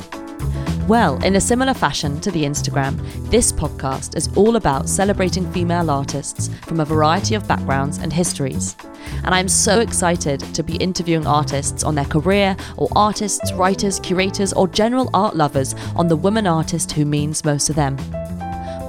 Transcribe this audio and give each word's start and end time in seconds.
Well, 0.86 1.16
in 1.24 1.38
a 1.38 1.42
similar 1.42 1.74
fashion 1.74 2.20
to 2.20 2.30
the 2.30 2.44
Instagram, 2.44 3.00
this 3.30 3.54
podcast 3.54 4.18
is 4.18 4.36
all 4.36 4.58
about 4.58 4.90
celebrating 4.90 5.50
female 5.54 5.90
artists 5.90 6.50
from 6.64 6.82
a 6.82 6.86
variety 6.86 7.36
of 7.36 7.48
backgrounds 7.48 8.00
and 8.00 8.12
histories. 8.12 8.76
And 9.24 9.34
I'm 9.34 9.48
so 9.48 9.80
excited 9.80 10.42
to 10.54 10.62
be 10.62 10.76
interviewing 10.76 11.26
artists 11.26 11.86
on 11.86 11.96
their 11.96 12.04
career, 12.04 12.58
or 12.76 12.90
artists, 12.98 13.54
writers, 13.54 13.98
curators, 14.02 14.52
or 14.52 14.68
general 14.68 15.10
art 15.14 15.38
lovers 15.38 15.74
on 15.96 16.10
the 16.10 16.18
woman 16.18 16.46
artist 16.46 16.92
who 16.92 17.06
means 17.06 17.46
most 17.46 17.68
to 17.68 17.74
them. 17.74 17.96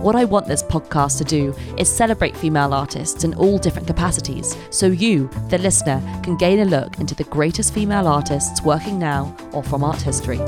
What 0.01 0.17
I 0.17 0.25
want 0.25 0.47
this 0.47 0.63
podcast 0.63 1.19
to 1.19 1.25
do 1.25 1.55
is 1.77 1.87
celebrate 1.87 2.35
female 2.35 2.73
artists 2.73 3.23
in 3.23 3.35
all 3.35 3.59
different 3.59 3.87
capacities, 3.87 4.57
so 4.71 4.87
you, 4.87 5.29
the 5.51 5.59
listener, 5.59 6.01
can 6.23 6.39
gain 6.39 6.61
a 6.61 6.65
look 6.65 6.99
into 6.99 7.15
the 7.15 7.25
greatest 7.25 7.75
female 7.75 8.09
artists 8.09 8.63
working 8.63 8.99
now 8.99 9.37
or 9.53 9.63
from 9.63 9.85
art 9.85 10.01
history. 10.01 10.41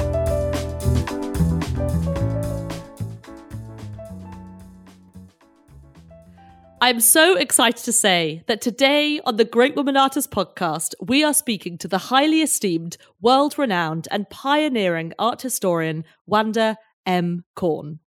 I'm 6.80 7.00
so 7.00 7.36
excited 7.36 7.84
to 7.84 7.92
say 7.92 8.44
that 8.46 8.62
today 8.62 9.20
on 9.26 9.36
the 9.36 9.44
Great 9.44 9.76
Woman 9.76 9.98
Artist 9.98 10.30
podcast, 10.30 10.94
we 10.98 11.22
are 11.24 11.34
speaking 11.34 11.76
to 11.76 11.88
the 11.88 11.98
highly 11.98 12.40
esteemed, 12.40 12.96
world 13.20 13.58
renowned, 13.58 14.08
and 14.10 14.30
pioneering 14.30 15.12
art 15.18 15.42
historian 15.42 16.04
Wanda 16.24 16.78
M. 17.04 17.44
Corn. 17.54 18.00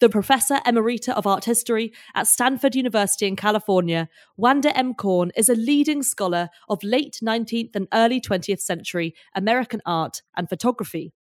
The 0.00 0.08
Professor 0.08 0.56
Emerita 0.66 1.14
of 1.14 1.26
Art 1.26 1.44
History 1.44 1.92
at 2.14 2.26
Stanford 2.26 2.74
University 2.74 3.26
in 3.26 3.36
California, 3.36 4.08
Wanda 4.36 4.76
M. 4.76 4.94
Corn 4.94 5.32
is 5.36 5.48
a 5.48 5.54
leading 5.54 6.02
scholar 6.02 6.50
of 6.68 6.82
late 6.82 7.20
19th 7.22 7.74
and 7.74 7.88
early 7.92 8.20
20th 8.20 8.60
century 8.60 9.14
American 9.34 9.80
art 9.86 10.22
and 10.36 10.48
photography. 10.48 11.12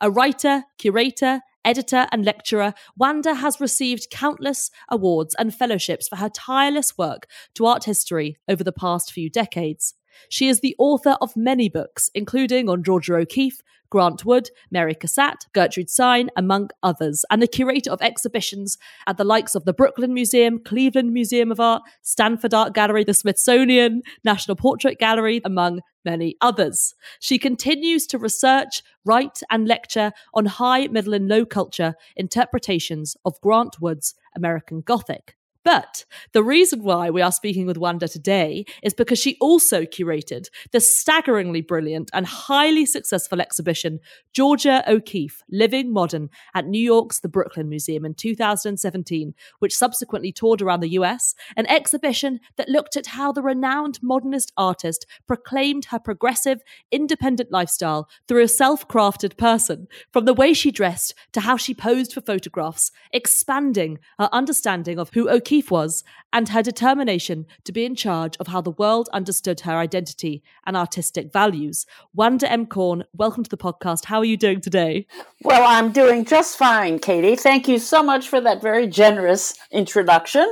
A 0.00 0.10
writer, 0.10 0.64
curator, 0.78 1.40
editor, 1.64 2.06
and 2.12 2.24
lecturer, 2.24 2.72
Wanda 2.96 3.34
has 3.34 3.60
received 3.60 4.10
countless 4.10 4.70
awards 4.88 5.34
and 5.34 5.54
fellowships 5.54 6.08
for 6.08 6.16
her 6.16 6.28
tireless 6.28 6.96
work 6.96 7.26
to 7.54 7.66
art 7.66 7.84
history 7.84 8.38
over 8.48 8.62
the 8.62 8.72
past 8.72 9.12
few 9.12 9.28
decades. 9.28 9.94
She 10.28 10.48
is 10.48 10.60
the 10.60 10.74
author 10.78 11.16
of 11.20 11.36
many 11.36 11.68
books, 11.68 12.10
including 12.14 12.68
on 12.68 12.82
Georgia 12.82 13.16
O'Keeffe, 13.16 13.62
Grant 13.90 14.24
Wood, 14.24 14.50
Mary 14.70 14.94
Cassatt, 14.94 15.46
Gertrude 15.54 15.88
Stein, 15.88 16.30
among 16.36 16.70
others, 16.82 17.24
and 17.30 17.40
the 17.40 17.46
curator 17.46 17.90
of 17.90 18.02
exhibitions 18.02 18.76
at 19.06 19.16
the 19.16 19.24
likes 19.24 19.54
of 19.54 19.64
the 19.64 19.72
Brooklyn 19.72 20.12
Museum, 20.12 20.58
Cleveland 20.62 21.12
Museum 21.12 21.50
of 21.50 21.60
Art, 21.60 21.82
Stanford 22.02 22.52
Art 22.52 22.74
Gallery, 22.74 23.04
the 23.04 23.14
Smithsonian, 23.14 24.02
National 24.24 24.56
Portrait 24.56 24.98
Gallery, 24.98 25.40
among 25.44 25.80
many 26.04 26.36
others. 26.40 26.94
She 27.20 27.38
continues 27.38 28.06
to 28.08 28.18
research, 28.18 28.82
write, 29.04 29.40
and 29.50 29.66
lecture 29.66 30.12
on 30.34 30.46
high, 30.46 30.86
middle, 30.88 31.14
and 31.14 31.28
low 31.28 31.46
culture 31.46 31.94
interpretations 32.16 33.16
of 33.24 33.40
Grant 33.40 33.80
Wood's 33.80 34.14
American 34.36 34.82
Gothic. 34.82 35.37
But 35.64 36.04
the 36.32 36.42
reason 36.42 36.82
why 36.82 37.10
we 37.10 37.20
are 37.20 37.32
speaking 37.32 37.66
with 37.66 37.76
Wanda 37.76 38.08
today 38.08 38.64
is 38.82 38.94
because 38.94 39.18
she 39.18 39.36
also 39.40 39.82
curated 39.82 40.48
the 40.72 40.80
staggeringly 40.80 41.62
brilliant 41.62 42.10
and 42.14 42.26
highly 42.26 42.86
successful 42.86 43.40
exhibition 43.40 44.00
Georgia 44.32 44.84
O'Keeffe 44.88 45.42
Living 45.50 45.92
Modern 45.92 46.30
at 46.54 46.66
New 46.66 46.80
York's 46.80 47.20
The 47.20 47.28
Brooklyn 47.28 47.68
Museum 47.68 48.04
in 48.04 48.14
2017, 48.14 49.34
which 49.58 49.76
subsequently 49.76 50.32
toured 50.32 50.62
around 50.62 50.80
the 50.80 50.90
US, 50.90 51.34
an 51.56 51.66
exhibition 51.66 52.40
that 52.56 52.68
looked 52.68 52.96
at 52.96 53.08
how 53.08 53.32
the 53.32 53.42
renowned 53.42 53.98
modernist 54.02 54.52
artist 54.56 55.06
proclaimed 55.26 55.86
her 55.86 55.98
progressive, 55.98 56.62
independent 56.92 57.50
lifestyle 57.50 58.08
through 58.26 58.42
a 58.42 58.48
self 58.48 58.86
crafted 58.86 59.36
person, 59.36 59.88
from 60.12 60.24
the 60.24 60.34
way 60.34 60.54
she 60.54 60.70
dressed 60.70 61.14
to 61.32 61.40
how 61.40 61.56
she 61.56 61.74
posed 61.74 62.12
for 62.12 62.20
photographs, 62.20 62.90
expanding 63.12 63.98
her 64.18 64.28
understanding 64.32 64.98
of 64.98 65.10
who 65.12 65.28
O'Keeffe 65.28 65.47
was 65.70 66.04
and 66.32 66.50
her 66.50 66.62
determination 66.62 67.46
to 67.64 67.72
be 67.72 67.84
in 67.84 67.94
charge 67.94 68.36
of 68.38 68.48
how 68.48 68.60
the 68.60 68.70
world 68.70 69.08
understood 69.12 69.60
her 69.60 69.76
identity 69.76 70.42
and 70.66 70.76
artistic 70.76 71.32
values. 71.32 71.86
Wanda 72.14 72.50
M. 72.50 72.66
Corn, 72.66 73.04
welcome 73.14 73.44
to 73.44 73.50
the 73.50 73.56
podcast. 73.56 74.04
How 74.04 74.18
are 74.18 74.24
you 74.24 74.36
doing 74.36 74.60
today? 74.60 75.06
Well, 75.42 75.64
I'm 75.66 75.90
doing 75.90 76.24
just 76.24 76.58
fine, 76.58 76.98
Katy. 76.98 77.36
Thank 77.36 77.66
you 77.66 77.78
so 77.78 78.02
much 78.02 78.28
for 78.28 78.40
that 78.40 78.60
very 78.60 78.86
generous 78.86 79.54
introduction. 79.70 80.46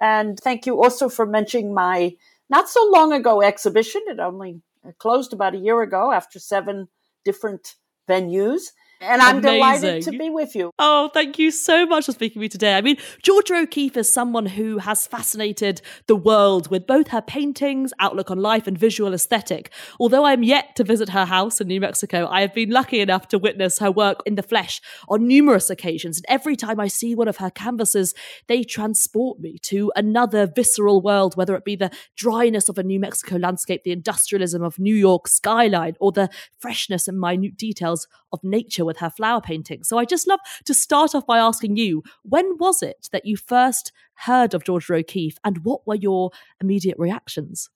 And 0.00 0.40
thank 0.40 0.64
you 0.64 0.82
also 0.82 1.08
for 1.08 1.26
mentioning 1.26 1.74
my 1.74 2.16
not 2.48 2.68
so 2.68 2.88
long 2.90 3.12
ago 3.12 3.42
exhibition. 3.42 4.02
It 4.06 4.18
only 4.18 4.62
closed 4.98 5.32
about 5.32 5.54
a 5.54 5.58
year 5.58 5.82
ago 5.82 6.10
after 6.10 6.38
seven 6.38 6.88
different 7.24 7.74
venues. 8.08 8.70
And 9.00 9.22
I'm 9.22 9.38
Amazing. 9.38 9.54
delighted 9.54 10.02
to 10.04 10.10
be 10.18 10.28
with 10.28 10.56
you. 10.56 10.72
Oh, 10.78 11.08
thank 11.14 11.38
you 11.38 11.52
so 11.52 11.86
much 11.86 12.06
for 12.06 12.12
speaking 12.12 12.34
to 12.34 12.40
me 12.40 12.48
today. 12.48 12.76
I 12.76 12.80
mean, 12.80 12.96
Georgia 13.22 13.54
O'Keeffe 13.54 13.96
is 13.96 14.12
someone 14.12 14.46
who 14.46 14.78
has 14.78 15.06
fascinated 15.06 15.80
the 16.08 16.16
world 16.16 16.68
with 16.68 16.84
both 16.84 17.08
her 17.08 17.22
paintings, 17.22 17.92
outlook 18.00 18.28
on 18.28 18.38
life, 18.38 18.66
and 18.66 18.76
visual 18.76 19.14
aesthetic. 19.14 19.70
Although 20.00 20.24
I'm 20.24 20.42
yet 20.42 20.74
to 20.76 20.84
visit 20.84 21.10
her 21.10 21.26
house 21.26 21.60
in 21.60 21.68
New 21.68 21.80
Mexico, 21.80 22.26
I 22.28 22.40
have 22.40 22.52
been 22.52 22.70
lucky 22.70 22.98
enough 23.00 23.28
to 23.28 23.38
witness 23.38 23.78
her 23.78 23.90
work 23.90 24.18
in 24.26 24.34
the 24.34 24.42
flesh 24.42 24.80
on 25.08 25.28
numerous 25.28 25.70
occasions. 25.70 26.16
And 26.18 26.26
every 26.28 26.56
time 26.56 26.80
I 26.80 26.88
see 26.88 27.14
one 27.14 27.28
of 27.28 27.36
her 27.36 27.50
canvases, 27.50 28.14
they 28.48 28.64
transport 28.64 29.38
me 29.38 29.58
to 29.62 29.92
another 29.94 30.48
visceral 30.48 31.00
world, 31.00 31.36
whether 31.36 31.54
it 31.54 31.64
be 31.64 31.76
the 31.76 31.92
dryness 32.16 32.68
of 32.68 32.78
a 32.78 32.82
New 32.82 32.98
Mexico 32.98 33.36
landscape, 33.36 33.84
the 33.84 33.92
industrialism 33.92 34.64
of 34.64 34.80
New 34.80 34.96
York 34.96 35.28
skyline, 35.28 35.94
or 36.00 36.10
the 36.10 36.28
freshness 36.58 37.06
and 37.06 37.20
minute 37.20 37.56
details 37.56 38.08
of 38.32 38.40
nature 38.42 38.87
with 38.88 38.96
her 38.96 39.10
flower 39.10 39.40
painting. 39.40 39.84
So 39.84 39.98
I 39.98 40.04
just 40.04 40.26
love 40.26 40.40
to 40.64 40.74
start 40.74 41.14
off 41.14 41.26
by 41.26 41.38
asking 41.38 41.76
you, 41.76 42.02
when 42.24 42.58
was 42.58 42.82
it 42.82 43.08
that 43.12 43.24
you 43.24 43.36
first 43.36 43.92
heard 44.14 44.54
of 44.54 44.64
Georgia 44.64 44.94
O'Keeffe 44.94 45.38
and 45.44 45.64
what 45.64 45.86
were 45.86 45.94
your 45.94 46.32
immediate 46.60 46.98
reactions? 46.98 47.70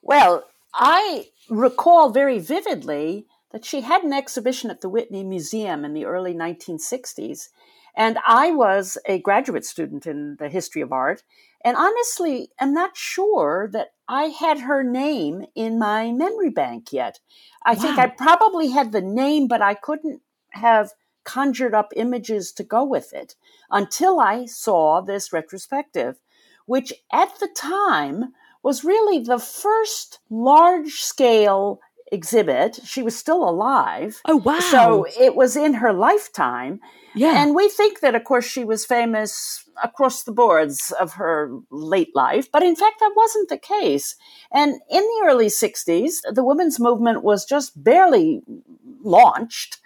Well, 0.00 0.44
I 0.72 1.28
recall 1.50 2.10
very 2.10 2.38
vividly 2.38 3.26
that 3.50 3.64
she 3.64 3.80
had 3.80 4.02
an 4.02 4.12
exhibition 4.12 4.70
at 4.70 4.80
the 4.80 4.88
Whitney 4.88 5.24
Museum 5.24 5.84
in 5.84 5.94
the 5.94 6.04
early 6.04 6.34
1960s. 6.34 7.48
And 7.96 8.18
I 8.26 8.50
was 8.50 8.98
a 9.06 9.18
graduate 9.20 9.64
student 9.64 10.06
in 10.06 10.36
the 10.38 10.50
history 10.50 10.82
of 10.82 10.92
art. 10.92 11.22
And 11.64 11.76
honestly, 11.76 12.50
I'm 12.60 12.74
not 12.74 12.96
sure 12.96 13.68
that 13.72 13.88
I 14.08 14.24
had 14.24 14.60
her 14.60 14.82
name 14.84 15.46
in 15.54 15.78
my 15.78 16.12
memory 16.12 16.50
bank 16.50 16.92
yet. 16.92 17.18
I 17.64 17.72
wow. 17.74 17.80
think 17.80 17.98
I 17.98 18.08
probably 18.08 18.68
had 18.68 18.92
the 18.92 19.00
name, 19.00 19.48
but 19.48 19.62
I 19.62 19.74
couldn't 19.74 20.20
have 20.56 20.92
conjured 21.24 21.74
up 21.74 21.92
images 21.96 22.52
to 22.52 22.62
go 22.62 22.84
with 22.84 23.12
it 23.12 23.34
until 23.70 24.20
I 24.20 24.46
saw 24.46 25.00
this 25.00 25.32
retrospective, 25.32 26.20
which 26.66 26.92
at 27.12 27.38
the 27.40 27.48
time 27.54 28.32
was 28.62 28.84
really 28.84 29.18
the 29.18 29.38
first 29.38 30.20
large 30.30 30.94
scale 30.94 31.80
exhibit. 32.12 32.80
She 32.84 33.02
was 33.02 33.16
still 33.16 33.48
alive. 33.48 34.20
Oh, 34.24 34.36
wow. 34.36 34.60
So 34.60 35.06
it 35.18 35.34
was 35.34 35.56
in 35.56 35.74
her 35.74 35.92
lifetime. 35.92 36.80
Yeah. 37.14 37.42
And 37.42 37.54
we 37.54 37.68
think 37.68 38.00
that, 38.00 38.14
of 38.14 38.24
course, 38.24 38.44
she 38.44 38.62
was 38.64 38.84
famous 38.84 39.64
across 39.82 40.22
the 40.22 40.32
boards 40.32 40.92
of 41.00 41.14
her 41.14 41.50
late 41.70 42.14
life, 42.14 42.50
but 42.52 42.62
in 42.62 42.76
fact, 42.76 43.00
that 43.00 43.12
wasn't 43.16 43.48
the 43.48 43.58
case. 43.58 44.16
And 44.52 44.74
in 44.90 45.02
the 45.02 45.22
early 45.24 45.46
60s, 45.46 46.16
the 46.30 46.44
women's 46.44 46.78
movement 46.78 47.22
was 47.22 47.44
just 47.44 47.82
barely 47.82 48.42
launched, 49.02 49.78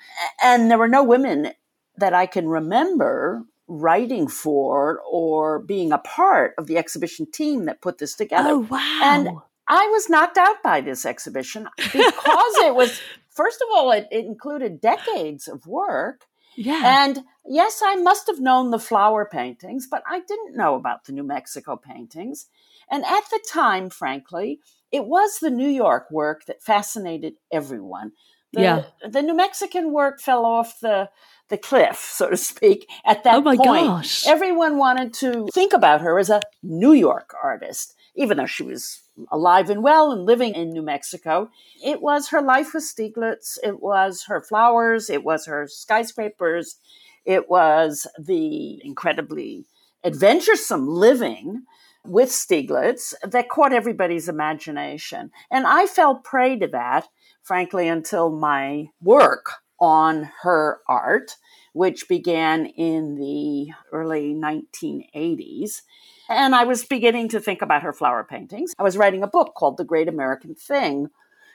and 0.43 0.71
there 0.71 0.79
were 0.79 0.89
no 0.89 1.05
women 1.05 1.53
that 1.97 2.15
I 2.15 2.27
can 2.27 2.49
remember 2.49 3.45
writing 3.69 4.27
for 4.27 5.01
or 5.09 5.61
being 5.61 5.93
a 5.93 5.99
part 5.99 6.55
of 6.59 6.67
the 6.67 6.79
exhibition 6.79 7.31
team 7.31 7.67
that 7.67 7.81
put 7.81 7.99
this 7.99 8.15
together. 8.15 8.51
Oh, 8.51 8.59
wow. 8.59 9.01
And 9.03 9.29
I 9.71 9.87
was 9.87 10.11
knocked 10.11 10.37
out 10.37 10.63
by 10.65 10.81
this 10.81 11.07
exhibition 11.07 11.69
because 11.77 12.55
it 12.57 12.75
was, 12.75 13.01
first 13.31 13.63
of 13.63 13.69
all, 13.73 13.93
it, 13.93 14.09
it 14.11 14.25
included 14.25 14.81
decades 14.81 15.47
of 15.47 15.65
work. 15.65 16.27
Yeah. 16.57 17.05
And 17.05 17.21
yes, 17.47 17.81
I 17.85 17.95
must 17.95 18.27
have 18.27 18.41
known 18.41 18.71
the 18.71 18.81
flower 18.81 19.29
paintings, 19.31 19.87
but 19.89 20.03
I 20.11 20.21
didn't 20.21 20.57
know 20.57 20.75
about 20.75 21.05
the 21.05 21.13
New 21.13 21.23
Mexico 21.23 21.77
paintings. 21.77 22.49
And 22.91 23.05
at 23.05 23.23
the 23.31 23.41
time, 23.49 23.91
frankly, 23.91 24.59
it 24.91 25.07
was 25.07 25.39
the 25.39 25.51
New 25.51 25.69
York 25.69 26.11
work 26.11 26.47
that 26.47 26.65
fascinated 26.65 27.35
everyone. 27.53 28.11
The, 28.53 28.61
yeah. 28.61 28.85
The 29.09 29.23
New 29.23 29.37
Mexican 29.37 29.93
work 29.93 30.21
fell 30.21 30.45
off 30.45 30.81
the 30.81 31.11
the 31.51 31.59
cliff, 31.59 31.99
so 31.99 32.31
to 32.31 32.37
speak, 32.37 32.89
at 33.05 33.25
that 33.25 33.35
oh 33.35 33.41
my 33.43 33.57
point. 33.57 33.87
Gosh. 33.87 34.27
Everyone 34.27 34.79
wanted 34.79 35.13
to 35.15 35.49
think 35.53 35.73
about 35.73 36.01
her 36.01 36.19
as 36.19 36.31
a 36.31 36.41
New 36.63 36.93
York 36.93 37.35
artist, 37.43 37.95
even 38.15 38.37
though 38.37 38.47
she 38.47 38.63
was 38.63 39.03
alive 39.31 39.71
and 39.71 39.83
well 39.83 40.13
and 40.13 40.25
living 40.25 40.55
in 40.55 40.71
New 40.71 40.83
Mexico. 40.83 41.51
It 41.85 42.03
was 42.03 42.29
her 42.29 42.43
life 42.43 42.75
with 42.75 42.85
Stieglitz, 42.85 43.59
it 43.63 43.81
was 43.81 44.25
her 44.25 44.43
flowers, 44.43 45.11
it 45.11 45.25
was 45.25 45.47
her 45.47 45.67
skyscrapers, 45.69 46.77
it 47.25 47.49
was 47.49 48.07
the 48.19 48.81
incredibly 48.85 49.67
adventuresome 50.05 50.89
living 50.89 51.65
with 52.05 52.31
Stieglitz 52.31 53.15
that 53.23 53.49
caught 53.49 53.73
everybody's 53.73 54.29
imagination. 54.29 55.31
And 55.51 55.67
I 55.67 55.87
fell 55.87 56.17
prey 56.17 56.59
to 56.59 56.67
that, 56.69 57.09
frankly, 57.43 57.89
until 57.89 58.31
my 58.31 58.87
work 59.03 59.53
on 59.79 60.31
her 60.43 60.81
art, 60.89 61.37
which 61.73 62.09
began 62.09 62.67
in 62.67 63.17
the 63.17 63.73
early 63.93 64.35
1980s. 64.35 65.83
And 66.31 66.55
I 66.55 66.63
was 66.63 66.85
beginning 66.85 67.29
to 67.31 67.41
think 67.41 67.61
about 67.61 67.83
her 67.83 67.93
flower 67.93 68.23
paintings. 68.23 68.73
I 68.79 68.85
was 68.85 68.97
writing 68.97 69.25
a 69.25 69.27
book 69.27 69.55
called 69.57 69.77
The 69.77 69.85
Great 69.85 70.07
American 70.09 70.55
Thing, 70.55 71.09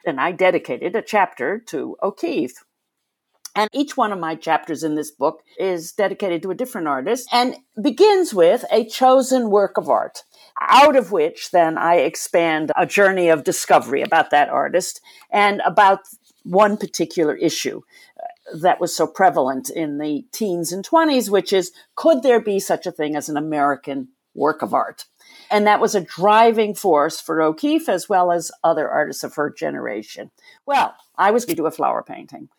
and 0.05 0.19
I 0.19 0.33
dedicated 0.33 0.97
a 0.97 1.01
chapter 1.01 1.59
to 1.67 1.95
O'Keeffe. 2.03 2.65
And 3.55 3.69
each 3.71 3.95
one 3.95 4.11
of 4.11 4.19
my 4.19 4.35
chapters 4.35 4.83
in 4.83 4.95
this 4.95 5.11
book 5.11 5.41
is 5.57 5.93
dedicated 5.93 6.41
to 6.41 6.51
a 6.51 6.55
different 6.55 6.89
artist 6.89 7.29
and 7.31 7.55
begins 7.81 8.33
with 8.33 8.65
a 8.69 8.85
chosen 8.85 9.49
work 9.49 9.77
of 9.77 9.87
art, 9.89 10.23
out 10.59 10.97
of 10.97 11.13
which 11.13 11.51
then 11.51 11.77
I 11.77 11.95
expand 11.95 12.73
a 12.75 12.85
journey 12.85 13.29
of 13.29 13.45
discovery 13.45 14.01
about 14.01 14.29
that 14.31 14.49
artist 14.49 14.99
and 15.31 15.61
about 15.65 16.01
one 16.43 16.75
particular 16.75 17.33
issue 17.33 17.81
uh, 18.19 18.57
that 18.57 18.81
was 18.81 18.93
so 18.93 19.07
prevalent 19.07 19.69
in 19.69 19.99
the 19.99 20.25
teens 20.33 20.73
and 20.73 20.85
20s, 20.85 21.29
which 21.29 21.53
is 21.53 21.71
could 21.95 22.23
there 22.23 22.41
be 22.41 22.59
such 22.59 22.85
a 22.85 22.91
thing 22.91 23.15
as 23.15 23.29
an 23.29 23.37
American 23.37 24.09
work 24.35 24.61
of 24.61 24.73
art? 24.73 25.05
And 25.49 25.65
that 25.65 25.81
was 25.81 25.95
a 25.95 26.01
driving 26.01 26.75
force 26.75 27.19
for 27.19 27.41
O'Keeffe 27.41 27.89
as 27.89 28.07
well 28.07 28.31
as 28.31 28.51
other 28.63 28.89
artists 28.89 29.23
of 29.23 29.35
her 29.35 29.49
generation. 29.49 30.31
Well, 30.65 30.95
I 31.17 31.31
was 31.31 31.45
going 31.45 31.55
to 31.55 31.61
do 31.61 31.67
a 31.67 31.71
flower 31.71 32.03
painting. 32.03 32.49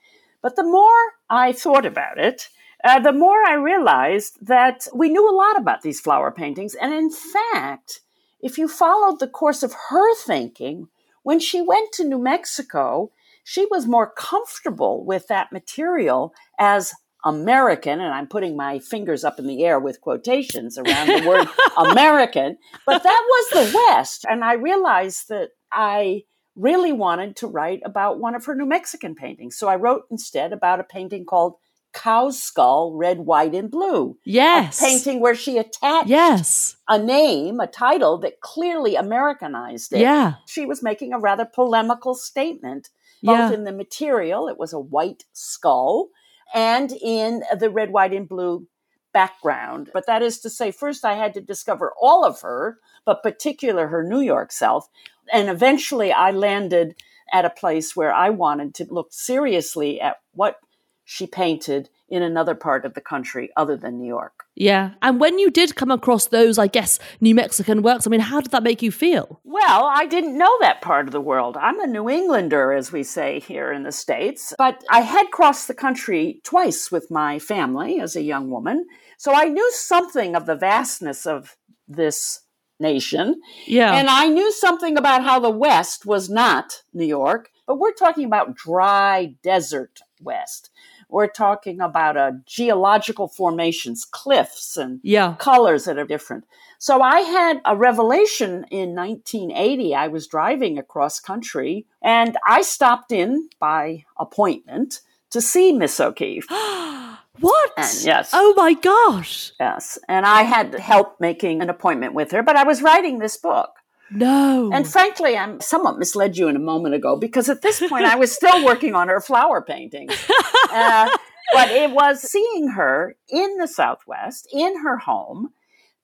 But 0.42 0.56
the 0.56 0.64
more 0.64 1.14
I 1.30 1.52
thought 1.52 1.86
about 1.86 2.18
it, 2.18 2.48
uh, 2.84 3.00
the 3.00 3.12
more 3.12 3.44
I 3.44 3.54
realized 3.54 4.38
that 4.46 4.86
we 4.94 5.08
knew 5.08 5.28
a 5.28 5.34
lot 5.34 5.58
about 5.58 5.82
these 5.82 6.00
flower 6.00 6.30
paintings. 6.30 6.74
And 6.74 6.92
in 6.92 7.10
fact, 7.10 8.00
if 8.40 8.58
you 8.58 8.68
followed 8.68 9.18
the 9.18 9.28
course 9.28 9.62
of 9.62 9.74
her 9.90 10.14
thinking, 10.14 10.88
when 11.22 11.40
she 11.40 11.60
went 11.60 11.92
to 11.94 12.04
New 12.04 12.18
Mexico, 12.18 13.10
she 13.42 13.66
was 13.70 13.86
more 13.86 14.10
comfortable 14.10 15.04
with 15.04 15.26
that 15.28 15.52
material 15.52 16.32
as 16.58 16.92
American, 17.26 18.00
and 18.00 18.14
I'm 18.14 18.28
putting 18.28 18.56
my 18.56 18.78
fingers 18.78 19.24
up 19.24 19.38
in 19.40 19.48
the 19.48 19.64
air 19.64 19.80
with 19.80 20.00
quotations 20.00 20.78
around 20.78 21.08
the 21.08 21.28
word 21.28 21.48
American, 21.90 22.56
but 22.86 23.02
that 23.02 23.24
was 23.28 23.50
the 23.50 23.76
West. 23.76 24.24
And 24.28 24.44
I 24.44 24.54
realized 24.54 25.28
that 25.28 25.50
I 25.72 26.22
really 26.54 26.92
wanted 26.92 27.34
to 27.36 27.48
write 27.48 27.80
about 27.84 28.20
one 28.20 28.36
of 28.36 28.46
her 28.46 28.54
New 28.54 28.64
Mexican 28.64 29.16
paintings. 29.16 29.58
So 29.58 29.66
I 29.66 29.74
wrote 29.74 30.04
instead 30.10 30.52
about 30.52 30.80
a 30.80 30.84
painting 30.84 31.26
called 31.26 31.54
Cow's 31.92 32.40
Skull, 32.40 32.94
Red, 32.94 33.18
White, 33.20 33.54
and 33.54 33.70
Blue. 33.70 34.16
Yes. 34.24 34.80
A 34.80 34.84
painting 34.84 35.20
where 35.20 35.34
she 35.34 35.58
attached 35.58 36.08
yes. 36.08 36.76
a 36.88 36.98
name, 36.98 37.58
a 37.58 37.66
title 37.66 38.18
that 38.18 38.40
clearly 38.40 38.94
Americanized 38.94 39.92
it. 39.92 40.00
Yeah. 40.00 40.34
She 40.46 40.64
was 40.64 40.82
making 40.82 41.12
a 41.12 41.18
rather 41.18 41.44
polemical 41.44 42.14
statement 42.14 42.90
both 43.22 43.50
Yeah. 43.50 43.52
in 43.52 43.64
the 43.64 43.72
material, 43.72 44.46
it 44.46 44.58
was 44.58 44.72
a 44.72 44.78
white 44.78 45.24
skull, 45.32 46.08
and 46.54 46.92
in 46.92 47.42
the 47.58 47.70
red, 47.70 47.90
white, 47.90 48.12
and 48.12 48.28
blue 48.28 48.66
background. 49.12 49.90
But 49.92 50.06
that 50.06 50.22
is 50.22 50.40
to 50.40 50.50
say, 50.50 50.70
first 50.70 51.04
I 51.04 51.14
had 51.14 51.34
to 51.34 51.40
discover 51.40 51.92
all 52.00 52.24
of 52.24 52.42
her, 52.42 52.78
but 53.04 53.22
particular 53.22 53.88
her 53.88 54.02
New 54.02 54.20
York 54.20 54.52
self. 54.52 54.88
And 55.32 55.48
eventually 55.48 56.12
I 56.12 56.30
landed 56.30 56.96
at 57.32 57.44
a 57.44 57.50
place 57.50 57.96
where 57.96 58.12
I 58.12 58.30
wanted 58.30 58.74
to 58.74 58.86
look 58.90 59.08
seriously 59.12 60.00
at 60.00 60.16
what 60.32 60.56
she 61.04 61.26
painted 61.26 61.88
in 62.08 62.22
another 62.22 62.54
part 62.54 62.84
of 62.84 62.94
the 62.94 63.00
country 63.00 63.50
other 63.56 63.76
than 63.76 63.98
New 63.98 64.06
York. 64.06 64.44
Yeah. 64.54 64.92
And 65.02 65.18
when 65.18 65.38
you 65.38 65.50
did 65.50 65.74
come 65.74 65.90
across 65.90 66.26
those, 66.26 66.58
I 66.58 66.68
guess, 66.68 66.98
New 67.20 67.34
Mexican 67.34 67.82
works, 67.82 68.06
I 68.06 68.10
mean, 68.10 68.20
how 68.20 68.40
did 68.40 68.52
that 68.52 68.62
make 68.62 68.80
you 68.80 68.92
feel? 68.92 69.40
Well, 69.44 69.90
I 69.92 70.06
didn't 70.06 70.38
know 70.38 70.56
that 70.60 70.82
part 70.82 71.06
of 71.06 71.12
the 71.12 71.20
world. 71.20 71.56
I'm 71.56 71.80
a 71.80 71.86
New 71.86 72.08
Englander, 72.08 72.72
as 72.72 72.92
we 72.92 73.02
say 73.02 73.40
here 73.40 73.72
in 73.72 73.82
the 73.82 73.92
States, 73.92 74.54
but 74.56 74.84
I 74.88 75.00
had 75.00 75.30
crossed 75.32 75.66
the 75.66 75.74
country 75.74 76.40
twice 76.44 76.92
with 76.92 77.10
my 77.10 77.38
family 77.38 78.00
as 78.00 78.14
a 78.14 78.22
young 78.22 78.50
woman. 78.50 78.86
So 79.18 79.34
I 79.34 79.44
knew 79.44 79.70
something 79.72 80.36
of 80.36 80.46
the 80.46 80.56
vastness 80.56 81.26
of 81.26 81.56
this 81.88 82.42
nation. 82.78 83.40
Yeah. 83.66 83.94
And 83.94 84.08
I 84.08 84.28
knew 84.28 84.52
something 84.52 84.96
about 84.96 85.24
how 85.24 85.40
the 85.40 85.50
West 85.50 86.06
was 86.06 86.28
not 86.28 86.82
New 86.92 87.06
York, 87.06 87.48
but 87.66 87.78
we're 87.78 87.92
talking 87.92 88.24
about 88.24 88.54
dry 88.54 89.34
desert 89.42 90.00
West. 90.20 90.70
We're 91.08 91.28
talking 91.28 91.80
about 91.80 92.16
uh, 92.16 92.32
geological 92.46 93.28
formations, 93.28 94.04
cliffs, 94.04 94.76
and 94.76 95.00
yeah. 95.02 95.36
colors 95.38 95.84
that 95.84 95.98
are 95.98 96.06
different. 96.06 96.44
So 96.78 97.00
I 97.00 97.20
had 97.20 97.60
a 97.64 97.76
revelation 97.76 98.66
in 98.70 98.94
1980. 98.94 99.94
I 99.94 100.08
was 100.08 100.26
driving 100.26 100.78
across 100.78 101.20
country 101.20 101.86
and 102.02 102.36
I 102.46 102.62
stopped 102.62 103.12
in 103.12 103.48
by 103.58 104.04
appointment 104.18 105.00
to 105.30 105.40
see 105.40 105.72
Miss 105.72 105.98
O'Keeffe. 106.00 106.46
what? 106.50 107.72
And 107.76 108.04
yes. 108.04 108.30
Oh 108.32 108.54
my 108.56 108.74
gosh. 108.74 109.52
Yes. 109.58 109.98
And 110.08 110.26
I 110.26 110.42
had 110.42 110.74
help 110.74 111.20
making 111.20 111.62
an 111.62 111.70
appointment 111.70 112.14
with 112.14 112.32
her, 112.32 112.42
but 112.42 112.56
I 112.56 112.64
was 112.64 112.82
writing 112.82 113.18
this 113.18 113.36
book. 113.36 113.75
No. 114.10 114.70
And 114.72 114.86
frankly, 114.86 115.36
I'm 115.36 115.60
somewhat 115.60 115.98
misled 115.98 116.36
you 116.36 116.48
in 116.48 116.56
a 116.56 116.60
moment 116.60 116.94
ago 116.94 117.16
because 117.16 117.48
at 117.48 117.62
this 117.62 117.80
point 117.88 118.04
I 118.04 118.16
was 118.16 118.32
still 118.32 118.64
working 118.64 118.94
on 118.94 119.08
her 119.08 119.20
flower 119.20 119.62
paintings. 119.62 120.14
Uh, 120.68 121.08
but 121.54 121.70
it 121.70 121.92
was 121.92 122.20
seeing 122.20 122.70
her 122.70 123.16
in 123.30 123.56
the 123.56 123.68
Southwest, 123.68 124.48
in 124.52 124.82
her 124.82 124.98
home, 124.98 125.50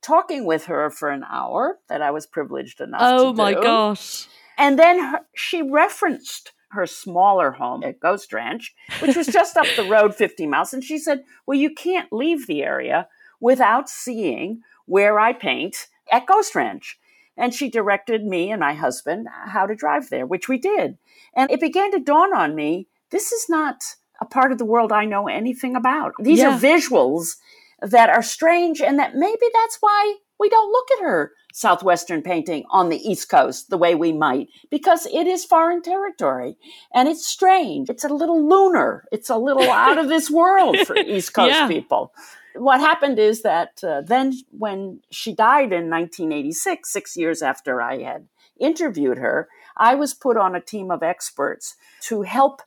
talking 0.01 0.47
with 0.47 0.67
her 0.67 0.89
for 0.89 1.11
an 1.11 1.25
hour 1.29 1.79
that 1.89 2.01
I 2.01 2.13
was 2.13 2.27
privileged 2.27 2.81
enough 2.81 3.01
oh 3.03 3.33
my 3.33 3.55
do. 3.55 3.61
gosh. 3.61 4.29
And 4.57 4.79
then 4.79 5.01
her, 5.01 5.21
she 5.35 5.63
referenced 5.63 6.53
her 6.71 6.87
smaller 6.87 7.53
home 7.53 7.83
at 7.85 8.01
Ghost 8.01 8.33
Ranch, 8.33 8.75
which 9.01 9.17
was 9.17 9.27
just 9.27 9.57
up 9.57 9.67
the 9.77 9.85
road 9.85 10.15
50 10.15 10.47
miles. 10.47 10.73
And 10.73 10.83
she 10.83 10.99
said, 10.99 11.25
Well, 11.47 11.59
you 11.59 11.75
can't 11.75 12.13
leave 12.13 12.47
the 12.47 12.63
area 12.63 13.09
without 13.41 13.89
seeing 13.89 14.61
where 14.87 15.19
I 15.19 15.33
paint 15.33 15.89
at 16.11 16.27
Ghost 16.27 16.55
Ranch. 16.55 16.99
And 17.37 17.55
she 17.55 17.71
directed 17.71 18.25
me 18.25 18.51
and 18.51 18.61
my 18.61 18.75
husband 18.75 19.27
how 19.47 19.67
to 19.67 19.75
drive 19.75 20.11
there, 20.11 20.27
which 20.27 20.49
we 20.49 20.59
did. 20.59 20.99
And 21.35 21.51
it 21.51 21.61
began 21.61 21.91
to 21.93 21.99
dawn 21.99 22.35
on 22.35 22.55
me 22.55 22.89
this 23.11 23.31
is 23.31 23.49
not 23.49 23.83
a 24.21 24.25
part 24.25 24.53
of 24.53 24.59
the 24.59 24.65
world 24.65 24.91
I 24.91 25.05
know 25.05 25.29
anything 25.29 25.77
about. 25.77 26.13
These 26.19 26.41
Yeah. 26.41 26.57
are 26.57 26.59
visuals 26.59 27.37
that 27.81 28.09
are 28.09 28.23
strange, 28.23 28.81
and 28.81 28.99
that 28.99 29.15
maybe 29.15 29.47
that's 29.53 29.79
why 29.81 30.17
we 30.39 30.49
don't 30.49 30.73
look 30.73 30.91
at 30.93 31.03
her 31.05 31.33
Southwestern 31.53 32.23
painting 32.23 32.65
on 32.71 32.89
the 32.89 32.97
East 32.97 33.29
Coast 33.29 33.71
the 33.71 33.77
way 33.77 33.95
we 33.95 34.13
might, 34.13 34.49
because 34.71 35.07
it 35.07 35.27
is 35.27 35.45
foreign 35.45 35.83
territory 35.83 36.57
and 36.95 37.09
it's 37.09 37.27
strange. 37.27 37.91
It's 37.91 38.05
a 38.05 38.09
little 38.09 38.49
lunar. 38.49 39.05
It's 39.13 39.29
a 39.29 39.37
little 39.37 39.71
out 39.71 39.99
of 39.99 40.09
this 40.09 40.31
world 40.31 40.79
for 40.87 40.97
East 40.97 41.35
Coast 41.35 41.55
yeah. 41.55 41.69
people. 41.69 42.13
What 42.55 42.81
happened 42.81 43.19
is 43.19 43.43
that 43.43 43.83
uh, 43.83 44.03
then, 44.03 44.35
when 44.51 45.01
she 45.11 45.35
died 45.35 45.73
in 45.73 45.91
1986, 45.91 46.93
six 46.93 47.17
years 47.17 47.43
after 47.43 47.81
I 47.81 48.03
had 48.03 48.29
interviewed 48.61 49.19
her, 49.19 49.49
I 49.77 49.95
was 49.95 50.15
put 50.15 50.37
on 50.37 50.55
a 50.55 50.61
team 50.61 50.91
of 50.91 51.03
experts 51.03 51.77
to 52.03 52.23
help 52.23 52.63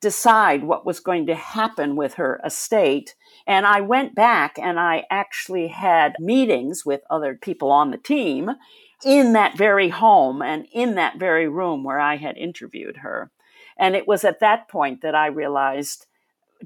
decide 0.00 0.62
what 0.62 0.86
was 0.86 1.00
going 1.00 1.26
to 1.26 1.34
happen 1.34 1.96
with 1.96 2.14
her 2.14 2.40
estate 2.44 3.14
and 3.46 3.64
I 3.64 3.80
went 3.80 4.14
back 4.14 4.58
and 4.58 4.78
I 4.78 5.04
actually 5.10 5.68
had 5.68 6.16
meetings 6.18 6.84
with 6.84 7.02
other 7.08 7.34
people 7.34 7.70
on 7.70 7.90
the 7.90 7.96
team 7.96 8.50
in 9.04 9.34
that 9.34 9.56
very 9.56 9.90
home 9.90 10.42
and 10.42 10.66
in 10.72 10.96
that 10.96 11.18
very 11.18 11.48
room 11.48 11.84
where 11.84 12.00
I 12.00 12.16
had 12.16 12.36
interviewed 12.36 12.98
her. 12.98 13.30
And 13.78 13.94
it 13.94 14.08
was 14.08 14.24
at 14.24 14.40
that 14.40 14.68
point 14.68 15.02
that 15.02 15.14
I 15.14 15.26
realized 15.26 16.06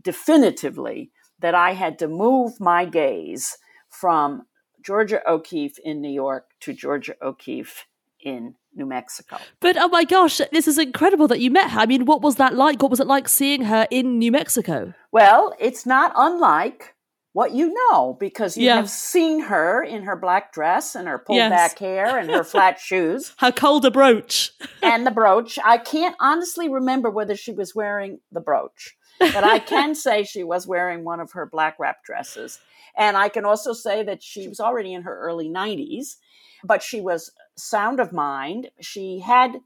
definitively 0.01 1.11
that 1.41 1.55
I 1.55 1.73
had 1.73 1.99
to 2.01 2.09
move 2.09 2.61
my 2.61 2.85
gaze 2.85 3.59
from 3.89 4.47
Georgia 4.83 5.21
O'Keeffe 5.29 5.79
in 5.85 6.01
New 6.01 6.11
York 6.11 6.47
to 6.61 6.73
Georgia 6.73 7.15
O'Keeffe 7.23 7.87
in 8.23 8.55
New 8.75 8.87
Mexico. 8.87 9.39
But 9.61 9.77
oh 9.77 9.89
my 9.89 10.05
gosh, 10.05 10.41
this 10.53 10.69
is 10.69 10.79
incredible 10.79 11.29
that 11.29 11.41
you 11.41 11.51
met 11.51 11.71
her. 11.71 11.81
I 11.81 11.87
mean, 11.87 12.05
what 12.05 12.23
was 12.23 12.37
that 12.37 12.55
like? 12.55 12.83
What 12.83 12.91
was 12.91 13.01
it 13.01 13.07
like 13.07 13.29
seeing 13.29 13.63
her 13.63 13.87
in 13.91 14.19
New 14.19 14.31
Mexico? 14.31 14.95
Well, 15.11 15.55
it's 15.59 15.87
not 15.87 16.13
unlike 16.17 16.95
what 17.33 17.53
you 17.53 17.73
know 17.73 18.17
because 18.19 18.57
you 18.57 18.67
yeah. 18.67 18.77
have 18.77 18.91
seen 18.91 19.41
her 19.43 19.83
in 19.83 20.03
her 20.03 20.17
black 20.17 20.53
dress 20.53 20.95
and 20.95 21.07
her 21.07 21.19
pulled 21.19 21.37
yes. 21.37 21.51
back 21.51 21.79
hair 21.79 22.19
and 22.19 22.31
her 22.31 22.45
flat 22.45 22.79
shoes. 22.81 23.35
Her 23.39 23.53
Calder 23.53 23.91
brooch. 23.91 24.53
and 24.83 25.07
the 25.07 25.11
brooch. 25.11 25.59
I 25.65 25.79
can't 25.79 26.17
honestly 26.21 26.69
remember 26.69 27.11
whether 27.11 27.37
she 27.37 27.53
was 27.53 27.75
wearing 27.75 28.21
the 28.33 28.41
brooch, 28.41 28.97
but 29.21 29.45
I 29.45 29.59
can 29.75 29.95
say 29.95 30.25
she 30.25 30.43
was 30.43 30.67
wearing 30.67 31.05
one 31.05 31.21
of 31.21 31.33
her 31.33 31.47
black 31.47 31.77
wrap 31.79 32.03
dresses. 32.05 32.59
And 32.97 33.17
I 33.17 33.29
can 33.29 33.45
also 33.45 33.73
say 33.73 34.03
that 34.03 34.23
she 34.23 34.49
was 34.49 34.61
already 34.61 34.93
in 34.93 35.03
her 35.03 35.19
early 35.21 35.49
90s, 35.49 36.17
but 36.65 36.83
she 36.83 37.01
was 37.01 37.31
sound 37.57 38.01
of 38.01 38.13
mind. 38.13 38.71
She 38.81 39.21
had 39.21 39.61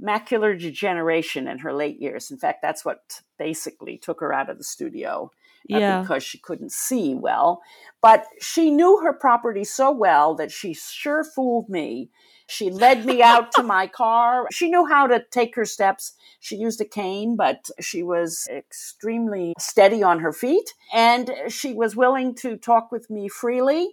macular 0.00 0.58
degeneration 0.58 1.48
in 1.48 1.58
her 1.58 1.72
late 1.72 2.00
years. 2.00 2.30
In 2.30 2.38
fact, 2.38 2.62
that's 2.62 2.84
what 2.84 3.22
basically 3.38 3.98
took 3.98 4.20
her 4.20 4.32
out 4.32 4.48
of 4.48 4.58
the 4.58 4.64
studio. 4.64 5.30
Uh, 5.70 5.76
yeah. 5.76 6.00
because 6.00 6.22
she 6.22 6.38
couldn't 6.38 6.72
see 6.72 7.14
well. 7.14 7.60
But 8.00 8.24
she 8.40 8.70
knew 8.70 9.00
her 9.02 9.12
property 9.12 9.64
so 9.64 9.90
well 9.90 10.34
that 10.36 10.50
she 10.50 10.72
sure 10.72 11.22
fooled 11.22 11.68
me. 11.68 12.08
She 12.48 12.70
led 12.70 13.04
me 13.04 13.22
out 13.22 13.52
to 13.52 13.62
my 13.62 13.86
car. 13.86 14.46
She 14.50 14.70
knew 14.70 14.86
how 14.86 15.06
to 15.06 15.22
take 15.30 15.54
her 15.54 15.66
steps. 15.66 16.14
She 16.40 16.56
used 16.56 16.80
a 16.80 16.84
cane, 16.84 17.36
but 17.36 17.68
she 17.78 18.02
was 18.02 18.48
extremely 18.50 19.54
steady 19.58 20.02
on 20.02 20.20
her 20.20 20.32
feet 20.32 20.72
and 20.92 21.30
she 21.48 21.74
was 21.74 21.94
willing 21.94 22.34
to 22.36 22.56
talk 22.56 22.90
with 22.90 23.10
me 23.10 23.28
freely. 23.28 23.90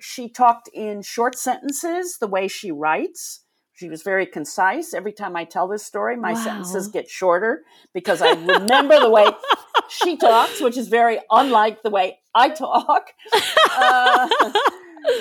She 0.00 0.28
talked 0.28 0.68
in 0.72 1.02
short 1.02 1.36
sentences, 1.36 2.18
the 2.18 2.28
way 2.28 2.46
she 2.46 2.70
writes. 2.70 3.40
She 3.74 3.88
was 3.88 4.02
very 4.02 4.26
concise. 4.26 4.94
Every 4.94 5.12
time 5.12 5.34
I 5.34 5.44
tell 5.44 5.66
this 5.66 5.84
story, 5.84 6.16
my 6.16 6.34
wow. 6.34 6.44
sentences 6.44 6.88
get 6.88 7.08
shorter 7.08 7.64
because 7.92 8.22
I 8.22 8.30
remember 8.32 9.00
the 9.00 9.10
way 9.10 9.26
she 9.88 10.16
talks, 10.16 10.60
which 10.60 10.76
is 10.76 10.86
very 10.88 11.18
unlike 11.30 11.82
the 11.82 11.90
way 11.90 12.20
I 12.34 12.50
talk. 12.50 13.08
Uh, 13.80 14.28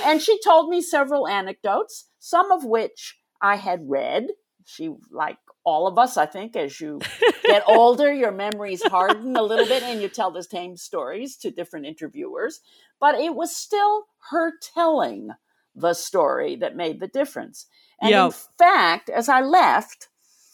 and 0.03 0.19
she 0.19 0.39
told 0.41 0.69
me 0.69 0.81
several 0.81 1.27
anecdotes, 1.27 2.05
some 2.27 2.51
of 2.51 2.65
which 2.65 3.17
I 3.41 3.55
had 3.55 3.89
read. 3.89 4.27
She, 4.65 4.93
like 5.11 5.37
all 5.63 5.87
of 5.87 5.97
us, 5.97 6.17
I 6.17 6.25
think, 6.25 6.57
as 6.57 6.81
you 6.81 6.99
get 7.43 7.63
older, 7.65 8.13
your 8.13 8.33
memories 8.33 8.83
harden 8.83 9.37
a 9.37 9.41
little 9.41 9.65
bit 9.65 9.81
and 9.81 10.01
you 10.01 10.09
tell 10.09 10.31
the 10.31 10.43
same 10.43 10.75
stories 10.75 11.37
to 11.37 11.51
different 11.51 11.85
interviewers. 11.85 12.59
But 12.99 13.15
it 13.15 13.33
was 13.33 13.55
still 13.55 14.07
her 14.31 14.51
telling 14.73 15.29
the 15.73 15.93
story 15.93 16.57
that 16.57 16.75
made 16.75 16.99
the 16.99 17.07
difference. 17.07 17.67
And 18.01 18.11
yep. 18.11 18.25
in 18.25 18.31
fact, 18.57 19.09
as 19.09 19.29
I 19.29 19.39
left, 19.39 20.09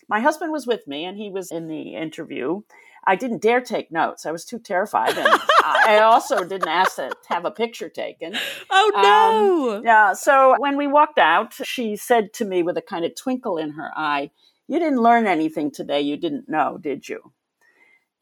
my 0.07 0.19
husband 0.19 0.51
was 0.51 0.67
with 0.67 0.85
me 0.85 1.05
and 1.05 1.17
he 1.17 1.31
was 1.31 1.51
in 1.51 1.67
the 1.67 1.95
interview. 1.95 2.61
I 3.05 3.15
didn't 3.15 3.41
dare 3.41 3.61
take 3.61 3.91
notes. 3.91 4.25
I 4.25 4.31
was 4.31 4.45
too 4.45 4.59
terrified. 4.59 5.17
And 5.17 5.27
I 5.65 5.99
also 5.99 6.45
didn't 6.45 6.69
ask 6.69 6.95
to 6.95 7.11
have 7.27 7.45
a 7.45 7.51
picture 7.51 7.89
taken. 7.89 8.35
Oh, 8.69 8.91
no. 8.95 9.77
Um, 9.77 9.83
yeah. 9.83 10.13
So 10.13 10.55
when 10.57 10.77
we 10.77 10.87
walked 10.87 11.19
out, 11.19 11.53
she 11.53 11.95
said 11.95 12.33
to 12.33 12.45
me 12.45 12.63
with 12.63 12.77
a 12.77 12.81
kind 12.81 13.03
of 13.03 13.15
twinkle 13.15 13.57
in 13.57 13.71
her 13.71 13.91
eye, 13.95 14.31
You 14.67 14.79
didn't 14.79 15.01
learn 15.01 15.27
anything 15.27 15.71
today 15.71 16.01
you 16.01 16.17
didn't 16.17 16.47
know, 16.47 16.77
did 16.77 17.09
you? 17.09 17.33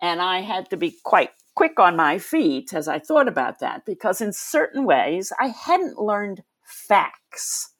And 0.01 0.21
I 0.21 0.41
had 0.41 0.69
to 0.71 0.77
be 0.77 0.95
quite 1.03 1.29
quick 1.53 1.79
on 1.79 1.95
my 1.95 2.17
feet 2.17 2.73
as 2.73 2.87
I 2.87 2.97
thought 2.97 3.27
about 3.27 3.59
that 3.59 3.85
because, 3.85 4.21
in 4.21 4.33
certain 4.33 4.85
ways, 4.85 5.31
I 5.39 5.47
hadn't 5.47 5.99
learned 5.99 6.43
facts. 6.63 7.73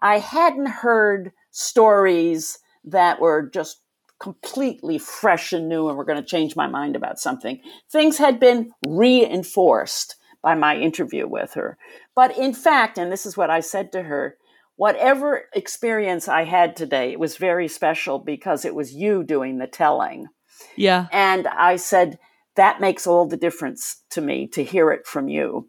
I 0.00 0.18
hadn't 0.18 0.66
heard 0.66 1.32
stories 1.52 2.58
that 2.84 3.20
were 3.20 3.48
just 3.48 3.81
completely 4.22 4.98
fresh 4.98 5.52
and 5.52 5.68
new 5.68 5.88
and 5.88 5.98
were 5.98 6.04
going 6.04 6.20
to 6.20 6.24
change 6.24 6.54
my 6.54 6.68
mind 6.68 6.94
about 6.94 7.18
something. 7.18 7.60
Things 7.90 8.18
had 8.18 8.38
been 8.38 8.70
reinforced 8.86 10.14
by 10.40 10.54
my 10.54 10.76
interview 10.76 11.26
with 11.26 11.54
her. 11.54 11.76
But 12.14 12.38
in 12.38 12.54
fact, 12.54 12.98
and 12.98 13.10
this 13.10 13.26
is 13.26 13.36
what 13.36 13.50
I 13.50 13.58
said 13.58 13.90
to 13.92 14.04
her, 14.04 14.36
whatever 14.76 15.48
experience 15.54 16.28
I 16.28 16.44
had 16.44 16.76
today, 16.76 17.10
it 17.10 17.18
was 17.18 17.36
very 17.36 17.66
special 17.66 18.20
because 18.20 18.64
it 18.64 18.76
was 18.76 18.94
you 18.94 19.24
doing 19.24 19.58
the 19.58 19.66
telling. 19.66 20.28
Yeah. 20.76 21.08
And 21.10 21.48
I 21.48 21.74
said, 21.74 22.20
that 22.54 22.80
makes 22.80 23.08
all 23.08 23.26
the 23.26 23.36
difference 23.36 24.02
to 24.10 24.20
me 24.20 24.46
to 24.48 24.62
hear 24.62 24.92
it 24.92 25.04
from 25.04 25.28
you. 25.28 25.68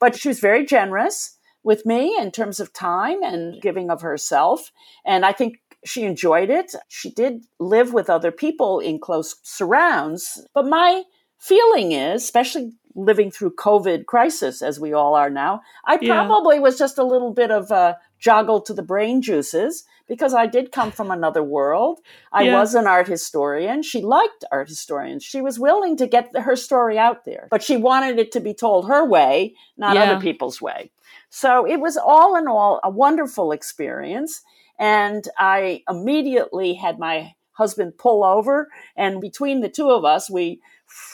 But 0.00 0.18
she 0.18 0.26
was 0.26 0.40
very 0.40 0.66
generous 0.66 1.38
with 1.64 1.86
me 1.86 2.18
in 2.18 2.32
terms 2.32 2.58
of 2.58 2.72
time 2.72 3.22
and 3.22 3.62
giving 3.62 3.90
of 3.90 4.02
herself. 4.02 4.72
And 5.04 5.24
I 5.24 5.32
think 5.32 5.58
she 5.84 6.04
enjoyed 6.04 6.50
it. 6.50 6.74
She 6.88 7.10
did 7.10 7.44
live 7.58 7.92
with 7.92 8.10
other 8.10 8.30
people 8.30 8.80
in 8.80 8.98
close 8.98 9.36
surrounds. 9.42 10.46
But 10.54 10.66
my 10.66 11.02
feeling 11.38 11.92
is, 11.92 12.22
especially 12.22 12.72
living 12.94 13.30
through 13.30 13.54
COVID 13.54 14.06
crisis 14.06 14.62
as 14.62 14.78
we 14.78 14.92
all 14.92 15.14
are 15.14 15.30
now, 15.30 15.62
I 15.84 15.98
yeah. 16.00 16.24
probably 16.24 16.60
was 16.60 16.78
just 16.78 16.98
a 16.98 17.04
little 17.04 17.32
bit 17.32 17.50
of 17.50 17.70
a 17.70 17.98
joggle 18.20 18.64
to 18.66 18.74
the 18.74 18.82
brain 18.82 19.22
juices 19.22 19.84
because 20.08 20.34
I 20.34 20.46
did 20.46 20.72
come 20.72 20.92
from 20.92 21.10
another 21.10 21.42
world. 21.42 22.00
I 22.32 22.42
yeah. 22.42 22.58
was 22.58 22.74
an 22.74 22.86
art 22.86 23.08
historian. 23.08 23.82
She 23.82 24.02
liked 24.02 24.44
art 24.52 24.68
historians. 24.68 25.24
She 25.24 25.40
was 25.40 25.58
willing 25.58 25.96
to 25.96 26.06
get 26.06 26.36
her 26.36 26.54
story 26.54 26.98
out 26.98 27.24
there, 27.24 27.48
but 27.50 27.62
she 27.62 27.76
wanted 27.76 28.18
it 28.18 28.30
to 28.32 28.40
be 28.40 28.54
told 28.54 28.88
her 28.88 29.04
way, 29.04 29.54
not 29.76 29.94
yeah. 29.94 30.02
other 30.02 30.20
people's 30.20 30.60
way. 30.60 30.90
So 31.30 31.66
it 31.66 31.80
was 31.80 31.96
all 31.96 32.36
in 32.36 32.46
all 32.46 32.78
a 32.84 32.90
wonderful 32.90 33.52
experience. 33.52 34.42
And 34.82 35.28
I 35.38 35.84
immediately 35.88 36.74
had 36.74 36.98
my 36.98 37.34
husband 37.52 37.98
pull 37.98 38.24
over, 38.24 38.68
and 38.96 39.20
between 39.20 39.60
the 39.60 39.68
two 39.68 39.90
of 39.90 40.04
us, 40.04 40.28
we 40.28 40.60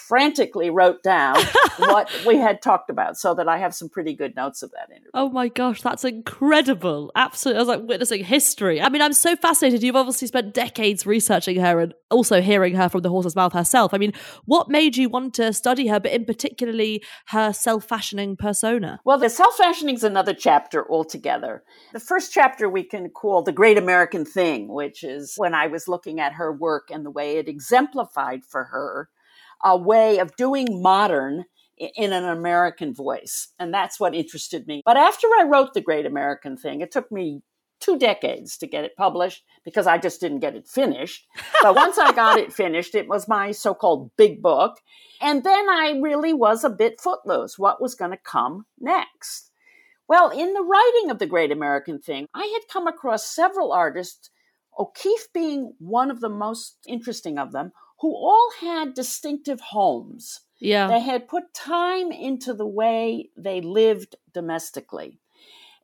frantically 0.08 0.70
wrote 0.70 1.02
down 1.02 1.36
what 1.76 2.10
we 2.26 2.36
had 2.36 2.62
talked 2.62 2.88
about 2.88 3.16
so 3.16 3.34
that 3.34 3.46
I 3.46 3.58
have 3.58 3.74
some 3.74 3.90
pretty 3.90 4.14
good 4.14 4.34
notes 4.34 4.62
of 4.62 4.70
that 4.70 4.90
interview. 4.90 5.10
Oh 5.12 5.28
my 5.28 5.48
gosh, 5.48 5.82
that's 5.82 6.04
incredible. 6.04 7.12
Absolutely. 7.14 7.58
I 7.58 7.60
was 7.60 7.68
like 7.68 7.82
witnessing 7.86 8.24
history. 8.24 8.80
I 8.80 8.88
mean, 8.88 9.02
I'm 9.02 9.12
so 9.12 9.36
fascinated. 9.36 9.82
You've 9.82 9.96
obviously 9.96 10.26
spent 10.28 10.54
decades 10.54 11.06
researching 11.06 11.60
her 11.60 11.80
and 11.80 11.94
also 12.10 12.40
hearing 12.40 12.74
her 12.74 12.88
from 12.88 13.02
the 13.02 13.10
horse's 13.10 13.36
mouth 13.36 13.52
herself. 13.52 13.92
I 13.92 13.98
mean, 13.98 14.14
what 14.46 14.68
made 14.68 14.96
you 14.96 15.10
want 15.10 15.34
to 15.34 15.52
study 15.52 15.88
her, 15.88 16.00
but 16.00 16.12
in 16.12 16.24
particularly 16.24 17.04
her 17.26 17.52
self 17.52 17.84
fashioning 17.84 18.36
persona? 18.36 19.00
Well, 19.04 19.18
the 19.18 19.28
self 19.28 19.56
fashioning 19.56 19.96
is 19.96 20.04
another 20.04 20.32
chapter 20.32 20.90
altogether. 20.90 21.62
The 21.92 22.00
first 22.00 22.32
chapter 22.32 22.68
we 22.68 22.82
can 22.82 23.10
call 23.10 23.42
The 23.42 23.52
Great 23.52 23.76
American 23.76 24.24
Thing, 24.24 24.68
which 24.68 25.04
is 25.04 25.34
when 25.36 25.54
I 25.54 25.66
was 25.66 25.86
looking 25.86 26.18
at 26.18 26.32
her 26.32 26.50
work 26.50 26.88
and 26.90 27.04
the 27.04 27.10
way 27.10 27.36
it 27.36 27.48
exemplified 27.48 28.44
for 28.44 28.64
her 28.64 29.10
a 29.64 29.76
way 29.76 30.18
of 30.18 30.36
doing 30.36 30.82
modern 30.82 31.44
in 31.76 32.12
an 32.12 32.24
American 32.24 32.94
voice. 32.94 33.48
And 33.58 33.72
that's 33.72 34.00
what 34.00 34.14
interested 34.14 34.66
me. 34.66 34.82
But 34.84 34.96
after 34.96 35.26
I 35.28 35.44
wrote 35.44 35.74
The 35.74 35.80
Great 35.80 36.06
American 36.06 36.56
Thing, 36.56 36.80
it 36.80 36.90
took 36.90 37.10
me 37.12 37.42
two 37.80 37.98
decades 37.98 38.58
to 38.58 38.66
get 38.66 38.84
it 38.84 38.96
published 38.96 39.44
because 39.64 39.86
I 39.86 39.98
just 39.98 40.20
didn't 40.20 40.40
get 40.40 40.56
it 40.56 40.66
finished. 40.66 41.26
But 41.62 41.76
once 41.76 41.98
I 41.98 42.12
got 42.12 42.38
it 42.38 42.52
finished, 42.52 42.94
it 42.94 43.08
was 43.08 43.28
my 43.28 43.52
so 43.52 43.74
called 43.74 44.10
big 44.16 44.42
book. 44.42 44.78
And 45.20 45.44
then 45.44 45.68
I 45.68 45.98
really 46.02 46.32
was 46.32 46.64
a 46.64 46.70
bit 46.70 47.00
footloose. 47.00 47.58
What 47.58 47.80
was 47.80 47.94
going 47.94 48.10
to 48.10 48.16
come 48.16 48.66
next? 48.80 49.50
Well, 50.08 50.30
in 50.30 50.54
the 50.54 50.62
writing 50.62 51.10
of 51.10 51.18
The 51.18 51.26
Great 51.26 51.52
American 51.52 52.00
Thing, 52.00 52.26
I 52.34 52.46
had 52.54 52.72
come 52.72 52.86
across 52.86 53.26
several 53.26 53.72
artists, 53.72 54.30
O'Keeffe 54.78 55.28
being 55.34 55.74
one 55.78 56.10
of 56.10 56.20
the 56.20 56.30
most 56.30 56.78
interesting 56.86 57.38
of 57.38 57.52
them, 57.52 57.72
who 58.00 58.14
all 58.14 58.50
had 58.60 58.94
distinctive 58.94 59.60
homes. 59.60 60.40
Yeah. 60.60 60.88
They 60.88 61.00
had 61.00 61.28
put 61.28 61.54
time 61.54 62.10
into 62.10 62.54
the 62.54 62.66
way 62.66 63.30
they 63.36 63.60
lived 63.60 64.16
domestically. 64.32 65.18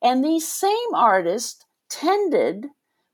And 0.02 0.25
these 0.25 0.47
same 0.47 0.94
artists 0.94 1.64
tended 1.88 2.66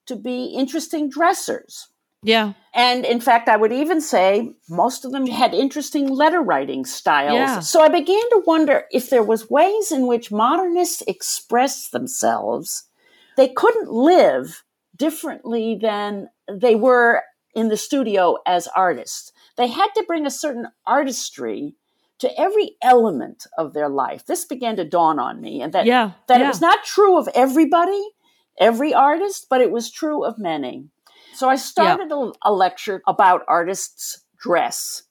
to 0.07 0.16
be 0.16 0.47
interesting 0.47 1.09
dressers. 1.09 1.88
Yeah. 2.23 2.52
And 2.75 3.07
in 3.07 3.21
fact, 3.21 3.49
I 3.49 3.57
would 3.57 3.73
even 3.73 4.00
say 4.00 4.52
most 4.69 5.04
of 5.04 5.12
them 5.12 5.26
had 5.26 5.54
interesting 5.54 6.09
letter 6.09 6.42
writing 6.42 6.85
styles. 6.85 7.35
Yeah. 7.35 7.61
So 7.61 7.80
I 7.80 7.88
began 7.88 8.28
to 8.30 8.42
wonder 8.47 8.85
if 8.90 9.09
there 9.09 9.23
was 9.23 9.49
ways 9.49 9.90
in 9.90 10.07
which 10.07 10.30
modernists 10.30 11.02
expressed 11.07 11.92
themselves. 11.92 12.88
They 13.37 13.49
couldn't 13.49 13.90
live 13.90 14.64
differently 14.97 15.78
than 15.80 16.28
they 16.50 16.75
were 16.75 17.23
in 17.54 17.69
the 17.69 17.76
studio 17.76 18.37
as 18.47 18.69
artists. 18.76 19.33
They 19.57 19.69
had 19.69 19.88
to 19.97 20.04
bring 20.07 20.26
a 20.26 20.30
certain 20.30 20.69
artistry 20.87 21.75
to 22.19 22.40
every 22.40 22.76
element 22.83 23.47
of 23.59 23.73
their 23.73 23.88
life. 23.88 24.26
This 24.26 24.45
began 24.45 24.76
to 24.76 24.85
dawn 24.85 25.19
on 25.19 25.40
me 25.40 25.62
and 25.62 25.73
that 25.73 25.87
Yeah. 25.87 26.12
that 26.28 26.38
yeah. 26.40 26.45
it 26.47 26.49
was 26.49 26.61
not 26.61 26.85
true 26.85 27.16
of 27.19 27.28
everybody, 27.35 28.02
every 28.59 28.92
artist, 28.95 29.47
but 29.49 29.61
it 29.61 29.71
was 29.71 29.90
true 29.90 30.25
of 30.25 30.38
many. 30.38 30.88
So 31.33 31.49
I 31.49 31.57
started 31.57 32.12
a, 32.12 32.33
a 32.45 32.52
lecture 32.52 33.02
about 33.07 33.42
artists' 33.49 34.23
dress. 34.38 35.04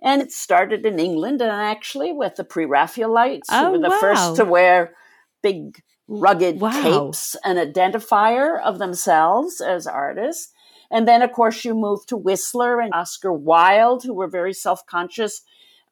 And 0.00 0.22
it 0.22 0.30
started 0.32 0.86
in 0.86 0.98
England 1.00 1.40
and 1.42 1.50
actually 1.50 2.12
with 2.12 2.36
the 2.36 2.44
pre 2.44 2.64
Raphaelites, 2.66 3.48
Oh, 3.50 3.66
who 3.66 3.72
were 3.72 3.78
the 3.78 3.88
wow. 3.90 3.98
first 4.00 4.36
to 4.36 4.44
wear 4.44 4.94
big, 5.42 5.82
rugged 6.06 6.60
Wow. 6.60 6.82
capes, 6.82 7.36
an 7.44 7.56
identifier 7.56 8.60
of 8.62 8.78
themselves 8.78 9.60
as 9.60 9.86
artists. 9.86 10.52
And 10.90 11.06
then, 11.06 11.22
of 11.22 11.32
course, 11.32 11.64
you 11.64 11.74
move 11.74 12.06
to 12.06 12.16
Whistler 12.16 12.80
and 12.80 12.94
Oscar 12.94 13.32
Wilde, 13.32 14.04
who 14.04 14.14
were 14.14 14.28
very 14.28 14.54
self 14.54 14.86
conscious, 14.86 15.42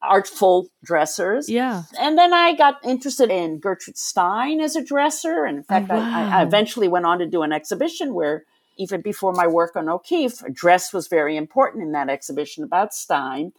artful 0.03 0.71
dressers. 0.83 1.49
Yeah. 1.49 1.85
And 1.99 2.17
then 2.17 2.33
I 2.33 2.55
got 2.55 2.85
interested 2.85 3.31
in 3.31 3.59
Gertrude 3.59 3.99
Stein 3.99 4.61
as 4.61 4.77
a 4.77 4.85
dresser. 4.85 5.45
And 5.45 5.59
in 5.59 5.65
oh, 5.65 5.67
fact, 5.67 5.91
I, 5.91 5.97
I 5.97 6.41
Oh, 6.41 6.47
eventually 6.47 6.89
went 6.89 7.07
on 7.07 7.19
to 7.19 7.27
do 7.27 7.43
an 7.43 7.53
exhibition 7.53 8.15
where, 8.15 8.45
even 8.79 9.01
before 9.01 9.33
my 9.33 9.47
work 9.47 9.75
on 9.77 9.89
O'Keeffe, 9.89 10.43
dress 10.53 10.93
was 10.93 11.09
very 11.09 11.37
important 11.37 11.83
in 11.83 11.93
that 11.93 12.11
exhibition 12.11 12.63
about 12.65 12.95
Stein. 12.95 13.53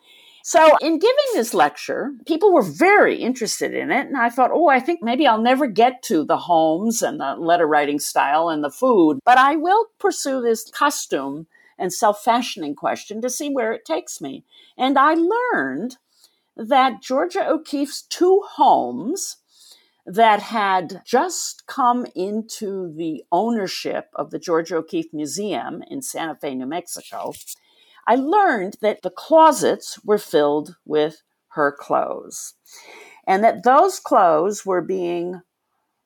So, 0.50 0.78
in 0.78 0.98
giving 0.98 1.26
this 1.34 1.54
lecture, 1.54 2.14
people 2.26 2.54
were 2.54 2.62
very 2.62 3.18
interested 3.18 3.74
in 3.74 3.92
it. 3.92 4.08
And 4.08 4.16
I 4.16 4.30
thought, 4.30 4.52
oh, 4.54 4.70
I 4.70 4.80
think 4.80 5.04
maybe 5.04 5.28
I'll 5.28 5.42
never 5.42 5.68
get 5.68 6.02
to 6.04 6.24
the 6.24 6.38
homes 6.38 7.02
and 7.02 7.20
the 7.20 7.36
letter 7.36 7.68
writing 7.68 8.00
style 8.00 8.48
and 8.48 8.64
the 8.64 8.70
food, 8.70 9.20
but 9.26 9.38
I 9.38 9.58
will 9.58 9.88
pursue 10.00 10.42
this 10.42 10.72
costume 10.72 11.48
and 11.78 11.92
self 11.92 12.24
fashioning 12.24 12.76
question 12.76 13.22
to 13.24 13.30
see 13.30 13.50
where 13.50 13.74
it 13.74 13.84
takes 13.84 14.22
me. 14.22 14.46
And 14.78 14.98
I 14.98 15.16
learned 15.16 15.98
that 16.56 17.02
Georgia 17.02 17.46
O'Keeffe's 17.46 18.04
two 18.04 18.42
homes 18.52 19.40
that 20.06 20.44
had 20.44 21.02
just 21.06 21.68
come 21.68 22.06
into 22.16 22.94
the 22.96 23.26
ownership 23.34 24.12
of 24.16 24.32
the 24.32 24.40
Georgia 24.40 24.78
O'Keeffe 24.78 25.12
Museum 25.12 25.84
in 25.90 26.02
Santa 26.02 26.36
Fe, 26.36 26.56
New 26.56 26.68
Mexico, 26.68 27.34
I 28.08 28.16
learned 28.16 28.78
that 28.82 29.02
the 29.02 29.10
closets 29.10 30.00
were 30.04 30.18
filled 30.18 30.76
with 30.86 31.22
her 31.50 31.76
clothes 31.78 32.54
and 33.28 33.44
that 33.44 33.64
those 33.64 34.00
clothes 34.00 34.66
were 34.66 34.82
being 34.82 35.42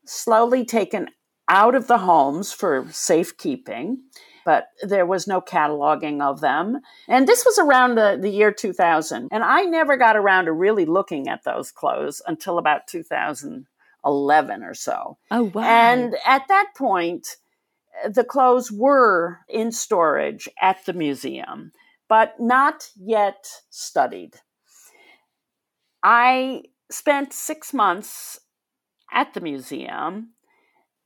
slowly 0.06 0.66
taken 0.66 1.10
out 1.48 1.76
of 1.76 1.88
the 1.88 2.00
homes 2.00 2.52
for 2.52 2.88
safekeeping 2.92 4.00
but 4.46 4.68
there 4.82 5.06
was 5.06 5.28
no 5.28 5.42
cataloging 5.42 6.22
of 6.22 6.42
them. 6.42 6.82
And 7.08 7.28
this 7.28 7.46
was 7.46 7.60
around 7.60 7.96
the, 7.96 8.18
the 8.20 8.30
year 8.30 8.52
2000. 8.52 9.30
And 9.32 9.44
I 9.44 9.64
never 9.64 9.98
got 9.98 10.16
around 10.16 10.46
to 10.46 10.54
really 10.54 10.86
looking 10.86 11.28
at 11.28 11.44
those 11.44 11.72
clothes 11.72 12.22
until 12.26 12.58
about 12.58 12.88
2011 12.88 14.64
or 14.64 14.74
so. 14.74 15.18
Oh 15.30 15.44
wow. 15.44 15.64
And 15.64 16.16
at 16.26 16.48
that 16.48 16.70
point, 16.76 17.28
the 18.10 18.24
clothes 18.24 18.72
were 18.72 19.40
in 19.48 19.72
storage 19.72 20.50
at 20.62 20.86
the 20.86 20.94
museum, 20.94 21.72
but 22.12 22.38
not 22.42 22.90
yet 22.98 23.48
studied. 23.70 24.36
I 26.04 26.64
spent 26.92 27.32
six 27.32 27.74
months 27.74 28.38
at 29.14 29.34
the 29.34 29.40
museum 29.40 30.34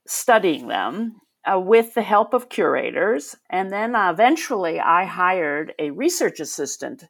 studying 0.08 0.66
them 0.66 1.20
uh, 1.48 1.60
with 1.60 1.94
the 1.94 2.02
help 2.02 2.34
of 2.34 2.48
curators. 2.48 3.36
And 3.48 3.72
then 3.72 3.94
uh, 3.94 4.10
eventually 4.10 4.80
I 4.80 5.04
hired 5.04 5.74
a 5.78 5.90
research 5.90 6.40
assistant 6.40 7.04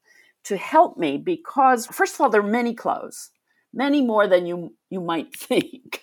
to 0.45 0.59
help 0.59 0.99
me 0.99 1.17
because, 1.17 1.87
first 1.87 2.17
of 2.17 2.21
all, 2.21 2.29
there 2.29 2.43
are 2.43 2.61
many 2.63 2.75
clothes, 2.75 3.31
many 3.73 4.03
more 4.03 4.29
than 4.29 4.45
you, 4.45 4.75
you 4.91 5.01
might 5.01 5.35
think. 5.35 6.03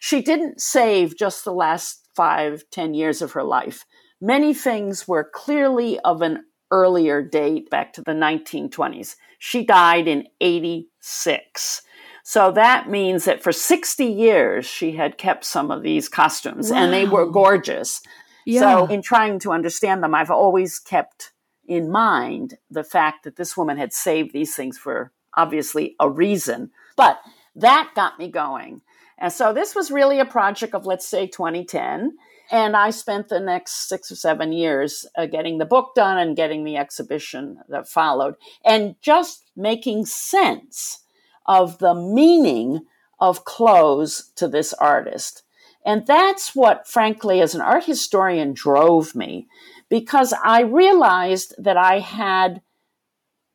she 0.00 0.22
didn't 0.22 0.62
save 0.62 1.18
just 1.18 1.44
the 1.44 1.52
last 1.52 2.08
five, 2.16 2.64
ten 2.70 2.94
years 2.94 3.20
of 3.20 3.32
her 3.32 3.44
life. 3.44 3.84
Many 4.22 4.54
things 4.54 5.06
were 5.06 5.30
clearly 5.34 6.00
of 6.00 6.22
an 6.22 6.46
earlier 6.70 7.22
date, 7.22 7.70
back 7.70 7.92
to 7.94 8.02
the 8.02 8.12
1920s. 8.12 9.16
She 9.38 9.64
died 9.64 10.08
in 10.08 10.26
86. 10.40 11.82
So 12.28 12.50
that 12.50 12.90
means 12.90 13.24
that 13.26 13.40
for 13.40 13.52
60 13.52 14.04
years, 14.04 14.66
she 14.66 14.92
had 14.92 15.16
kept 15.16 15.44
some 15.44 15.70
of 15.70 15.84
these 15.84 16.08
costumes 16.08 16.72
and 16.72 16.92
they 16.92 17.04
were 17.04 17.24
gorgeous. 17.24 18.02
yeah. 18.44 18.60
So, 18.60 18.86
in 18.86 19.00
trying 19.00 19.38
to 19.40 19.52
understand 19.52 20.02
them, 20.02 20.12
I've 20.12 20.32
always 20.32 20.80
kept 20.80 21.32
in 21.68 21.88
mind 21.88 22.54
the 22.68 22.82
fact 22.82 23.22
that 23.24 23.36
this 23.36 23.56
woman 23.56 23.76
had 23.76 23.92
saved 23.92 24.32
these 24.32 24.56
things 24.56 24.76
for 24.76 25.12
obviously 25.34 25.94
a 26.00 26.10
reason. 26.10 26.70
But 26.96 27.20
that 27.54 27.92
got 27.94 28.18
me 28.18 28.28
going. 28.28 28.82
And 29.18 29.32
so, 29.32 29.52
this 29.52 29.76
was 29.76 29.92
really 29.92 30.18
a 30.18 30.24
project 30.24 30.74
of, 30.74 30.84
let's 30.84 31.06
say, 31.06 31.28
2010. 31.28 32.16
And 32.50 32.76
I 32.76 32.90
spent 32.90 33.28
the 33.28 33.40
next 33.40 33.88
six 33.88 34.10
or 34.10 34.16
seven 34.16 34.52
years 34.52 35.04
uh, 35.16 35.26
getting 35.26 35.58
the 35.58 35.64
book 35.64 35.94
done 35.94 36.18
and 36.18 36.36
getting 36.36 36.64
the 36.64 36.76
exhibition 36.76 37.58
that 37.68 37.88
followed, 37.88 38.36
and 38.64 38.94
just 39.00 39.50
making 39.56 40.06
sense 40.06 41.04
of 41.46 41.78
the 41.78 41.94
meaning 41.94 42.80
of 43.18 43.44
clothes 43.44 44.32
to 44.36 44.46
this 44.48 44.72
artist. 44.74 45.42
And 45.84 46.06
that's 46.06 46.54
what, 46.54 46.86
frankly, 46.86 47.40
as 47.40 47.54
an 47.54 47.60
art 47.60 47.84
historian, 47.84 48.52
drove 48.52 49.14
me 49.14 49.46
because 49.88 50.34
I 50.44 50.62
realized 50.62 51.54
that 51.58 51.76
I 51.76 52.00
had 52.00 52.60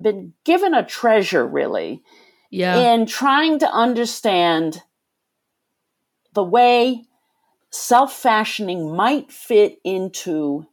been 0.01 0.33
given 0.45 0.73
a 0.73 0.85
treasure, 0.85 1.45
really, 1.45 2.01
yeah. 2.49 2.93
in 2.93 3.05
trying 3.05 3.59
to 3.59 3.71
understand 3.71 4.81
the 6.33 6.43
way 6.43 7.03
self 7.71 8.13
fashioning 8.13 8.95
might 8.95 9.31
fit 9.31 9.79
into 9.83 10.67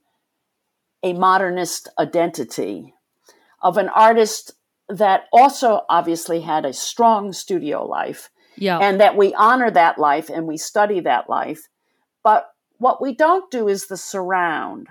a 1.03 1.13
modernist 1.13 1.89
identity 1.99 2.95
of 3.63 3.77
an 3.77 3.89
artist 3.89 4.53
that 4.89 5.25
also 5.33 5.83
obviously 5.89 6.41
had 6.41 6.65
a 6.65 6.73
strong 6.73 7.33
studio 7.33 7.85
life 7.87 8.31
yeah. 8.57 8.79
and 8.79 9.01
that 9.01 9.17
we 9.17 9.35
honor 9.35 9.71
that 9.71 9.99
life 9.99 10.29
and 10.29 10.47
we 10.47 10.57
study 10.57 11.01
that 11.01 11.29
life. 11.29 11.69
But 12.25 12.51
what 12.79 13.01
we 13.01 13.15
don't 13.15 13.51
do 13.51 13.69
is 13.69 13.87
the 13.87 13.97
surround. 13.97 14.89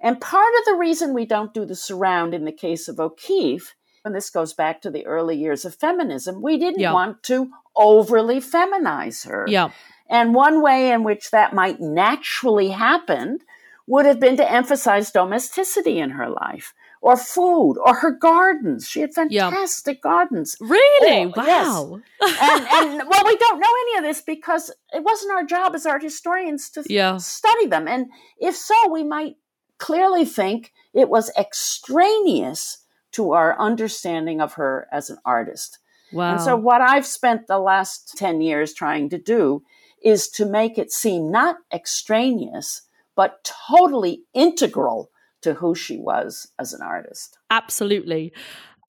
And 0.00 0.20
part 0.20 0.52
of 0.58 0.64
the 0.64 0.78
reason 0.78 1.12
we 1.12 1.26
don't 1.26 1.52
do 1.52 1.64
the 1.64 1.76
surround 1.76 2.32
in 2.34 2.44
the 2.44 2.52
case 2.52 2.88
of 2.88 2.98
O'Keeffe, 2.98 3.74
and 4.04 4.14
this 4.14 4.30
goes 4.30 4.54
back 4.54 4.80
to 4.82 4.90
the 4.90 5.06
early 5.06 5.36
years 5.36 5.64
of 5.64 5.74
feminism, 5.74 6.40
we 6.40 6.58
didn't 6.58 6.80
Yeah. 6.80 6.94
want 6.94 7.22
to 7.24 7.50
overly 7.76 8.40
feminize 8.40 9.26
her. 9.28 9.44
yeah. 9.48 9.70
And 10.10 10.34
one 10.34 10.60
way 10.60 10.90
in 10.90 11.04
which 11.04 11.30
that 11.30 11.54
might 11.54 11.80
naturally 11.80 12.68
happen 12.70 13.38
would 13.86 14.04
have 14.06 14.20
been 14.20 14.36
to 14.36 14.52
emphasize 14.52 15.10
domesticity 15.10 15.98
in 15.98 16.10
her 16.10 16.28
life, 16.28 16.74
or 17.00 17.16
food, 17.16 17.74
or 17.84 17.94
her 17.94 18.10
gardens. 18.10 18.86
She 18.88 19.00
had 19.00 19.14
fantastic 19.14 20.02
gardens 20.02 20.56
Really? 20.60 21.32
Oh, 21.36 21.42
yes. 21.44 21.66
wow. 21.66 22.00
and, 22.20 22.66
and 23.00 23.08
well, 23.08 23.24
we 23.24 23.36
don't 23.36 23.58
know 23.60 23.74
any 23.88 23.98
of 23.98 24.04
this 24.04 24.20
because 24.20 24.70
it 24.92 25.02
wasn't 25.02 25.32
our 25.32 25.44
job 25.44 25.74
as 25.74 25.86
art 25.86 26.02
historians 26.02 26.68
to 26.70 26.84
Yeah. 26.88 27.16
study 27.16 27.66
them. 27.66 27.88
And 27.88 28.10
if 28.38 28.54
so, 28.56 28.74
we 28.90 29.02
might 29.02 29.36
clearly 29.78 30.24
think 30.24 30.72
it 30.92 31.08
was 31.08 31.30
extraneous 31.38 32.78
to 33.12 33.32
our 33.32 33.58
understanding 33.58 34.40
of 34.40 34.54
her 34.54 34.86
as 34.92 35.10
an 35.10 35.18
artist. 35.24 35.78
Wow. 36.12 36.32
And 36.32 36.40
so, 36.40 36.56
what 36.56 36.80
I've 36.80 37.06
spent 37.06 37.46
the 37.46 37.58
last 37.58 38.16
10 38.18 38.40
years 38.40 38.74
trying 38.74 39.08
to 39.10 39.18
do 39.18 39.62
is 40.02 40.28
to 40.28 40.46
make 40.46 40.78
it 40.78 40.92
seem 40.92 41.30
not 41.30 41.56
extraneous, 41.72 42.82
but 43.16 43.52
totally 43.68 44.22
integral 44.34 45.10
to 45.42 45.54
who 45.54 45.74
she 45.74 45.98
was 45.98 46.48
as 46.58 46.72
an 46.72 46.82
artist. 46.82 47.38
Absolutely. 47.50 48.32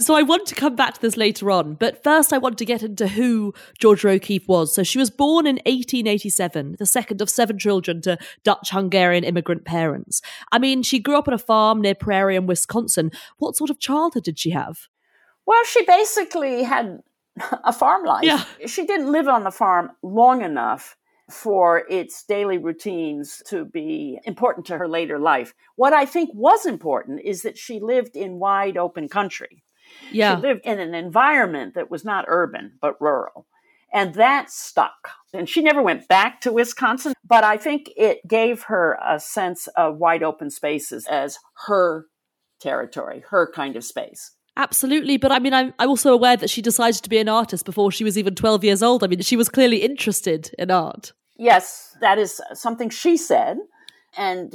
So 0.01 0.15
I 0.15 0.23
want 0.23 0.47
to 0.47 0.55
come 0.55 0.75
back 0.75 0.95
to 0.95 1.01
this 1.01 1.15
later 1.15 1.51
on, 1.51 1.75
but 1.75 2.03
first 2.03 2.33
I 2.33 2.39
want 2.39 2.57
to 2.57 2.65
get 2.65 2.81
into 2.81 3.07
who 3.07 3.53
Georgia 3.79 4.09
O'Keeffe 4.09 4.47
was. 4.47 4.73
So 4.73 4.81
she 4.81 4.97
was 4.97 5.11
born 5.11 5.45
in 5.45 5.57
1887, 5.57 6.77
the 6.79 6.87
second 6.87 7.21
of 7.21 7.29
seven 7.29 7.59
children 7.59 8.01
to 8.01 8.17
Dutch 8.43 8.71
Hungarian 8.71 9.23
immigrant 9.23 9.63
parents. 9.63 10.21
I 10.51 10.57
mean, 10.57 10.81
she 10.81 10.97
grew 10.97 11.17
up 11.17 11.27
on 11.27 11.35
a 11.35 11.37
farm 11.37 11.81
near 11.81 11.93
Prairie 11.93 12.35
in 12.35 12.47
Wisconsin. 12.47 13.11
What 13.37 13.55
sort 13.55 13.69
of 13.69 13.79
childhood 13.79 14.23
did 14.23 14.39
she 14.39 14.49
have? 14.49 14.87
Well, 15.45 15.63
she 15.65 15.85
basically 15.85 16.63
had 16.63 17.03
a 17.63 17.71
farm 17.71 18.03
life. 18.03 18.23
Yeah. 18.23 18.43
She 18.65 18.87
didn't 18.87 19.11
live 19.11 19.27
on 19.27 19.43
the 19.43 19.51
farm 19.51 19.91
long 20.01 20.41
enough 20.41 20.97
for 21.31 21.83
its 21.89 22.23
daily 22.23 22.57
routines 22.57 23.41
to 23.47 23.65
be 23.65 24.19
important 24.25 24.65
to 24.67 24.77
her 24.77 24.87
later 24.87 25.19
life. 25.19 25.53
What 25.75 25.93
I 25.93 26.05
think 26.05 26.29
was 26.33 26.65
important 26.65 27.21
is 27.23 27.41
that 27.43 27.57
she 27.57 27.79
lived 27.79 28.15
in 28.15 28.39
wide 28.39 28.77
open 28.77 29.07
country. 29.07 29.63
Yeah. 30.11 30.35
She 30.35 30.41
lived 30.41 30.61
in 30.65 30.79
an 30.79 30.93
environment 30.93 31.73
that 31.75 31.91
was 31.91 32.05
not 32.05 32.25
urban, 32.27 32.73
but 32.81 33.01
rural. 33.01 33.47
And 33.93 34.13
that 34.13 34.49
stuck. 34.49 35.09
And 35.33 35.49
she 35.49 35.61
never 35.61 35.81
went 35.81 36.07
back 36.07 36.41
to 36.41 36.51
Wisconsin, 36.51 37.13
but 37.25 37.43
I 37.43 37.57
think 37.57 37.89
it 37.97 38.25
gave 38.27 38.63
her 38.63 38.97
a 39.05 39.19
sense 39.19 39.67
of 39.75 39.97
wide 39.97 40.23
open 40.23 40.49
spaces 40.49 41.07
as 41.07 41.39
her 41.67 42.05
territory, 42.59 43.23
her 43.29 43.51
kind 43.51 43.75
of 43.75 43.83
space. 43.83 44.31
Absolutely, 44.57 45.17
but 45.17 45.31
I 45.31 45.39
mean, 45.39 45.53
I'm, 45.53 45.73
I'm 45.79 45.89
also 45.89 46.13
aware 46.13 46.35
that 46.37 46.49
she 46.49 46.61
decided 46.61 47.03
to 47.03 47.09
be 47.09 47.17
an 47.17 47.29
artist 47.29 47.65
before 47.65 47.91
she 47.91 48.03
was 48.03 48.17
even 48.17 48.35
12 48.35 48.63
years 48.63 48.83
old. 48.83 49.03
I 49.03 49.07
mean, 49.07 49.21
she 49.21 49.37
was 49.37 49.49
clearly 49.49 49.77
interested 49.77 50.53
in 50.59 50.69
art. 50.69 51.13
Yes, 51.41 51.97
that 52.01 52.19
is 52.19 52.39
something 52.53 52.91
she 52.91 53.17
said. 53.17 53.57
And 54.15 54.53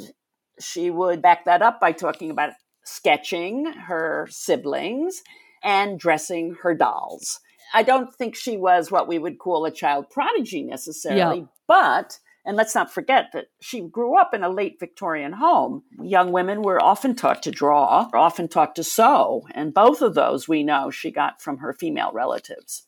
she 0.61 0.89
would 0.89 1.21
back 1.21 1.45
that 1.47 1.61
up 1.61 1.81
by 1.81 1.91
talking 1.91 2.31
about 2.31 2.53
sketching 2.85 3.65
her 3.67 4.29
siblings 4.31 5.23
and 5.65 5.99
dressing 5.99 6.55
her 6.63 6.75
dolls. 6.75 7.41
I 7.75 7.83
don't 7.83 8.15
think 8.15 8.37
she 8.37 8.57
was 8.57 8.93
what 8.93 9.09
we 9.09 9.19
would 9.19 9.39
call 9.41 9.65
a 9.65 9.73
child 9.73 10.11
prodigy 10.11 10.63
necessarily, 10.63 11.39
Yeah. 11.41 11.47
but 11.67 12.21
and 12.45 12.57
let's 12.57 12.77
not 12.77 12.95
forget 12.95 13.31
that 13.33 13.47
she 13.61 13.81
grew 13.81 14.17
up 14.17 14.33
in 14.33 14.45
a 14.45 14.49
late 14.49 14.79
Victorian 14.79 15.33
home. 15.33 15.83
Young 16.01 16.31
women 16.31 16.63
were 16.63 16.81
often 16.81 17.17
taught 17.17 17.43
to 17.43 17.51
draw, 17.51 18.09
often 18.15 18.47
taught 18.47 18.77
to 18.77 18.85
sew, 18.85 19.43
and 19.53 19.75
both 19.75 20.01
of 20.01 20.15
those 20.15 20.47
we 20.47 20.63
know 20.63 20.89
she 20.93 21.11
got 21.11 21.43
from 21.43 21.59
her 21.59 21.73
female 21.73 22.13
relatives. 22.13 22.87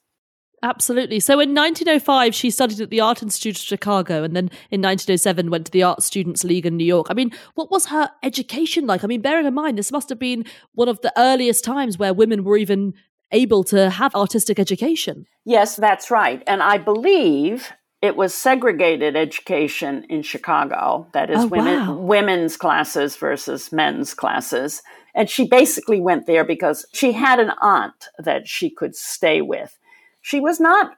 Absolutely. 0.62 1.20
So 1.20 1.34
in 1.34 1.54
1905, 1.54 2.34
she 2.34 2.50
studied 2.50 2.80
at 2.80 2.90
the 2.90 3.00
Art 3.00 3.22
Institute 3.22 3.56
of 3.56 3.62
Chicago 3.62 4.24
and 4.24 4.34
then 4.34 4.50
in 4.70 4.82
1907 4.82 5.50
went 5.50 5.66
to 5.66 5.72
the 5.72 5.82
Art 5.84 6.02
Students 6.02 6.42
League 6.44 6.66
in 6.66 6.76
New 6.76 6.84
York. 6.84 7.06
I 7.10 7.14
mean, 7.14 7.30
what 7.54 7.70
was 7.70 7.86
her 7.86 8.10
education 8.22 8.86
like? 8.86 9.04
I 9.04 9.06
mean, 9.06 9.20
bearing 9.20 9.46
in 9.46 9.54
mind, 9.54 9.78
this 9.78 9.92
must 9.92 10.08
have 10.08 10.18
been 10.18 10.44
one 10.74 10.88
of 10.88 11.00
the 11.00 11.12
earliest 11.16 11.64
times 11.64 11.98
where 11.98 12.12
women 12.12 12.42
were 12.42 12.56
even 12.56 12.94
able 13.30 13.62
to 13.64 13.90
have 13.90 14.14
artistic 14.14 14.58
education. 14.58 15.26
Yes, 15.44 15.76
that's 15.76 16.10
right. 16.10 16.42
And 16.46 16.62
I 16.62 16.78
believe 16.78 17.72
it 18.00 18.16
was 18.16 18.32
segregated 18.34 19.16
education 19.16 20.04
in 20.08 20.22
Chicago. 20.22 21.06
That 21.12 21.30
is 21.30 21.44
Oh, 21.44 21.46
women 21.48 21.86
wow. 21.86 21.94
women's 21.94 22.56
classes 22.56 23.16
versus 23.16 23.72
men's 23.72 24.14
classes. 24.14 24.82
And 25.14 25.28
she 25.28 25.48
basically 25.48 26.00
went 26.00 26.26
there 26.26 26.44
because 26.44 26.86
she 26.92 27.12
had 27.12 27.40
an 27.40 27.52
aunt 27.60 28.08
that 28.18 28.46
she 28.46 28.70
could 28.70 28.94
stay 28.94 29.40
with. 29.40 29.76
She 30.20 30.40
was 30.40 30.60
not 30.60 30.96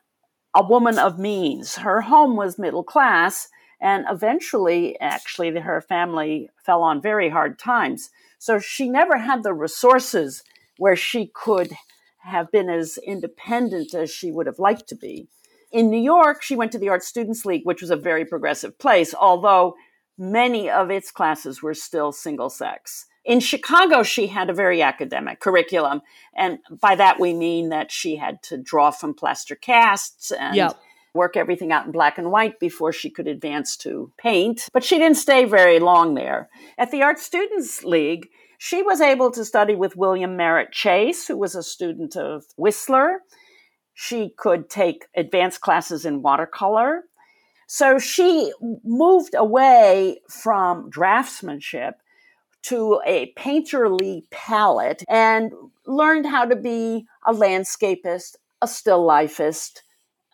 a 0.54 0.64
woman 0.64 0.98
of 0.98 1.18
means. 1.18 1.76
Her 1.76 2.00
home 2.02 2.36
was 2.36 2.58
middle 2.58 2.84
class 2.84 3.48
and 3.80 4.04
eventually 4.10 4.98
actually 5.00 5.58
her 5.58 5.80
family 5.80 6.50
fell 6.64 6.82
on 6.82 7.00
very 7.00 7.30
hard 7.30 7.58
times. 7.58 8.10
So 8.38 8.58
she 8.58 8.88
never 8.88 9.18
had 9.18 9.42
the 9.42 9.54
resources 9.54 10.42
where 10.76 10.96
she 10.96 11.30
could 11.34 11.72
have 12.18 12.50
been 12.50 12.68
as 12.68 12.98
independent 12.98 13.94
as 13.94 14.10
she 14.10 14.30
would 14.30 14.46
have 14.46 14.58
liked 14.58 14.88
to 14.88 14.94
be. 14.94 15.28
In 15.72 15.88
New 15.88 16.00
York, 16.00 16.42
she 16.42 16.56
went 16.56 16.72
to 16.72 16.78
the 16.78 16.88
Art 16.88 17.02
Students 17.04 17.44
League, 17.44 17.62
which 17.64 17.80
was 17.80 17.90
a 17.90 17.96
very 17.96 18.24
progressive 18.24 18.78
place, 18.78 19.14
although 19.14 19.74
many 20.18 20.68
of 20.68 20.90
its 20.90 21.10
classes 21.10 21.62
were 21.62 21.74
still 21.74 22.12
single 22.12 22.50
sex. 22.50 23.06
In 23.24 23.40
Chicago, 23.40 24.02
she 24.02 24.28
had 24.28 24.48
a 24.48 24.54
very 24.54 24.82
academic 24.82 25.40
curriculum. 25.40 26.02
And 26.34 26.58
by 26.70 26.94
that, 26.96 27.20
we 27.20 27.34
mean 27.34 27.68
that 27.68 27.92
she 27.92 28.16
had 28.16 28.42
to 28.44 28.56
draw 28.56 28.90
from 28.90 29.14
plaster 29.14 29.54
casts 29.54 30.30
and 30.30 30.56
Yeah. 30.56 30.70
work 31.12 31.36
everything 31.36 31.72
out 31.72 31.84
in 31.86 31.92
black 31.92 32.18
and 32.18 32.30
white 32.30 32.58
before 32.58 32.92
she 32.92 33.10
could 33.10 33.26
advance 33.28 33.76
to 33.78 34.12
paint. 34.16 34.68
But 34.72 34.84
she 34.84 34.96
didn't 34.96 35.16
stay 35.16 35.44
very 35.44 35.80
long 35.80 36.14
there. 36.14 36.48
At 36.78 36.90
the 36.90 37.02
Art 37.02 37.18
Students 37.18 37.84
League, 37.84 38.28
she 38.58 38.82
was 38.82 39.00
able 39.00 39.30
to 39.32 39.44
study 39.44 39.74
with 39.74 39.96
William 39.96 40.36
Merritt 40.36 40.72
Chase, 40.72 41.26
who 41.26 41.36
was 41.36 41.54
a 41.54 41.62
student 41.62 42.16
of 42.16 42.44
Whistler. 42.56 43.22
She 43.92 44.30
could 44.36 44.70
take 44.70 45.06
advanced 45.14 45.60
classes 45.60 46.04
in 46.06 46.22
watercolor. 46.22 47.04
So 47.66 47.98
she 47.98 48.52
moved 48.84 49.34
away 49.34 50.20
from 50.28 50.90
draftsmanship 50.90 51.94
to 52.62 53.00
a 53.06 53.32
painterly 53.36 54.22
palette 54.30 55.02
and 55.08 55.52
learned 55.86 56.26
how 56.26 56.44
to 56.44 56.56
be 56.56 57.06
a 57.26 57.32
landscapist, 57.32 58.36
a 58.62 58.68
still 58.68 59.04
lifeist, 59.04 59.82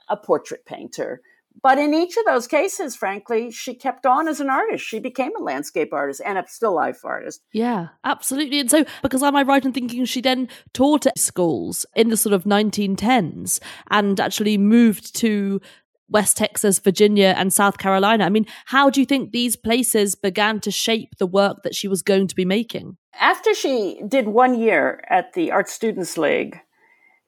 a 0.09 0.17
portrait 0.17 0.65
painter. 0.65 1.21
But 1.63 1.79
in 1.79 1.95
each 1.95 2.17
of 2.17 2.25
those 2.27 2.47
cases, 2.47 2.97
frankly, 2.97 3.51
she 3.51 3.75
kept 3.75 4.05
on 4.05 4.29
as 4.29 4.41
an 4.41 4.51
artist. 4.51 4.85
She 4.85 4.99
became 4.99 5.33
a 5.39 5.43
landscape 5.43 5.93
artist 5.93 6.21
and 6.25 6.37
a 6.37 6.45
still 6.47 6.75
life 6.75 7.05
artist. 7.05 7.41
Yeah, 7.53 7.89
absolutely. 8.05 8.61
And 8.61 8.71
so, 8.71 8.85
because 9.03 9.23
am 9.23 9.37
I 9.37 9.43
right 9.43 9.65
in 9.65 9.73
thinking 9.73 10.05
she 10.05 10.21
then 10.21 10.49
taught 10.75 11.07
at 11.07 11.19
schools 11.19 11.87
in 11.95 12.11
the 12.11 12.17
sort 12.17 12.35
of 12.35 12.45
1910s 12.45 13.59
and 13.91 14.21
actually 14.21 14.59
moved 14.59 15.17
to 15.17 15.61
West 16.09 16.37
Texas, 16.37 16.79
Virginia, 16.79 17.35
and 17.37 17.53
South 17.53 17.79
Carolina? 17.79 18.25
I 18.25 18.29
mean, 18.29 18.47
how 18.67 18.91
do 18.91 19.01
you 19.01 19.07
think 19.07 19.33
these 19.33 19.57
places 19.57 20.15
began 20.15 20.61
to 20.61 20.71
shape 20.71 21.17
the 21.19 21.27
work 21.27 21.63
that 21.63 21.75
she 21.75 21.89
was 21.89 22.03
going 22.03 22.29
to 22.29 22.35
be 22.35 22.45
making? 22.45 22.97
After 23.19 23.55
she 23.55 24.01
did 24.07 24.29
one 24.29 24.59
year 24.59 25.03
at 25.09 25.33
the 25.33 25.51
Art 25.51 25.69
Students 25.69 26.17
League, 26.19 26.61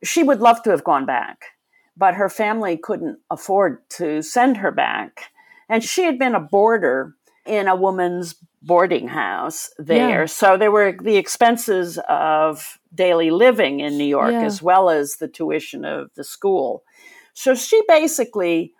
she 0.04 0.22
would 0.22 0.40
love 0.40 0.62
to 0.62 0.70
have 0.70 0.84
gone 0.84 1.06
back, 1.06 1.46
but 1.96 2.14
her 2.14 2.28
family 2.28 2.76
couldn't 2.76 3.18
afford 3.30 3.88
to 3.90 4.22
send 4.22 4.58
her 4.58 4.70
back. 4.70 5.30
And 5.68 5.82
she 5.82 6.04
had 6.04 6.18
been 6.18 6.34
a 6.34 6.40
boarder 6.40 7.14
in 7.46 7.66
a 7.66 7.74
woman's 7.76 8.36
boarding 8.62 9.08
house 9.08 9.70
there. 9.78 10.20
Yeah. 10.20 10.26
So 10.26 10.56
there 10.56 10.70
were 10.70 10.96
the 11.02 11.16
expenses 11.16 11.98
of 12.08 12.78
daily 12.94 13.30
living 13.30 13.80
in 13.80 13.96
New 13.96 14.04
York 14.04 14.32
Yeah. 14.32 14.42
as 14.42 14.62
well 14.62 14.90
as 14.90 15.16
the 15.16 15.28
tuition 15.28 15.84
of 15.84 16.10
the 16.14 16.24
school. 16.24 16.82
So 17.38 17.55
she 17.55 17.81
basically 17.87 18.74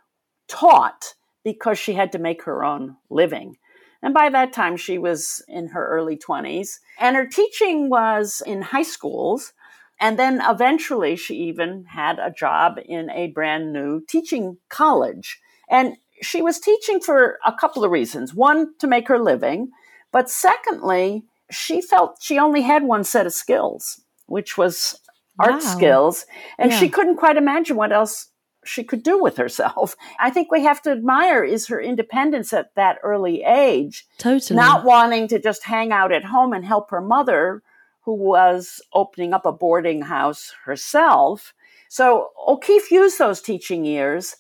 taught 0.49 1.15
because 1.45 1.79
she 1.79 1.93
had 1.93 2.11
to 2.11 2.19
make 2.19 2.43
her 2.43 2.65
own 2.65 2.97
living. 3.09 3.57
And 4.03 4.13
by 4.13 4.31
that 4.31 4.53
time, 4.53 4.77
she 4.77 4.99
was 4.99 5.45
in 5.47 5.69
her 5.69 5.87
early 5.87 6.17
20s. 6.17 6.81
And 6.99 7.15
her 7.15 7.25
teaching 7.25 7.89
was 7.89 8.43
in 8.45 8.63
high 8.63 8.83
schools. 8.83 9.53
And 10.01 10.19
then 10.19 10.43
eventually, 10.45 11.15
she 11.15 11.37
even 11.37 11.85
had 11.85 12.19
a 12.19 12.33
job 12.33 12.81
in 12.85 13.11
a 13.11 13.29
brand 13.29 13.73
new 13.73 14.01
teaching 14.09 14.57
college. 14.69 15.39
And 15.71 15.97
she 16.21 16.43
was 16.43 16.59
teaching 16.59 16.99
for 16.99 17.39
a 17.47 17.53
couple 17.53 17.85
of 17.85 17.93
reasons. 17.93 18.35
One, 18.35 18.75
to 18.81 18.89
make 18.89 19.07
her 19.07 19.21
living. 19.21 19.71
But 20.11 20.29
secondly, 20.29 21.23
she 21.49 21.81
felt 21.81 22.21
she 22.21 22.41
only 22.41 22.63
had 22.63 22.83
one 22.83 23.05
set 23.05 23.25
of 23.25 23.33
skills, 23.33 24.01
which 24.27 24.59
was 24.59 24.99
art 25.39 25.53
Wow. 25.53 25.59
skills. 25.61 26.27
And 26.59 26.73
she 26.73 26.89
couldn't 26.89 27.19
quite 27.19 27.37
imagine 27.37 27.77
what 27.77 27.93
else 27.93 28.31
she 28.69 28.85
could 28.85 29.03
do 29.03 29.21
with 29.23 29.37
herself. 29.37 29.97
I 30.21 30.31
think 30.31 30.51
we 30.51 30.63
have 30.65 30.83
to 30.83 30.91
admire 30.91 31.43
is 31.45 31.67
her 31.69 31.81
independence 31.81 32.53
at 32.53 32.75
that 32.75 32.99
early 33.03 33.43
age, 33.43 34.07
Totally. 34.19 34.57
not 34.57 34.85
wanting 34.85 35.29
to 35.29 35.39
just 35.41 35.65
hang 35.65 35.93
out 35.93 36.13
at 36.13 36.25
home 36.25 36.53
and 36.53 36.65
help 36.65 36.91
her 36.91 37.01
mother, 37.01 37.63
who 38.03 38.15
was 38.15 38.81
opening 38.95 39.35
up 39.35 39.45
a 39.47 39.53
boarding 39.53 40.03
house 40.03 40.55
herself. 40.65 41.53
So 41.89 42.31
O'Keeffe 42.47 42.91
used 42.91 43.19
those 43.19 43.41
teaching 43.43 43.85
years 43.85 44.37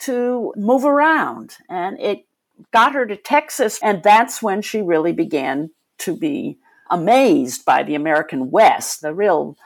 to 0.00 0.52
move 0.56 0.84
around, 0.84 1.56
and 1.68 1.98
it 2.00 2.26
got 2.72 2.94
her 2.94 3.06
to 3.06 3.16
Texas, 3.16 3.78
and 3.82 4.02
that's 4.02 4.42
when 4.42 4.62
she 4.62 4.80
really 4.80 5.12
began 5.12 5.70
to 5.98 6.16
be 6.16 6.58
amazed 6.90 7.64
by 7.64 7.82
the 7.82 7.94
American 7.94 8.50
West, 8.50 9.02
the 9.02 9.14
real 9.14 9.56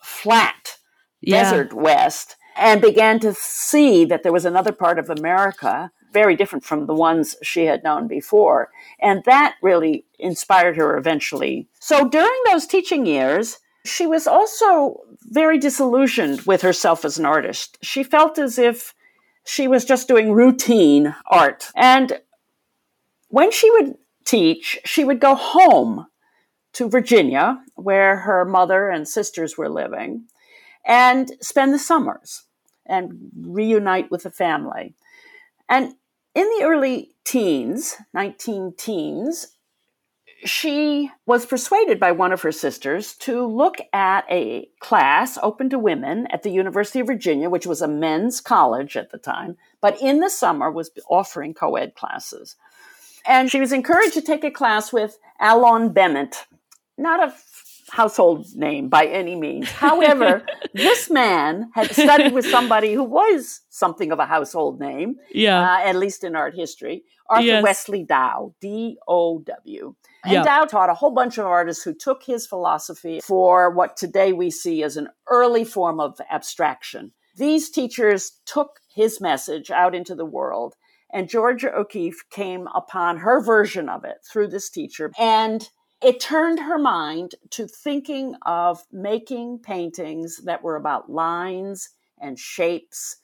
flat 0.00 0.76
Yeah. 1.20 1.42
desert 1.42 1.72
west 1.72 2.36
and 2.60 2.82
began 2.82 3.18
to 3.18 3.32
see 3.32 4.04
that 4.04 4.22
there 4.22 4.32
was 4.32 4.44
another 4.44 4.70
part 4.70 4.98
of 4.98 5.08
America 5.08 5.90
very 6.12 6.36
different 6.36 6.64
from 6.64 6.86
the 6.86 6.94
ones 6.94 7.34
she 7.42 7.64
had 7.64 7.82
known 7.82 8.06
before. 8.06 8.68
And 9.00 9.24
that 9.24 9.54
really 9.62 10.04
inspired 10.18 10.76
her 10.76 10.98
eventually. 10.98 11.68
So 11.78 12.06
during 12.08 12.42
those 12.46 12.66
teaching 12.66 13.06
years, 13.06 13.60
she 13.86 14.06
was 14.06 14.26
also 14.26 15.00
very 15.22 15.58
disillusioned 15.58 16.42
with 16.42 16.60
herself 16.60 17.04
as 17.04 17.18
an 17.18 17.24
artist. 17.24 17.78
She 17.80 18.02
felt 18.02 18.38
as 18.38 18.58
if 18.58 18.92
she 19.46 19.66
was 19.66 19.86
just 19.86 20.08
doing 20.08 20.32
routine 20.32 21.14
art. 21.30 21.70
And 21.74 22.20
when 23.28 23.52
she 23.52 23.70
would 23.70 23.94
teach, 24.26 24.78
she 24.84 25.04
would 25.04 25.20
go 25.20 25.34
home 25.34 26.06
to 26.74 26.90
Virginia, 26.90 27.62
where 27.74 28.16
her 28.16 28.44
mother 28.44 28.90
and 28.90 29.08
sisters 29.08 29.56
were 29.56 29.70
living 29.70 30.26
and 30.84 31.30
spend 31.40 31.72
the 31.72 31.78
summers 31.78 32.44
and 32.90 33.30
reunite 33.40 34.10
with 34.10 34.24
the 34.24 34.30
family. 34.30 34.94
And 35.68 35.94
in 36.34 36.44
the 36.58 36.64
early 36.64 37.14
teens, 37.24 37.96
19 38.12 38.74
teens, 38.76 39.56
she 40.44 41.10
was 41.26 41.44
persuaded 41.44 42.00
by 42.00 42.12
one 42.12 42.32
of 42.32 42.42
her 42.42 42.52
sisters 42.52 43.14
to 43.16 43.44
look 43.44 43.76
at 43.92 44.24
a 44.30 44.68
class 44.80 45.38
open 45.42 45.68
to 45.70 45.78
women 45.78 46.26
at 46.30 46.42
the 46.42 46.50
University 46.50 47.00
of 47.00 47.06
Virginia, 47.06 47.50
which 47.50 47.66
was 47.66 47.82
a 47.82 47.88
men's 47.88 48.40
college 48.40 48.96
at 48.96 49.10
the 49.10 49.18
time, 49.18 49.56
but 49.80 50.00
in 50.00 50.20
the 50.20 50.30
summer 50.30 50.70
was 50.70 50.90
offering 51.08 51.52
co 51.52 51.76
ed 51.76 51.94
classes. 51.94 52.56
And 53.26 53.50
she 53.50 53.60
was 53.60 53.72
encouraged 53.72 54.14
to 54.14 54.22
take 54.22 54.44
a 54.44 54.50
class 54.50 54.92
with 54.92 55.18
Alon 55.40 55.92
Bement, 55.92 56.46
not 56.96 57.22
a 57.22 57.30
household 57.90 58.46
name 58.54 58.88
by 58.88 59.06
any 59.06 59.34
means. 59.36 59.70
However, 59.70 60.44
this 60.74 61.10
man 61.10 61.70
had 61.74 61.90
studied 61.92 62.32
with 62.32 62.46
somebody 62.46 62.94
who 62.94 63.04
was 63.04 63.60
something 63.68 64.12
of 64.12 64.18
a 64.18 64.26
household 64.26 64.80
name, 64.80 65.16
yeah, 65.32 65.60
uh, 65.60 65.88
at 65.88 65.96
least 65.96 66.24
in 66.24 66.36
art 66.36 66.54
history, 66.54 67.04
Arthur 67.28 67.44
yes. 67.44 67.62
Wesley 67.62 68.04
Dow, 68.04 68.54
D 68.60 68.98
O 69.06 69.40
W. 69.40 69.94
And 70.24 70.32
yeah. 70.32 70.42
Dow 70.42 70.64
taught 70.64 70.90
a 70.90 70.94
whole 70.94 71.12
bunch 71.12 71.38
of 71.38 71.46
artists 71.46 71.82
who 71.82 71.94
took 71.94 72.24
his 72.24 72.46
philosophy 72.46 73.20
for 73.20 73.70
what 73.70 73.96
today 73.96 74.32
we 74.32 74.50
see 74.50 74.82
as 74.82 74.96
an 74.96 75.08
early 75.28 75.64
form 75.64 76.00
of 76.00 76.20
abstraction. 76.30 77.12
These 77.36 77.70
teachers 77.70 78.32
took 78.44 78.80
his 78.94 79.20
message 79.20 79.70
out 79.70 79.94
into 79.94 80.14
the 80.14 80.26
world, 80.26 80.74
and 81.12 81.28
Georgia 81.28 81.74
O'Keeffe 81.74 82.24
came 82.30 82.66
upon 82.74 83.18
her 83.18 83.42
version 83.42 83.88
of 83.88 84.04
it 84.04 84.18
through 84.30 84.48
this 84.48 84.68
teacher. 84.68 85.12
And 85.18 85.68
it 86.02 86.20
turned 86.20 86.60
her 86.60 86.78
mind 86.78 87.34
to 87.50 87.66
thinking 87.66 88.34
of 88.46 88.82
making 88.90 89.58
paintings 89.58 90.38
that 90.44 90.62
were 90.62 90.76
about 90.76 91.10
lines 91.10 91.90
and 92.18 92.38
shapes 92.38 93.16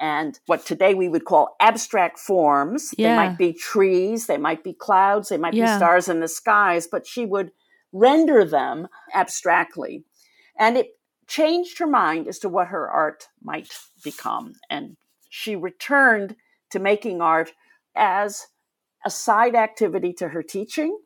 and 0.00 0.40
what 0.46 0.64
today 0.64 0.94
we 0.94 1.08
would 1.08 1.24
call 1.24 1.54
abstract 1.60 2.18
forms. 2.18 2.94
Yeah. 2.96 3.10
They 3.10 3.16
might 3.16 3.38
be 3.38 3.52
trees, 3.52 4.26
they 4.26 4.38
might 4.38 4.64
be 4.64 4.72
clouds, 4.72 5.28
they 5.28 5.36
might 5.36 5.54
yeah. 5.54 5.74
be 5.74 5.78
stars 5.78 6.08
in 6.08 6.20
the 6.20 6.28
skies, 6.28 6.88
but 6.90 7.06
she 7.06 7.26
would 7.26 7.52
render 7.92 8.44
them 8.44 8.88
abstractly. 9.14 10.04
And 10.58 10.78
it 10.78 10.98
changed 11.26 11.78
her 11.78 11.86
mind 11.86 12.26
as 12.26 12.38
to 12.40 12.48
what 12.48 12.68
her 12.68 12.90
art 12.90 13.28
might 13.42 13.68
become. 14.02 14.54
And 14.70 14.96
she 15.28 15.54
returned 15.54 16.36
to 16.70 16.78
making 16.78 17.20
art 17.20 17.52
as 17.94 18.46
a 19.04 19.10
side 19.10 19.54
activity 19.54 20.12
to 20.14 20.28
her 20.28 20.42
teaching 20.42 20.98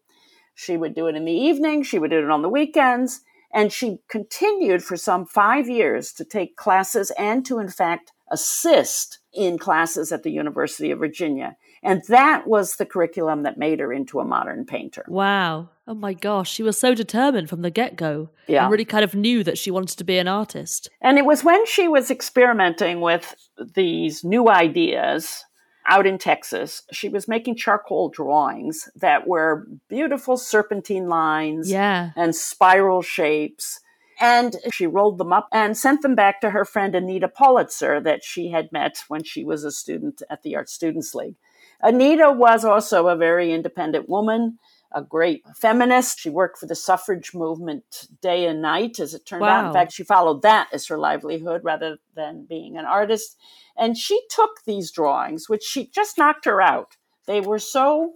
she 0.56 0.76
would 0.76 0.94
do 0.94 1.06
it 1.06 1.14
in 1.14 1.26
the 1.26 1.32
evening, 1.32 1.82
she 1.82 1.98
would 1.98 2.10
do 2.10 2.18
it 2.18 2.30
on 2.30 2.42
the 2.42 2.48
weekends, 2.48 3.20
and 3.52 3.70
she 3.70 3.98
continued 4.08 4.82
for 4.82 4.96
some 4.96 5.26
five 5.26 5.68
years 5.68 6.12
to 6.14 6.24
take 6.24 6.56
classes 6.56 7.12
and 7.18 7.44
to, 7.46 7.58
in 7.58 7.68
fact, 7.68 8.12
assist 8.32 9.18
in 9.32 9.58
classes 9.58 10.10
at 10.10 10.22
the 10.22 10.32
University 10.32 10.90
of 10.90 10.98
Virginia. 10.98 11.56
And 11.82 12.02
that 12.08 12.46
was 12.46 12.76
the 12.76 12.86
curriculum 12.86 13.42
that 13.42 13.58
made 13.58 13.80
her 13.80 13.92
into 13.92 14.18
a 14.18 14.24
modern 14.24 14.64
painter. 14.64 15.04
Wow. 15.08 15.68
Oh 15.86 15.94
my 15.94 16.14
gosh. 16.14 16.50
She 16.50 16.62
was 16.62 16.76
so 16.76 16.94
determined 16.94 17.48
from 17.48 17.62
the 17.62 17.70
get 17.70 17.94
go. 17.96 18.30
Yeah. 18.48 18.64
And 18.64 18.72
really 18.72 18.86
kind 18.86 19.04
of 19.04 19.14
knew 19.14 19.44
that 19.44 19.58
she 19.58 19.70
wanted 19.70 19.98
to 19.98 20.04
be 20.04 20.18
an 20.18 20.26
artist. 20.26 20.88
And 21.00 21.18
it 21.18 21.26
was 21.26 21.44
when 21.44 21.64
she 21.66 21.86
was 21.86 22.10
experimenting 22.10 23.00
with 23.02 23.36
these 23.74 24.24
new 24.24 24.48
ideas 24.48 25.44
out 25.86 26.06
in 26.06 26.18
Texas. 26.18 26.82
She 26.92 27.08
was 27.08 27.28
making 27.28 27.56
charcoal 27.56 28.08
drawings 28.08 28.88
that 28.96 29.26
were 29.26 29.66
beautiful 29.88 30.36
serpentine 30.36 31.08
lines 31.08 31.70
yeah. 31.70 32.10
and 32.16 32.34
spiral 32.34 33.02
shapes. 33.02 33.80
And 34.18 34.56
she 34.72 34.86
rolled 34.86 35.18
them 35.18 35.32
up 35.32 35.48
and 35.52 35.76
sent 35.76 36.02
them 36.02 36.14
back 36.14 36.40
to 36.40 36.50
her 36.50 36.64
friend 36.64 36.94
Anita 36.94 37.28
Pollitzer 37.28 38.02
that 38.02 38.24
she 38.24 38.50
had 38.50 38.72
met 38.72 39.04
when 39.08 39.22
she 39.22 39.44
was 39.44 39.62
a 39.62 39.70
student 39.70 40.22
at 40.30 40.42
the 40.42 40.56
Art 40.56 40.70
Students 40.70 41.14
League. 41.14 41.36
Anita 41.82 42.32
was 42.32 42.64
also 42.64 43.08
a 43.08 43.16
very 43.16 43.52
independent 43.52 44.08
woman 44.08 44.58
a 44.96 45.02
great 45.02 45.44
feminist. 45.54 46.18
She 46.18 46.30
worked 46.30 46.58
for 46.58 46.66
the 46.66 46.74
suffrage 46.74 47.34
movement 47.34 48.08
day 48.22 48.46
and 48.46 48.62
night, 48.62 48.98
as 48.98 49.12
it 49.12 49.26
turned 49.26 49.42
wow. 49.42 49.60
out. 49.60 49.66
In 49.66 49.72
fact, 49.74 49.92
she 49.92 50.02
followed 50.02 50.40
that 50.42 50.68
as 50.72 50.86
her 50.86 50.98
livelihood 50.98 51.62
rather 51.62 51.98
than 52.14 52.46
being 52.48 52.78
an 52.78 52.86
artist. 52.86 53.36
And 53.76 53.96
she 53.96 54.18
took 54.30 54.64
these 54.64 54.90
drawings, 54.90 55.50
which 55.50 55.62
she 55.62 55.88
just 55.88 56.16
knocked 56.16 56.46
her 56.46 56.62
out. 56.62 56.96
They 57.26 57.42
were 57.42 57.58
so 57.58 58.14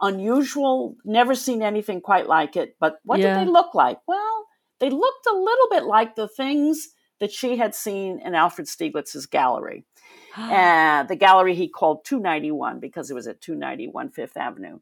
unusual, 0.00 0.96
never 1.04 1.34
seen 1.34 1.62
anything 1.62 2.00
quite 2.00 2.26
like 2.26 2.56
it. 2.56 2.76
But 2.80 3.00
what 3.04 3.20
yeah. 3.20 3.38
did 3.38 3.46
they 3.46 3.50
look 3.50 3.74
like? 3.74 3.98
Well, 4.08 4.46
they 4.80 4.88
looked 4.88 5.26
a 5.26 5.34
little 5.34 5.68
bit 5.70 5.84
like 5.84 6.16
the 6.16 6.28
things 6.28 6.88
that 7.20 7.32
she 7.32 7.58
had 7.58 7.74
seen 7.74 8.18
in 8.24 8.34
Alfred 8.34 8.66
Stieglitz's 8.66 9.26
gallery. 9.26 9.84
uh, 10.38 11.02
the 11.02 11.16
gallery 11.16 11.54
he 11.54 11.68
called 11.68 12.04
291 12.06 12.80
because 12.80 13.10
it 13.10 13.14
was 13.14 13.26
at 13.26 13.42
291 13.42 14.10
Fifth 14.10 14.38
Avenue. 14.38 14.78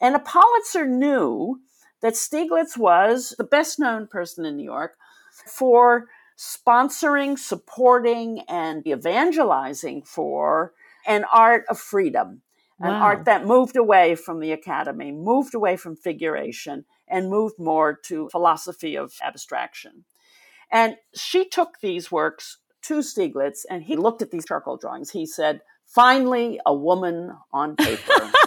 And 0.00 0.14
a 0.14 0.18
Pollitzer 0.18 0.88
knew 0.88 1.60
that 2.02 2.14
Stieglitz 2.14 2.76
was 2.76 3.34
the 3.38 3.44
best 3.44 3.78
known 3.78 4.06
person 4.06 4.44
in 4.44 4.56
New 4.56 4.64
York 4.64 4.96
for 5.46 6.08
sponsoring, 6.36 7.38
supporting, 7.38 8.40
and 8.48 8.86
evangelizing 8.86 10.02
for 10.02 10.72
an 11.06 11.24
art 11.32 11.64
of 11.68 11.78
freedom, 11.78 12.42
wow. 12.78 12.88
an 12.88 12.94
art 12.94 13.24
that 13.24 13.46
moved 13.46 13.76
away 13.76 14.14
from 14.14 14.40
the 14.40 14.52
academy, 14.52 15.12
moved 15.12 15.54
away 15.54 15.76
from 15.76 15.96
figuration, 15.96 16.84
and 17.06 17.30
moved 17.30 17.58
more 17.58 17.94
to 17.94 18.28
philosophy 18.30 18.96
of 18.96 19.14
abstraction. 19.22 20.04
And 20.70 20.96
she 21.14 21.48
took 21.48 21.80
these 21.80 22.10
works 22.10 22.58
to 22.82 22.98
Stieglitz 22.98 23.64
and 23.68 23.84
he 23.84 23.96
looked 23.96 24.22
at 24.22 24.30
these 24.30 24.44
charcoal 24.46 24.76
drawings. 24.76 25.10
He 25.10 25.26
said, 25.26 25.60
Finally, 25.86 26.60
a 26.66 26.74
woman 26.74 27.32
on 27.52 27.76
paper. 27.76 28.30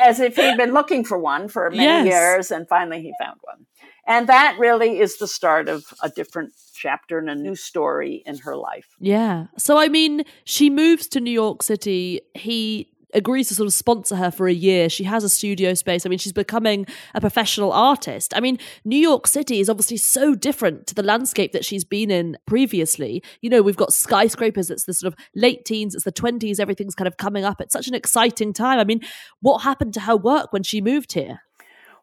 As 0.00 0.20
if 0.20 0.36
he'd 0.36 0.56
been 0.56 0.74
looking 0.74 1.04
for 1.04 1.18
one 1.18 1.48
for 1.48 1.70
many 1.70 1.84
yes. 1.84 2.06
years 2.06 2.50
and 2.50 2.68
finally 2.68 3.00
he 3.00 3.12
found 3.18 3.38
one. 3.42 3.66
And 4.06 4.28
that 4.28 4.56
really 4.58 5.00
is 5.00 5.18
the 5.18 5.26
start 5.26 5.68
of 5.68 5.84
a 6.02 6.08
different 6.08 6.52
chapter 6.74 7.18
and 7.18 7.28
a 7.28 7.34
new 7.34 7.56
story 7.56 8.22
in 8.24 8.38
her 8.38 8.56
life. 8.56 8.86
Yeah. 9.00 9.46
So, 9.56 9.78
I 9.78 9.88
mean, 9.88 10.22
she 10.44 10.70
moves 10.70 11.08
to 11.08 11.20
New 11.20 11.30
York 11.30 11.62
City. 11.62 12.20
He 12.34 12.88
agrees 13.16 13.48
to 13.48 13.54
sort 13.54 13.66
of 13.66 13.72
sponsor 13.72 14.14
her 14.16 14.30
for 14.30 14.46
a 14.46 14.52
year. 14.52 14.88
She 14.88 15.04
has 15.04 15.24
a 15.24 15.28
studio 15.28 15.74
space. 15.74 16.04
I 16.04 16.08
mean, 16.08 16.18
she's 16.18 16.32
becoming 16.32 16.86
a 17.14 17.20
professional 17.20 17.72
artist. 17.72 18.32
I 18.36 18.40
mean, 18.40 18.58
New 18.84 18.98
York 18.98 19.26
City 19.26 19.58
is 19.58 19.68
obviously 19.68 19.96
so 19.96 20.34
different 20.34 20.86
to 20.88 20.94
the 20.94 21.02
landscape 21.02 21.52
that 21.52 21.64
she's 21.64 21.84
been 21.84 22.10
in 22.10 22.36
previously. 22.46 23.22
You 23.40 23.50
know, 23.50 23.62
we've 23.62 23.76
got 23.76 23.92
skyscrapers, 23.92 24.70
it's 24.70 24.84
the 24.84 24.94
sort 24.94 25.12
of 25.12 25.18
late 25.34 25.64
teens, 25.64 25.94
it's 25.94 26.04
the 26.04 26.12
20s, 26.12 26.60
everything's 26.60 26.94
kind 26.94 27.08
of 27.08 27.16
coming 27.16 27.44
up. 27.44 27.60
It's 27.60 27.72
such 27.72 27.88
an 27.88 27.94
exciting 27.94 28.52
time. 28.52 28.78
I 28.78 28.84
mean, 28.84 29.00
what 29.40 29.62
happened 29.62 29.94
to 29.94 30.00
her 30.00 30.16
work 30.16 30.52
when 30.52 30.62
she 30.62 30.80
moved 30.80 31.14
here? 31.14 31.40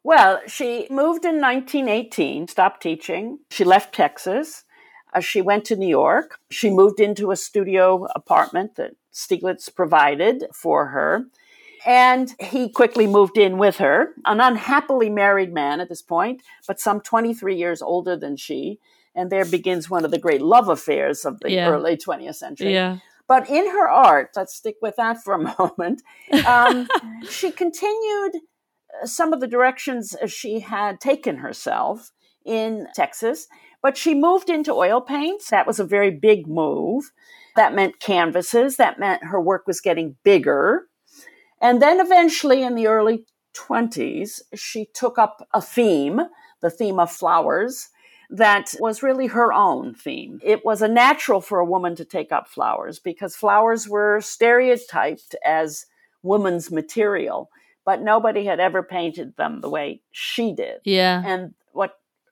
Well, 0.02 0.40
she 0.46 0.86
moved 0.90 1.24
in 1.24 1.40
1918, 1.40 2.48
stopped 2.48 2.82
teaching. 2.82 3.38
She 3.50 3.64
left 3.64 3.94
Texas. 3.94 4.64
Uh, 5.14 5.20
she 5.20 5.40
went 5.40 5.64
to 5.66 5.76
New 5.76 5.88
York. 5.88 6.38
She 6.50 6.68
moved 6.68 7.00
into 7.00 7.30
a 7.30 7.36
studio 7.36 8.06
apartment 8.14 8.74
that 8.74 8.92
Stieglitz 9.14 9.74
provided 9.74 10.44
for 10.52 10.86
her. 10.88 11.26
And 11.86 12.34
he 12.40 12.70
quickly 12.70 13.06
moved 13.06 13.36
in 13.36 13.58
with 13.58 13.76
her, 13.76 14.14
an 14.24 14.40
unhappily 14.40 15.10
married 15.10 15.52
man 15.52 15.80
at 15.80 15.90
this 15.90 16.00
point, 16.00 16.40
but 16.66 16.80
some 16.80 17.00
23 17.00 17.56
years 17.56 17.82
older 17.82 18.16
than 18.16 18.36
she. 18.36 18.80
And 19.14 19.30
there 19.30 19.44
begins 19.44 19.90
one 19.90 20.04
of 20.04 20.10
the 20.10 20.18
great 20.18 20.40
love 20.40 20.68
affairs 20.68 21.26
of 21.26 21.40
the 21.40 21.50
yeah. 21.50 21.68
early 21.68 21.96
20th 21.96 22.36
century. 22.36 22.72
Yeah. 22.72 22.98
But 23.28 23.48
in 23.48 23.70
her 23.70 23.88
art, 23.88 24.30
let's 24.34 24.54
stick 24.54 24.76
with 24.82 24.96
that 24.96 25.22
for 25.22 25.34
a 25.34 25.38
moment, 25.58 26.02
um, 26.46 26.88
she 27.28 27.50
continued 27.50 28.36
uh, 29.02 29.06
some 29.06 29.32
of 29.32 29.40
the 29.40 29.46
directions 29.46 30.16
she 30.26 30.60
had 30.60 31.00
taken 31.00 31.36
herself 31.36 32.10
in 32.44 32.86
Texas, 32.94 33.46
but 33.84 33.98
she 33.98 34.14
moved 34.14 34.48
into 34.48 34.72
oil 34.72 35.02
paints. 35.02 35.50
That 35.50 35.66
was 35.66 35.78
a 35.78 35.84
very 35.84 36.10
big 36.10 36.46
move. 36.48 37.12
That 37.54 37.74
meant 37.74 38.00
canvases. 38.00 38.78
That 38.78 38.98
meant 38.98 39.24
her 39.24 39.38
work 39.38 39.66
was 39.66 39.82
getting 39.82 40.16
bigger. 40.24 40.86
And 41.60 41.82
then 41.82 42.00
eventually 42.00 42.62
in 42.62 42.76
the 42.76 42.86
early 42.86 43.26
20s, 43.54 44.40
she 44.54 44.86
took 44.94 45.18
up 45.18 45.46
a 45.52 45.60
theme, 45.60 46.22
the 46.62 46.70
theme 46.70 46.98
of 46.98 47.12
flowers, 47.12 47.90
that 48.30 48.74
was 48.80 49.02
really 49.02 49.26
her 49.26 49.52
own 49.52 49.92
theme. 49.92 50.40
It 50.42 50.64
was 50.64 50.80
a 50.80 50.88
natural 50.88 51.42
for 51.42 51.58
a 51.58 51.66
woman 51.66 51.94
to 51.96 52.06
take 52.06 52.32
up 52.32 52.48
flowers 52.48 52.98
because 52.98 53.36
flowers 53.36 53.86
were 53.86 54.22
stereotyped 54.22 55.36
as 55.44 55.84
woman's 56.22 56.70
material, 56.70 57.50
but 57.84 58.00
nobody 58.00 58.46
had 58.46 58.60
ever 58.60 58.82
painted 58.82 59.36
them 59.36 59.60
the 59.60 59.68
way 59.68 60.00
she 60.10 60.54
did. 60.54 60.78
Yeah. 60.84 61.22
And 61.22 61.52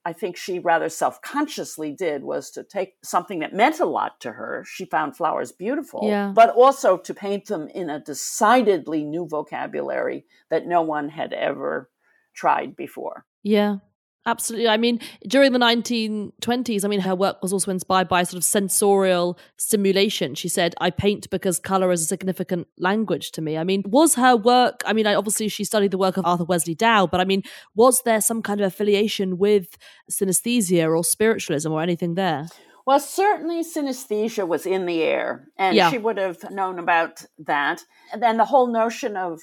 I 0.04 0.12
think 0.12 0.36
she 0.36 0.58
rather 0.58 0.88
self 0.88 1.22
consciously 1.22 1.92
did 1.92 2.24
was 2.24 2.50
to 2.52 2.64
take 2.64 2.94
something 3.02 3.38
that 3.40 3.54
meant 3.54 3.80
a 3.80 3.86
lot 3.86 4.20
to 4.20 4.32
her. 4.32 4.64
She 4.66 4.84
found 4.84 5.16
flowers 5.16 5.52
beautiful, 5.52 6.02
yeah. 6.04 6.32
but 6.34 6.50
also 6.50 6.96
to 6.98 7.14
paint 7.14 7.46
them 7.46 7.68
in 7.68 7.88
a 7.88 8.00
decidedly 8.00 9.04
new 9.04 9.26
vocabulary 9.28 10.24
that 10.50 10.66
no 10.66 10.82
one 10.82 11.08
had 11.08 11.32
ever 11.32 11.90
tried 12.34 12.74
before. 12.76 13.26
Yeah. 13.42 13.76
Absolutely. 14.24 14.68
I 14.68 14.76
mean, 14.76 15.00
during 15.26 15.52
the 15.52 15.58
1920s, 15.58 16.85
I 16.85 16.88
mean, 16.88 17.00
her 17.00 17.14
work 17.14 17.42
was 17.42 17.52
also 17.52 17.72
inspired 17.72 18.08
by 18.08 18.22
sort 18.22 18.38
of 18.38 18.44
sensorial 18.44 19.37
stimulation. 19.56 20.37
She 20.37 20.48
said, 20.48 20.74
I 20.80 20.90
paint 20.90 21.28
because 21.30 21.58
color 21.58 21.90
is 21.90 22.02
a 22.02 22.04
significant 22.04 22.68
language 22.78 23.32
to 23.32 23.42
me. 23.42 23.58
I 23.58 23.64
mean, 23.64 23.82
was 23.87 24.14
her 24.14 24.37
work, 24.37 24.82
I 24.87 24.92
mean, 24.92 25.08
obviously 25.08 25.48
she 25.48 25.64
studied 25.64 25.90
the 25.90 25.98
work 25.98 26.16
of 26.16 26.24
Arthur 26.24 26.44
Wesley 26.44 26.76
Dow, 26.76 27.06
but 27.06 27.20
I 27.20 27.24
mean, 27.24 27.42
was 27.74 28.02
there 28.02 28.20
some 28.20 28.42
kind 28.42 28.61
of 28.61 28.66
affiliation 28.66 29.38
with 29.38 29.76
synesthesia 30.11 30.88
or 30.88 31.02
spiritualism 31.02 31.72
or 31.72 31.82
anything 31.82 32.14
there? 32.14 32.46
Well, 32.87 33.00
certainly 33.00 33.62
synesthesia 33.62 34.46
was 34.46 34.66
in 34.66 34.87
the 34.87 35.02
air, 35.02 35.48
and 35.56 35.76
yeah. 35.76 35.90
she 35.90 35.98
would 35.98 36.18
have 36.18 36.50
known 36.50 36.78
about 36.80 37.24
that. 37.38 37.85
And 38.12 38.20
then 38.20 38.38
the 38.38 38.44
whole 38.44 38.66
notion 38.66 39.16
of 39.16 39.42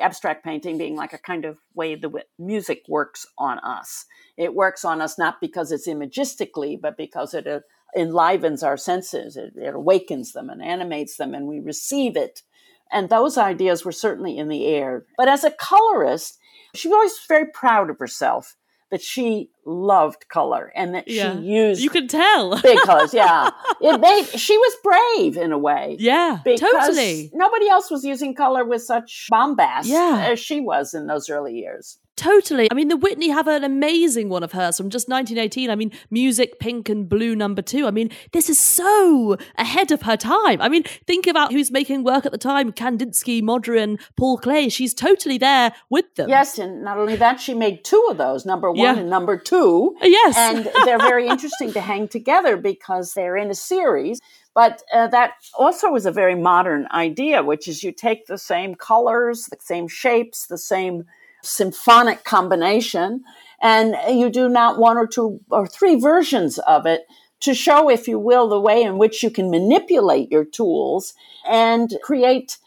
abstract 0.00 0.44
painting 0.44 0.78
being 0.78 0.96
like 0.96 1.12
a 1.12 1.18
kind 1.18 1.44
of 1.44 1.58
way 1.74 1.94
the 1.94 2.10
music 2.38 2.82
works 2.88 3.26
on 3.38 3.58
us. 3.58 4.06
It 4.36 4.54
works 4.54 4.84
on 4.84 5.00
us 5.00 5.18
not 5.18 5.40
because 5.40 5.70
it's 5.72 5.88
imagistically, 5.88 6.80
but 6.80 6.96
because 6.96 7.34
it 7.34 7.46
uh, 7.46 7.60
enlivens 7.94 8.62
our 8.62 8.76
senses, 8.76 9.36
it, 9.36 9.52
it 9.56 9.74
awakens 9.74 10.32
them 10.32 10.48
and 10.48 10.62
animates 10.62 11.16
them, 11.16 11.34
and 11.34 11.46
we 11.46 11.60
receive 11.60 12.16
it. 12.16 12.42
And 12.90 13.08
those 13.08 13.38
ideas 13.38 13.84
were 13.84 13.92
certainly 13.92 14.36
in 14.36 14.48
the 14.48 14.66
air. 14.66 15.04
But 15.16 15.28
as 15.28 15.44
a 15.44 15.50
colorist, 15.50 16.38
she 16.74 16.88
was 16.88 16.94
always 16.94 17.18
very 17.28 17.46
proud 17.46 17.90
of 17.90 17.98
herself 17.98 18.56
that 18.92 19.02
she 19.02 19.48
loved 19.64 20.28
color 20.28 20.70
and 20.76 20.94
that 20.94 21.08
yeah. 21.08 21.34
she 21.34 21.40
used 21.40 21.82
you 21.82 21.90
can 21.90 22.06
tell. 22.06 22.60
big 22.62 22.78
colors 22.80 23.12
yeah. 23.12 23.50
It 23.80 23.98
made 24.00 24.26
she 24.38 24.56
was 24.56 24.76
brave 24.84 25.36
in 25.36 25.50
a 25.50 25.58
way. 25.58 25.96
Yeah 25.98 26.40
totally. 26.44 27.30
nobody 27.32 27.68
else 27.68 27.90
was 27.90 28.04
using 28.04 28.34
color 28.34 28.64
with 28.64 28.82
such 28.82 29.26
bombast 29.30 29.88
yeah. 29.88 30.28
as 30.30 30.38
she 30.38 30.60
was 30.60 30.94
in 30.94 31.06
those 31.06 31.30
early 31.30 31.54
years 31.54 31.98
Totally. 32.16 32.68
I 32.70 32.74
mean, 32.74 32.88
the 32.88 32.96
Whitney 32.96 33.30
have 33.30 33.48
an 33.48 33.64
amazing 33.64 34.28
one 34.28 34.42
of 34.42 34.52
hers 34.52 34.76
from 34.76 34.90
just 34.90 35.08
1918. 35.08 35.70
I 35.70 35.74
mean, 35.74 35.90
Music, 36.10 36.58
Pink, 36.58 36.90
and 36.90 37.08
Blue 37.08 37.34
number 37.34 37.62
two. 37.62 37.86
I 37.86 37.90
mean, 37.90 38.10
this 38.32 38.50
is 38.50 38.60
so 38.60 39.38
ahead 39.56 39.90
of 39.90 40.02
her 40.02 40.18
time. 40.18 40.60
I 40.60 40.68
mean, 40.68 40.82
think 41.06 41.26
about 41.26 41.52
who's 41.52 41.70
making 41.70 42.04
work 42.04 42.26
at 42.26 42.32
the 42.32 42.38
time 42.38 42.70
Kandinsky, 42.70 43.42
Mondrian, 43.42 43.98
Paul 44.16 44.38
Klee. 44.38 44.70
She's 44.70 44.92
totally 44.92 45.38
there 45.38 45.72
with 45.88 46.14
them. 46.16 46.28
Yes, 46.28 46.58
and 46.58 46.82
not 46.82 46.98
only 46.98 47.16
that, 47.16 47.40
she 47.40 47.54
made 47.54 47.82
two 47.82 48.06
of 48.10 48.18
those, 48.18 48.44
number 48.44 48.70
one 48.70 48.78
yeah. 48.78 48.98
and 48.98 49.08
number 49.08 49.38
two. 49.38 49.96
Yes. 50.02 50.36
And 50.36 50.70
they're 50.84 50.98
very 50.98 51.26
interesting 51.28 51.72
to 51.72 51.80
hang 51.80 52.08
together 52.08 52.58
because 52.58 53.14
they're 53.14 53.38
in 53.38 53.50
a 53.50 53.54
series. 53.54 54.20
But 54.54 54.82
uh, 54.92 55.06
that 55.08 55.32
also 55.54 55.90
was 55.90 56.04
a 56.04 56.12
very 56.12 56.34
modern 56.34 56.86
idea, 56.92 57.42
which 57.42 57.66
is 57.68 57.82
you 57.82 57.90
take 57.90 58.26
the 58.26 58.36
same 58.36 58.74
colors, 58.74 59.46
the 59.46 59.56
same 59.60 59.88
shapes, 59.88 60.46
the 60.46 60.58
same 60.58 61.06
symphonic 61.42 62.24
combination, 62.24 63.24
and 63.60 63.96
you 64.08 64.30
do 64.30 64.48
not 64.48 64.78
one 64.78 64.96
or 64.96 65.06
two 65.06 65.40
or 65.50 65.66
three 65.66 65.96
versions 65.96 66.58
of 66.58 66.86
it 66.86 67.06
to 67.40 67.54
show, 67.54 67.88
if 67.90 68.06
you 68.06 68.18
will, 68.18 68.48
the 68.48 68.60
way 68.60 68.82
in 68.82 68.98
which 68.98 69.22
you 69.22 69.30
can 69.30 69.50
manipulate 69.50 70.30
your 70.30 70.44
tools 70.44 71.14
and 71.48 71.98
create 72.02 72.58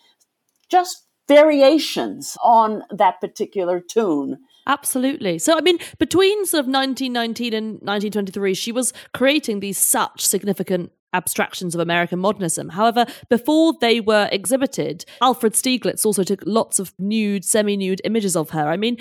just 0.69 1.05
variations 1.27 2.37
on 2.43 2.83
that 2.91 3.19
particular 3.21 3.79
tune. 3.79 4.37
Absolutely. 4.67 5.37
So, 5.39 5.57
I 5.57 5.61
mean, 5.61 5.77
between 5.99 6.45
sort 6.45 6.61
of 6.61 6.65
1919 6.65 7.53
and 7.53 7.67
1923, 7.73 8.53
she 8.53 8.71
was 8.71 8.93
creating 9.13 9.59
these 9.59 9.77
such 9.77 10.25
significant 10.25 10.91
abstractions 11.15 11.73
of 11.73 11.81
American 11.81 12.19
modernism. 12.19 12.69
However, 12.69 13.05
before 13.29 13.73
they 13.81 13.99
were 13.99 14.29
exhibited, 14.31 15.05
Alfred 15.21 15.53
Stieglitz 15.53 16.05
also 16.05 16.23
took 16.23 16.43
lots 16.45 16.79
of 16.79 16.93
nude, 16.99 17.45
semi 17.45 17.77
nude 17.77 18.01
images 18.03 18.35
of 18.35 18.51
her. 18.51 18.67
I 18.67 18.77
mean, 18.77 18.97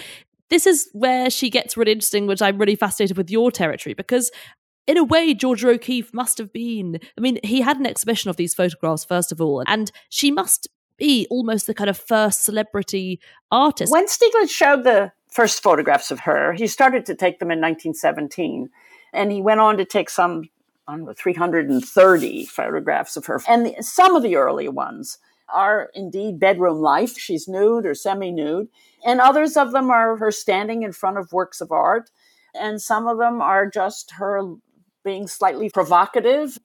this 0.51 0.67
is 0.67 0.89
where 0.93 1.31
she 1.31 1.51
gets 1.51 1.77
really 1.77 1.93
interesting, 1.93 2.27
which 2.27 2.43
I'm 2.43 2.59
really 2.59 2.77
fascinated 2.77 3.17
with 3.17 3.31
your 3.31 3.51
territory 3.51 3.95
because 3.95 4.31
in 4.87 4.99
a 4.99 5.05
way, 5.05 5.33
Georgia 5.33 5.71
O'Keeffe 5.71 6.13
must 6.13 6.37
have 6.39 6.53
been. 6.53 6.99
I 7.17 7.21
mean, 7.21 7.39
he 7.43 7.63
had 7.63 7.79
an 7.79 7.87
exhibition 7.87 8.29
of 8.29 8.37
these 8.37 8.55
photographs, 8.55 9.05
first 9.05 9.33
of 9.33 9.41
all, 9.41 9.63
and 9.67 9.91
she 10.11 10.31
must 10.31 10.69
be 10.99 11.27
almost 11.31 11.67
the 11.67 11.75
kind 11.75 11.91
of 11.91 11.97
first 11.97 12.45
celebrity 12.45 13.21
artist. 13.51 13.91
When 13.91 14.07
Stieglitz 14.07 14.51
showed 14.51 14.85
the 14.85 15.13
first 15.31 15.63
photographs 15.63 16.11
of 16.11 16.21
her, 16.21 16.53
he 16.53 16.67
started 16.67 17.07
to 17.07 17.15
take 17.15 17.39
them 17.39 17.51
in 17.51 17.61
1917. 17.61 18.71
And 19.13 19.33
he 19.33 19.41
went 19.41 19.61
on 19.61 19.77
to 19.79 19.85
take 19.85 20.11
some 20.11 20.45
I 20.87 20.97
don't 20.97 21.05
know, 21.05 21.15
330 21.17 22.45
photographs 22.47 23.17
of 23.17 23.27
her. 23.27 23.41
And 23.49 23.67
the, 23.67 23.83
some 23.83 24.15
of 24.17 24.23
the 24.23 24.37
early 24.37 24.69
ones 24.69 25.19
are 25.53 25.91
indeed 25.95 26.39
bedroom 26.39 26.81
life. 26.81 27.19
She's 27.19 27.49
nude 27.49 27.87
or 27.87 27.95
semi 27.95 28.31
nude. 28.31 28.69
And 29.05 29.21
others 29.21 29.57
of 29.57 29.73
them 29.73 29.91
are 29.91 30.17
her 30.17 30.31
standing 30.31 30.83
in 30.83 30.93
front 30.93 31.19
of 31.19 31.33
works 31.33 31.61
of 31.61 31.73
art. 31.73 32.11
And 32.55 32.81
some 32.81 33.07
of 33.07 33.19
them 33.19 33.41
are 33.41 33.69
just 33.69 34.13
her 34.13 34.43
being 35.05 35.27
slightly 35.27 35.71
provocative. 35.71 36.59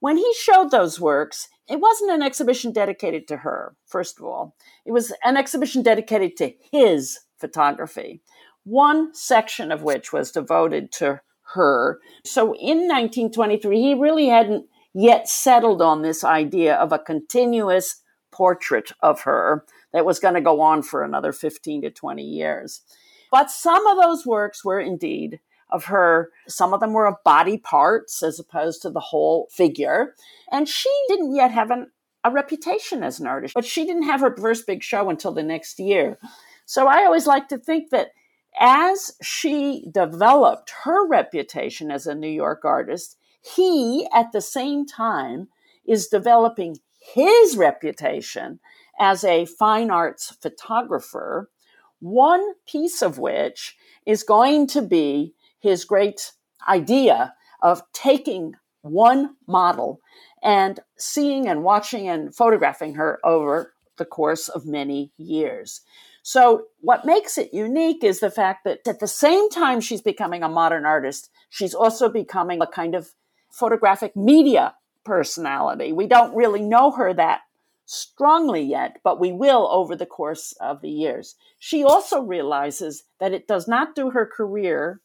When 0.00 0.16
he 0.16 0.34
showed 0.34 0.70
those 0.70 1.00
works, 1.00 1.48
it 1.68 1.80
wasn't 1.80 2.10
an 2.10 2.22
exhibition 2.22 2.72
dedicated 2.72 3.28
to 3.28 3.38
her, 3.38 3.76
first 3.86 4.18
of 4.18 4.24
all. 4.24 4.56
It 4.84 4.92
was 4.92 5.12
an 5.24 5.36
exhibition 5.36 5.82
dedicated 5.82 6.36
to 6.38 6.52
his 6.70 7.20
photography, 7.38 8.20
one 8.64 9.14
section 9.14 9.70
of 9.70 9.82
which 9.82 10.12
was 10.12 10.32
devoted 10.32 10.92
to 10.92 11.20
her. 11.54 12.00
So 12.24 12.54
in 12.54 12.88
1923, 12.88 13.80
he 13.80 13.94
really 13.94 14.28
hadn't 14.28 14.66
yet 14.94 15.28
settled 15.28 15.80
on 15.80 16.02
this 16.02 16.22
idea 16.24 16.74
of 16.74 16.92
a 16.92 16.98
continuous 16.98 18.02
portrait 18.30 18.92
of 19.00 19.22
her 19.22 19.64
that 19.92 20.04
was 20.04 20.18
going 20.18 20.34
to 20.34 20.40
go 20.40 20.60
on 20.60 20.82
for 20.82 21.02
another 21.02 21.32
15 21.32 21.82
to 21.82 21.90
20 21.90 22.22
years. 22.22 22.82
But 23.30 23.50
some 23.50 23.86
of 23.86 23.96
those 23.96 24.26
works 24.26 24.64
were 24.64 24.80
indeed 24.80 25.40
of 25.70 25.86
her. 25.86 26.30
Some 26.48 26.74
of 26.74 26.80
them 26.80 26.92
were 26.92 27.06
of 27.06 27.16
body 27.24 27.58
parts 27.58 28.22
as 28.22 28.38
opposed 28.38 28.82
to 28.82 28.90
the 28.90 29.00
whole 29.00 29.48
figure. 29.50 30.14
And 30.50 30.68
she 30.68 30.90
didn't 31.08 31.34
yet 31.34 31.50
have 31.50 31.70
an, 31.70 31.90
a 32.24 32.30
reputation 32.30 33.02
as 33.02 33.20
an 33.20 33.26
artist, 33.26 33.54
but 33.54 33.64
she 33.64 33.84
didn't 33.84 34.04
have 34.04 34.20
her 34.20 34.36
first 34.36 34.66
big 34.66 34.82
show 34.82 35.08
until 35.08 35.32
the 35.32 35.42
next 35.42 35.78
year. 35.78 36.18
So 36.66 36.86
I 36.86 37.04
always 37.04 37.26
like 37.26 37.48
to 37.48 37.58
think 37.58 37.90
that 37.90 38.08
as 38.58 39.12
she 39.22 39.86
developed 39.90 40.72
her 40.84 41.06
reputation 41.06 41.90
as 41.90 42.06
a 42.06 42.14
New 42.14 42.28
York 42.28 42.64
artist, 42.64 43.16
he 43.40 44.06
at 44.14 44.32
the 44.32 44.40
same 44.40 44.86
time 44.86 45.48
is 45.86 46.08
developing 46.08 46.78
his 46.98 47.56
reputation 47.56 48.60
as 48.98 49.24
a 49.24 49.46
fine 49.46 49.90
arts 49.90 50.36
photographer, 50.40 51.50
one 51.98 52.54
piece 52.66 53.02
of 53.02 53.18
which 53.18 53.76
is 54.06 54.22
going 54.22 54.66
to 54.68 54.82
be 54.82 55.34
his 55.58 55.84
great 55.84 56.32
idea 56.68 57.34
of 57.62 57.82
taking 57.92 58.54
one 58.82 59.36
model 59.46 60.00
and 60.42 60.80
seeing 60.96 61.48
and 61.48 61.62
watching 61.62 62.08
and 62.08 62.34
photographing 62.34 62.94
her 62.94 63.20
over 63.24 63.74
the 63.96 64.04
course 64.04 64.48
of 64.48 64.66
many 64.66 65.12
years. 65.16 65.82
So, 66.22 66.66
what 66.80 67.04
makes 67.04 67.36
it 67.36 67.52
unique 67.52 68.04
is 68.04 68.20
the 68.20 68.30
fact 68.30 68.64
that 68.64 68.86
at 68.86 69.00
the 69.00 69.08
same 69.08 69.50
time 69.50 69.80
she's 69.80 70.02
becoming 70.02 70.42
a 70.42 70.48
modern 70.48 70.84
artist, 70.84 71.30
she's 71.50 71.74
also 71.74 72.08
becoming 72.08 72.62
a 72.62 72.66
kind 72.66 72.94
of 72.94 73.10
photographic 73.50 74.16
media 74.16 74.74
personality. 75.04 75.92
We 75.92 76.06
don't 76.06 76.34
really 76.34 76.62
know 76.62 76.92
her 76.92 77.12
that 77.14 77.40
strongly 77.86 78.62
yet, 78.62 78.98
but 79.02 79.20
we 79.20 79.32
will 79.32 79.68
over 79.70 79.96
the 79.96 80.06
course 80.06 80.52
of 80.60 80.80
the 80.80 80.90
years. 80.90 81.34
She 81.58 81.82
also 81.82 82.22
realizes 82.22 83.02
that 83.18 83.32
it 83.32 83.48
does 83.48 83.66
not 83.66 83.94
do 83.94 84.10
her 84.10 84.24
career 84.24 85.00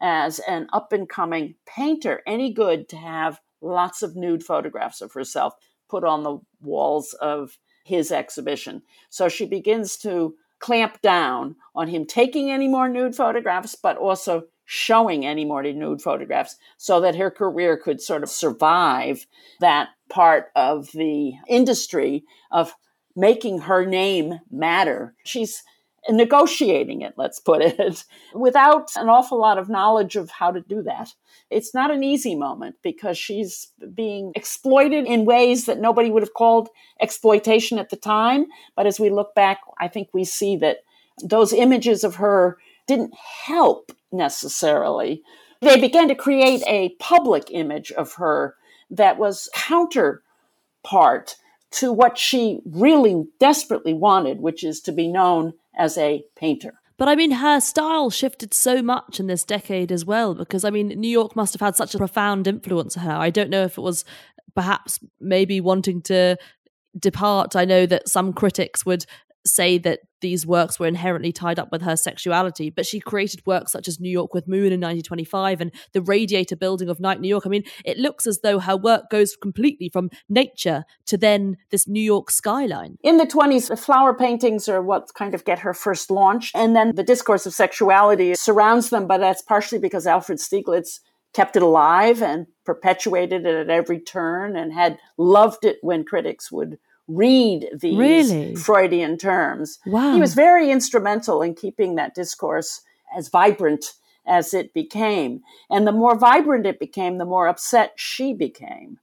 as 0.00 0.40
an 0.40 0.66
up 0.72 0.92
and 0.92 1.08
coming 1.08 1.54
painter 1.66 2.22
any 2.26 2.52
good 2.52 2.88
to 2.88 2.96
have 2.96 3.40
lots 3.60 4.02
of 4.02 4.16
nude 4.16 4.42
photographs 4.42 5.00
of 5.00 5.12
herself 5.12 5.54
put 5.88 6.02
on 6.02 6.22
the 6.22 6.38
walls 6.60 7.12
of 7.20 7.58
his 7.84 8.10
exhibition. 8.10 8.82
So 9.10 9.28
she 9.28 9.46
begins 9.46 9.96
to 9.98 10.34
clamp 10.62 11.02
down 11.02 11.56
on 11.74 11.88
him 11.88 12.06
taking 12.06 12.50
any 12.50 12.68
more 12.68 12.88
nude 12.88 13.14
photographs, 13.14 13.74
but 13.74 13.98
also 13.98 14.44
showing 14.64 15.26
any 15.26 15.44
more 15.44 15.62
nude 15.62 16.00
photographs 16.00 16.56
so 16.78 17.00
that 17.00 17.16
her 17.16 17.30
career 17.30 17.76
could 17.76 18.00
sort 18.00 18.22
of 18.22 18.30
survive 18.30 19.26
that 19.60 19.88
part 20.08 20.46
of 20.56 20.90
the 20.92 21.32
industry 21.48 22.24
of 22.50 22.74
making 23.14 23.58
her 23.58 23.84
name 23.84 24.38
matter. 24.50 25.14
She's 25.24 25.62
negotiating 26.08 27.02
it, 27.02 27.14
let's 27.16 27.38
put 27.38 27.62
it, 27.62 28.04
without 28.34 28.90
an 28.96 29.08
awful 29.08 29.38
lot 29.38 29.58
of 29.58 29.68
knowledge 29.68 30.16
of 30.16 30.30
how 30.30 30.50
to 30.50 30.60
do 30.60 30.82
that. 30.82 31.12
It's 31.50 31.74
not 31.74 31.90
an 31.90 32.02
easy 32.02 32.34
moment 32.34 32.76
because 32.82 33.16
she's 33.16 33.68
being 33.94 34.32
exploited 34.34 35.06
in 35.06 35.24
ways 35.24 35.66
that 35.66 35.80
nobody 35.80 36.10
would 36.10 36.22
have 36.22 36.34
called 36.34 36.68
exploitation 37.00 37.78
at 37.78 37.90
the 37.90 37.96
time. 37.96 38.46
But 38.74 38.86
as 38.86 38.98
we 38.98 39.10
look 39.10 39.34
back, 39.34 39.60
I 39.80 39.88
think 39.88 40.08
we 40.12 40.24
see 40.24 40.56
that 40.56 40.78
those 41.22 41.52
images 41.52 42.04
of 42.04 42.16
her 42.16 42.58
didn't 42.86 43.14
help 43.14 43.92
necessarily. 44.10 45.22
They 45.60 45.80
began 45.80 46.08
to 46.08 46.14
create 46.14 46.62
a 46.66 46.90
public 46.98 47.44
image 47.50 47.92
of 47.92 48.14
her 48.14 48.56
that 48.90 49.18
was 49.18 49.48
counterpart 49.54 51.36
to 51.70 51.92
what 51.92 52.18
she 52.18 52.60
really 52.66 53.26
desperately 53.38 53.94
wanted, 53.94 54.40
which 54.40 54.64
is 54.64 54.80
to 54.82 54.92
be 54.92 55.08
known 55.08 55.54
as 55.76 55.96
a 55.98 56.24
painter. 56.36 56.74
But 56.98 57.08
I 57.08 57.16
mean, 57.16 57.32
her 57.32 57.60
style 57.60 58.10
shifted 58.10 58.54
so 58.54 58.80
much 58.82 59.18
in 59.18 59.26
this 59.26 59.44
decade 59.44 59.90
as 59.90 60.04
well, 60.04 60.34
because 60.34 60.64
I 60.64 60.70
mean, 60.70 60.88
New 60.88 61.08
York 61.08 61.34
must 61.34 61.52
have 61.54 61.60
had 61.60 61.74
such 61.74 61.94
a 61.94 61.98
profound 61.98 62.46
influence 62.46 62.96
on 62.96 63.04
her. 63.04 63.12
I 63.12 63.30
don't 63.30 63.50
know 63.50 63.64
if 63.64 63.76
it 63.76 63.82
was 63.82 64.04
perhaps 64.54 65.00
maybe 65.20 65.60
wanting 65.60 66.02
to 66.02 66.36
depart. 66.98 67.56
I 67.56 67.64
know 67.64 67.86
that 67.86 68.08
some 68.08 68.32
critics 68.32 68.86
would 68.86 69.04
say 69.44 69.78
that 69.78 70.00
these 70.20 70.46
works 70.46 70.78
were 70.78 70.86
inherently 70.86 71.32
tied 71.32 71.58
up 71.58 71.70
with 71.72 71.82
her 71.82 71.96
sexuality, 71.96 72.70
but 72.70 72.86
she 72.86 73.00
created 73.00 73.44
works 73.44 73.72
such 73.72 73.88
as 73.88 74.00
New 74.00 74.10
York 74.10 74.32
with 74.32 74.46
Moon 74.46 74.72
in 74.72 74.80
1925 74.80 75.60
and 75.60 75.72
the 75.92 76.00
Radiator 76.00 76.56
Building 76.56 76.88
of 76.88 77.00
Night 77.00 77.20
New 77.20 77.28
York. 77.28 77.44
I 77.44 77.48
mean, 77.48 77.64
it 77.84 77.98
looks 77.98 78.26
as 78.26 78.40
though 78.42 78.60
her 78.60 78.76
work 78.76 79.10
goes 79.10 79.36
completely 79.36 79.88
from 79.88 80.10
nature 80.28 80.84
to 81.06 81.18
then 81.18 81.56
this 81.70 81.88
New 81.88 82.02
York 82.02 82.30
skyline. 82.30 82.96
In 83.02 83.16
the 83.16 83.26
20s, 83.26 83.68
the 83.68 83.76
flower 83.76 84.14
paintings 84.14 84.68
are 84.68 84.80
what 84.80 85.12
kind 85.14 85.34
of 85.34 85.44
get 85.44 85.58
her 85.60 85.74
first 85.74 86.10
launch, 86.10 86.52
and 86.54 86.74
then 86.76 86.94
the 86.94 87.02
discourse 87.02 87.44
of 87.44 87.52
sexuality 87.52 88.34
surrounds 88.34 88.90
them, 88.90 89.06
but 89.06 89.18
that's 89.18 89.42
partially 89.42 89.78
because 89.78 90.06
Alfred 90.06 90.38
Stieglitz 90.38 91.00
kept 91.34 91.56
it 91.56 91.62
alive 91.62 92.22
and 92.22 92.46
perpetuated 92.64 93.46
it 93.46 93.54
at 93.54 93.70
every 93.70 93.98
turn 93.98 94.56
and 94.56 94.72
had 94.72 94.98
loved 95.16 95.64
it 95.64 95.78
when 95.80 96.04
critics 96.04 96.52
would 96.52 96.78
read 97.08 97.68
these 97.78 97.98
really? 97.98 98.54
Freudian 98.56 99.18
terms. 99.18 99.78
Wow. 99.86 100.14
He 100.14 100.20
was 100.20 100.34
very 100.34 100.70
instrumental 100.70 101.42
in 101.42 101.54
keeping 101.54 101.96
that 101.96 102.14
discourse 102.14 102.82
as 103.16 103.28
vibrant 103.28 103.94
as 104.26 104.54
it 104.54 104.72
became. 104.72 105.42
And 105.70 105.86
the 105.86 105.92
more 105.92 106.16
vibrant 106.16 106.66
it 106.66 106.78
became, 106.78 107.18
the 107.18 107.24
more 107.24 107.48
upset 107.48 107.94
she 107.96 108.32
became 108.32 108.98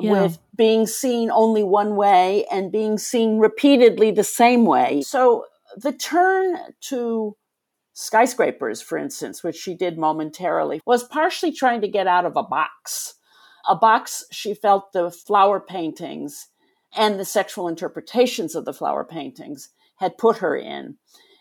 yeah. 0.00 0.10
with 0.10 0.38
being 0.54 0.86
seen 0.86 1.30
only 1.30 1.62
one 1.62 1.96
way 1.96 2.46
and 2.50 2.72
being 2.72 2.98
seen 2.98 3.38
repeatedly 3.38 4.10
the 4.10 4.24
same 4.24 4.64
way. 4.64 5.02
So 5.02 5.46
the 5.76 5.92
turn 5.92 6.58
to 6.82 7.36
skyscrapers, 7.92 8.82
for 8.82 8.98
instance, 8.98 9.42
which 9.42 9.56
she 9.56 9.74
did 9.74 9.98
momentarily, 9.98 10.80
was 10.84 11.04
partially 11.04 11.52
trying 11.52 11.80
to 11.80 11.88
get 11.88 12.06
out 12.06 12.26
of 12.26 12.36
a 12.36 12.42
box. 12.42 13.14
A 13.68 13.74
box 13.74 14.24
she 14.30 14.54
felt 14.54 14.92
the 14.92 15.10
flower 15.10 15.60
paintings 15.60 16.48
and 16.96 17.20
the 17.20 17.24
sexual 17.24 17.68
interpretations 17.68 18.54
of 18.54 18.64
the 18.64 18.72
flower 18.72 19.04
paintings 19.04 19.68
had 19.96 20.18
put 20.18 20.38
her 20.38 20.56
in. 20.56 20.96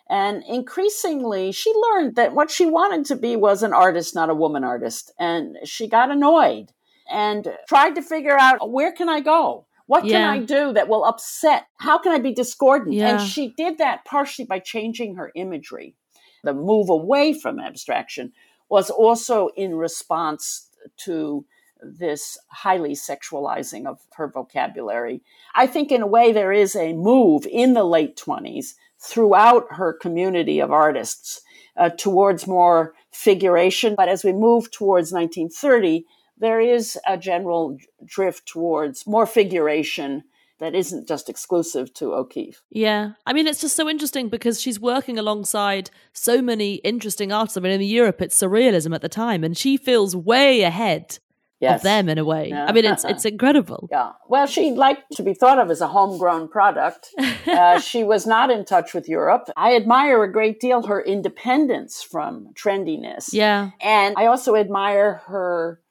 And 0.09 0.43
increasingly, 0.47 1.51
she 1.51 1.73
learned 1.73 2.15
that 2.15 2.35
what 2.35 2.51
she 2.51 2.65
wanted 2.65 3.05
to 3.05 3.15
be 3.15 3.35
was 3.35 3.63
an 3.63 3.73
artist, 3.73 4.13
not 4.13 4.29
a 4.29 4.35
woman 4.35 4.63
artist. 4.63 5.11
And 5.19 5.57
she 5.63 5.87
got 5.87 6.11
annoyed 6.11 6.71
and 7.11 7.47
tried 7.67 7.95
to 7.95 8.01
figure 8.01 8.37
out 8.37 8.71
where 8.71 8.91
can 8.91 9.09
I 9.09 9.21
go? 9.21 9.65
What 9.87 10.03
can. 10.03 10.29
I 10.29 10.39
do 10.39 10.73
that 10.73 10.87
will 10.87 11.05
upset? 11.05 11.67
How 11.77 11.97
can 11.97 12.11
I 12.11 12.19
be 12.19 12.33
discordant? 12.33 12.95
Yeah. 12.95 13.19
And 13.19 13.27
she 13.27 13.53
did 13.55 13.77
that 13.77 14.03
partially 14.05 14.45
by 14.45 14.59
changing 14.59 15.15
her 15.15 15.31
imagery. 15.35 15.95
The 16.43 16.53
move 16.53 16.89
away 16.89 17.33
from 17.33 17.59
abstraction 17.59 18.33
was 18.69 18.89
also 18.89 19.49
in 19.55 19.75
response 19.75 20.69
to 20.97 21.45
this 21.81 22.37
highly 22.49 22.93
sexualizing 22.93 23.85
of 23.85 23.99
her 24.15 24.27
vocabulary. 24.27 25.21
I 25.53 25.67
think, 25.67 25.91
in 25.91 26.01
a 26.01 26.07
way, 26.07 26.31
there 26.31 26.51
is 26.51 26.75
a 26.75 26.93
move 26.93 27.45
in 27.49 27.73
the 27.73 27.83
late 27.83 28.17
20s 28.17 28.73
throughout 28.99 29.65
her 29.71 29.93
community 29.93 30.59
of 30.59 30.71
artists 30.71 31.41
uh, 31.77 31.89
towards 31.89 32.47
more 32.47 32.93
figuration. 33.11 33.95
But 33.95 34.09
as 34.09 34.23
we 34.23 34.33
move 34.33 34.71
towards 34.71 35.11
1930, 35.11 36.05
there 36.37 36.59
is 36.59 36.97
a 37.07 37.17
general 37.17 37.77
drift 38.05 38.47
towards 38.47 39.05
more 39.05 39.25
figuration 39.25 40.23
that 40.59 40.73
isn't 40.73 41.07
just 41.07 41.29
exclusive 41.29 41.93
to 41.93 42.13
O'Keeffe. 42.13 42.61
Yeah. 42.69 43.11
I 43.25 43.33
mean, 43.33 43.45
it's 43.45 43.59
just 43.59 43.75
so 43.75 43.89
interesting 43.89 44.29
because 44.29 44.61
she's 44.61 44.79
working 44.79 45.19
alongside 45.19 45.91
so 46.13 46.41
many 46.41 46.75
interesting 46.75 47.33
artists. 47.33 47.57
I 47.57 47.59
mean, 47.59 47.73
in 47.73 47.81
Europe, 47.81 48.21
it's 48.21 48.39
surrealism 48.39 48.95
at 48.95 49.01
the 49.01 49.09
time, 49.09 49.43
and 49.43 49.57
she 49.57 49.75
feels 49.75 50.15
way 50.15 50.61
ahead 50.61 51.19
yes. 51.59 51.79
of 51.79 51.83
them 51.83 52.09
in 52.09 52.17
a 52.17 52.25
way. 52.25 52.49
Yeah. 52.49 52.65
I 52.65 52.71
mean, 52.71 52.85
it's 52.85 53.03
it's 53.03 53.25
incredible. 53.33 53.87
Yeah. 53.91 54.11
Well, 54.27 54.47
she 54.47 54.71
liked 54.71 55.11
to 55.13 55.23
be 55.23 55.33
thought 55.33 55.59
of 55.59 55.69
as 55.71 55.81
a 55.81 55.87
homegrown 55.87 56.49
product. 56.49 57.09
uh, 57.47 57.79
she 57.79 58.03
was 58.03 58.25
not 58.25 58.51
in 58.51 58.65
touch 58.65 58.93
with 58.93 59.07
Europe. 59.07 59.49
I 59.55 59.75
admire 59.75 60.23
a 60.23 60.31
great 60.31 60.59
deal 60.59 60.83
her 60.87 61.01
independence 61.01 62.03
from 62.03 62.53
trendiness. 62.53 63.29
Yeah. 63.31 63.71
And 63.81 64.15
I 64.17 64.25
also 64.25 64.55
admire 64.55 65.21
her 65.27 65.81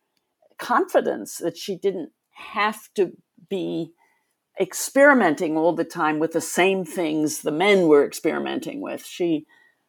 confidence 0.59 1.39
that 1.39 1.57
she 1.57 1.77
didn't 1.77 2.11
have 2.31 2.93
to 2.95 3.13
be 3.49 3.93
experimenting 4.61 5.57
all 5.57 5.73
the 5.73 5.85
time 5.85 6.19
with 6.19 6.33
the 6.33 6.41
same 6.41 6.85
things 6.85 7.41
the 7.41 7.51
men 7.51 7.89
were 7.89 8.07
experimenting 8.07 8.81
with. 8.81 9.05
She 9.05 9.47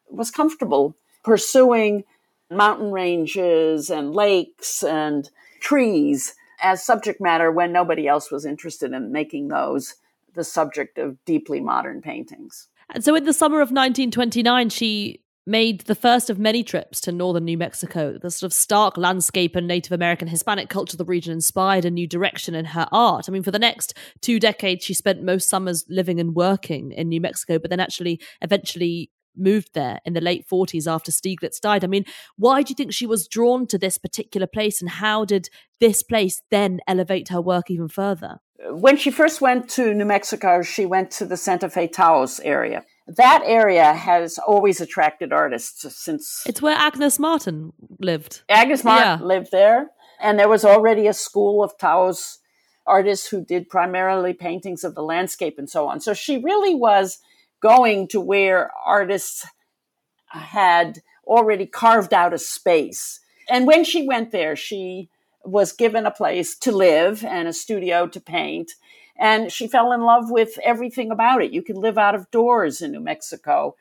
was 0.09 0.31
comfortable 0.31 0.95
pursuing 1.23 2.03
mountain 2.51 2.91
ranges 2.91 3.89
and 3.89 4.13
lakes 4.13 4.83
and 4.83 5.29
trees 5.65 6.35
as 6.61 6.85
subject 6.85 7.19
matter 7.19 7.51
when 7.51 7.71
nobody 7.71 8.07
else 8.07 8.31
was 8.31 8.45
interested 8.45 8.93
in 8.93 9.11
making 9.11 9.47
those 9.47 9.95
the 10.35 10.43
subject 10.43 10.99
of 10.99 11.17
deeply 11.25 11.59
modern 11.59 12.01
paintings. 12.01 12.67
And 12.93 13.03
so 13.03 13.15
in 13.15 13.23
the 13.23 13.33
summer 13.33 13.57
of 13.57 13.69
1929, 13.69 14.69
she 14.69 15.21
made 15.47 15.81
the 15.81 15.95
first 15.95 16.29
of 16.29 16.37
many 16.37 16.63
trips 16.63 16.99
to 17.01 17.11
northern 17.11 17.45
New 17.45 17.57
Mexico. 17.57 18.17
The 18.19 18.29
sort 18.29 18.47
of 18.47 18.53
stark 18.53 18.95
landscape 18.97 19.55
and 19.55 19.67
Native 19.67 19.91
American 19.91 20.27
Hispanic 20.27 20.69
culture 20.69 20.95
of 20.95 20.99
the 20.99 21.05
region 21.05 21.33
inspired 21.33 21.85
a 21.85 21.91
new 21.91 22.07
direction 22.07 22.53
in 22.53 22.65
her 22.65 22.87
art. 22.91 23.25
I 23.27 23.31
mean, 23.31 23.43
for 23.43 23.51
the 23.51 23.59
next 23.59 23.95
two 24.21 24.39
decades, 24.39 24.85
she 24.85 24.93
spent 24.93 25.23
most 25.23 25.49
summers 25.49 25.85
living 25.89 26.19
and 26.19 26.35
working 26.35 26.91
in 26.91 27.09
New 27.09 27.21
Mexico, 27.21 27.59
but 27.59 27.69
then 27.69 27.79
actually 27.79 28.19
eventually 28.41 29.11
moved 29.37 29.69
there 29.73 29.99
in 30.05 30.13
the 30.13 30.21
late 30.21 30.45
40s 30.47 30.91
after 30.91 31.11
Stieglitz 31.11 31.59
died. 31.59 31.83
I 31.83 31.87
mean, 31.87 32.05
why 32.37 32.61
do 32.61 32.71
you 32.71 32.75
think 32.75 32.93
she 32.93 33.07
was 33.07 33.27
drawn 33.27 33.67
to 33.67 33.77
this 33.77 33.97
particular 33.97 34.47
place 34.47 34.81
and 34.81 34.89
how 34.89 35.25
did 35.25 35.49
this 35.79 36.03
place 36.03 36.41
then 36.51 36.79
elevate 36.87 37.29
her 37.29 37.41
work 37.41 37.69
even 37.69 37.87
further? 37.87 38.39
When 38.69 38.97
she 38.97 39.11
first 39.11 39.41
went 39.41 39.69
to 39.71 39.93
New 39.93 40.05
Mexico, 40.05 40.61
she 40.61 40.85
went 40.85 41.11
to 41.11 41.25
the 41.25 41.37
Santa 41.37 41.69
Fe 41.69 41.87
Taos 41.87 42.39
area. 42.39 42.83
That 43.07 43.43
area 43.45 43.93
has 43.93 44.39
always 44.39 44.81
attracted 44.81 45.31
artists 45.31 45.85
since. 46.03 46.43
It's 46.47 46.61
where 46.61 46.75
Agnes 46.75 47.19
Martin 47.19 47.73
lived. 47.99 48.41
Agnes 48.49 48.83
Martin 48.83 49.19
yeah. 49.19 49.25
lived 49.25 49.51
there. 49.51 49.91
And 50.19 50.39
there 50.39 50.49
was 50.49 50.63
already 50.63 51.07
a 51.07 51.13
school 51.13 51.63
of 51.63 51.77
Taos 51.77 52.39
artists 52.87 53.27
who 53.27 53.43
did 53.43 53.69
primarily 53.69 54.33
paintings 54.33 54.83
of 54.83 54.95
the 54.95 55.03
landscape 55.03 55.55
and 55.57 55.69
so 55.69 55.87
on. 55.87 55.99
So 55.99 56.13
she 56.13 56.37
really 56.37 56.75
was 56.75 57.19
going 57.65 58.07
to 58.07 58.21
where 58.21 58.69
artists 58.85 59.43
had 60.27 61.01
already 61.25 61.65
carved 61.65 62.13
out 62.13 62.31
a 62.31 62.37
space. 62.37 63.21
And 63.49 63.65
when 63.65 63.83
she 63.83 64.05
went 64.05 64.29
there, 64.29 64.55
she 64.55 65.09
was 65.43 65.71
given 65.71 66.05
a 66.05 66.11
place 66.11 66.55
to 66.59 66.71
live 66.71 67.25
and 67.25 67.47
a 67.47 67.53
studio 67.53 68.05
to 68.05 68.19
paint. 68.19 68.73
And 69.17 69.51
she 69.51 69.67
fell 69.67 69.91
in 69.93 70.01
love 70.01 70.29
with 70.29 70.59
everything 70.63 71.09
about 71.09 71.41
it. 71.41 71.53
You 71.53 71.63
can 71.63 71.77
live 71.77 71.97
out 71.97 72.13
of 72.13 72.29
doors 72.29 72.83
in 72.83 72.91
New 72.91 72.99
Mexico, 72.99 73.75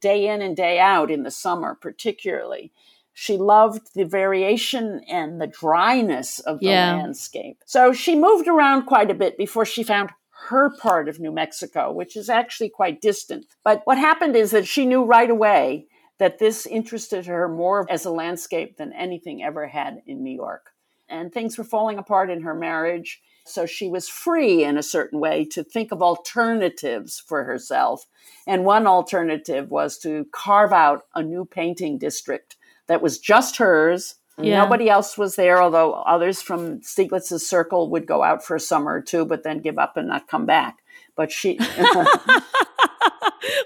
day 0.00 0.26
in 0.26 0.42
and 0.42 0.56
day 0.56 0.80
out 0.80 1.08
in 1.08 1.22
the 1.22 1.30
summer, 1.30 1.76
particularly. 1.80 2.72
She 3.12 3.36
loved 3.36 3.94
the 3.94 4.04
variation 4.04 5.02
and 5.08 5.40
the 5.40 5.46
dryness 5.46 6.40
of 6.40 6.58
the 6.58 6.66
yeah. 6.66 6.96
landscape. 6.96 7.62
So 7.66 7.92
she 7.92 8.16
moved 8.16 8.48
around 8.48 8.86
quite 8.86 9.12
a 9.12 9.20
bit 9.22 9.38
before 9.38 9.64
she 9.64 9.84
found 9.84 10.10
her 10.46 10.70
part 10.70 11.08
of 11.08 11.18
New 11.18 11.32
Mexico, 11.32 11.92
which 11.92 12.16
is 12.16 12.28
actually 12.28 12.68
quite 12.68 13.00
distant. 13.00 13.46
But 13.64 13.82
what 13.84 13.98
happened 13.98 14.36
is 14.36 14.52
that 14.52 14.66
she 14.66 14.86
knew 14.86 15.04
right 15.04 15.30
away 15.30 15.86
that 16.18 16.38
this 16.38 16.66
interested 16.66 17.26
her 17.26 17.48
more 17.48 17.86
as 17.90 18.04
a 18.04 18.10
landscape 18.10 18.76
than 18.76 18.92
anything 18.92 19.42
ever 19.42 19.66
had 19.66 20.02
in 20.06 20.22
New 20.22 20.34
York. 20.34 20.70
And 21.08 21.32
things 21.32 21.56
were 21.56 21.64
falling 21.64 21.98
apart 21.98 22.30
in 22.30 22.42
her 22.42 22.54
marriage. 22.54 23.20
So 23.46 23.66
she 23.66 23.88
was 23.88 24.08
free 24.08 24.62
in 24.62 24.76
a 24.76 24.82
certain 24.82 25.20
way 25.20 25.44
to 25.46 25.64
think 25.64 25.90
of 25.90 26.02
alternatives 26.02 27.22
for 27.26 27.44
herself. 27.44 28.06
And 28.46 28.64
one 28.64 28.86
alternative 28.86 29.70
was 29.70 29.98
to 30.00 30.26
carve 30.32 30.72
out 30.72 31.04
a 31.14 31.22
new 31.22 31.46
painting 31.46 31.98
district 31.98 32.56
that 32.86 33.02
was 33.02 33.18
just 33.18 33.56
hers 33.56 34.16
yeah. 34.40 34.62
Nobody 34.62 34.88
else 34.88 35.18
was 35.18 35.36
there, 35.36 35.62
although 35.62 35.92
others 35.92 36.40
from 36.42 36.80
Stieglitz's 36.80 37.48
circle 37.48 37.90
would 37.90 38.06
go 38.06 38.22
out 38.22 38.44
for 38.44 38.56
a 38.56 38.60
summer 38.60 38.94
or 38.94 39.00
two, 39.00 39.24
but 39.24 39.42
then 39.42 39.60
give 39.60 39.78
up 39.78 39.96
and 39.96 40.08
not 40.08 40.28
come 40.28 40.46
back. 40.46 40.78
But 41.16 41.32
she. 41.32 41.58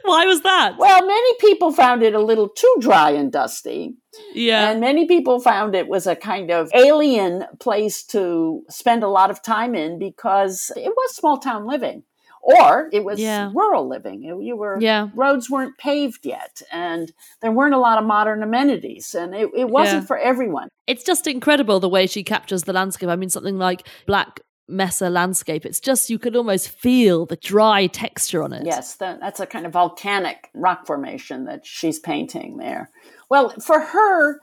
Why 0.05 0.27
was 0.27 0.43
that? 0.43 0.77
Well, 0.79 1.07
many 1.07 1.35
people 1.39 1.73
found 1.73 2.03
it 2.03 2.15
a 2.15 2.21
little 2.21 2.49
too 2.49 2.77
dry 2.81 3.11
and 3.11 3.31
dusty. 3.33 3.95
Yeah. 4.35 4.71
And 4.71 4.81
many 4.81 5.07
people 5.07 5.41
found 5.41 5.75
it 5.75 5.89
was 5.89 6.07
a 6.07 6.17
kind 6.17 6.51
of 6.51 6.71
alien 6.75 7.45
place 7.59 8.03
to 8.05 8.63
spend 8.69 9.03
a 9.03 9.09
lot 9.09 9.31
of 9.31 9.43
time 9.43 9.75
in 9.75 9.99
because 9.99 10.71
it 10.77 10.93
was 10.95 11.17
small 11.17 11.39
town 11.39 11.67
living 11.67 12.05
or 12.43 12.91
it 12.93 13.05
was 13.05 13.21
yeah. 13.21 13.51
rural 13.55 13.89
living. 13.89 14.23
You 14.23 14.57
were 14.57 14.79
yeah. 14.81 15.09
roads 15.15 15.49
weren't 15.49 15.79
paved 15.79 16.27
yet, 16.27 16.61
and 16.71 17.13
there 17.41 17.53
weren't 17.53 17.75
a 17.75 17.79
lot 17.79 17.99
of 17.99 18.05
modern 18.05 18.43
amenities, 18.43 19.15
and 19.15 19.35
it, 19.35 19.49
it 19.57 19.69
wasn't 19.69 20.03
yeah. 20.03 20.07
for 20.07 20.19
everyone. 20.19 20.69
It's 20.87 21.05
just 21.05 21.27
incredible 21.27 21.81
the 21.81 21.89
way 21.89 22.07
she 22.07 22.25
captures 22.25 22.65
the 22.65 22.73
landscape. 22.73 23.09
I 23.09 23.17
mean, 23.17 23.31
something 23.31 23.59
like 23.59 23.87
Black 24.07 24.41
Mesa 24.69 25.11
landscape. 25.11 25.65
It's 25.65 25.81
just, 25.81 26.11
you 26.11 26.19
can 26.19 26.35
almost 26.35 26.69
feel 26.69 27.27
the 27.27 27.37
dry 27.37 27.87
texture 27.87 28.43
on 28.43 28.53
it. 28.53 28.65
Yes, 28.65 28.95
that's 28.97 29.41
a 29.41 29.47
kind 29.47 29.67
of 29.67 29.73
volcanic 29.73 30.49
rock 30.55 30.87
formation 30.87 31.45
that 31.45 31.67
she's 31.67 31.99
painting 31.99 32.57
there. 32.57 32.91
Well, 33.29 33.51
for 33.61 33.81
her, 33.81 34.41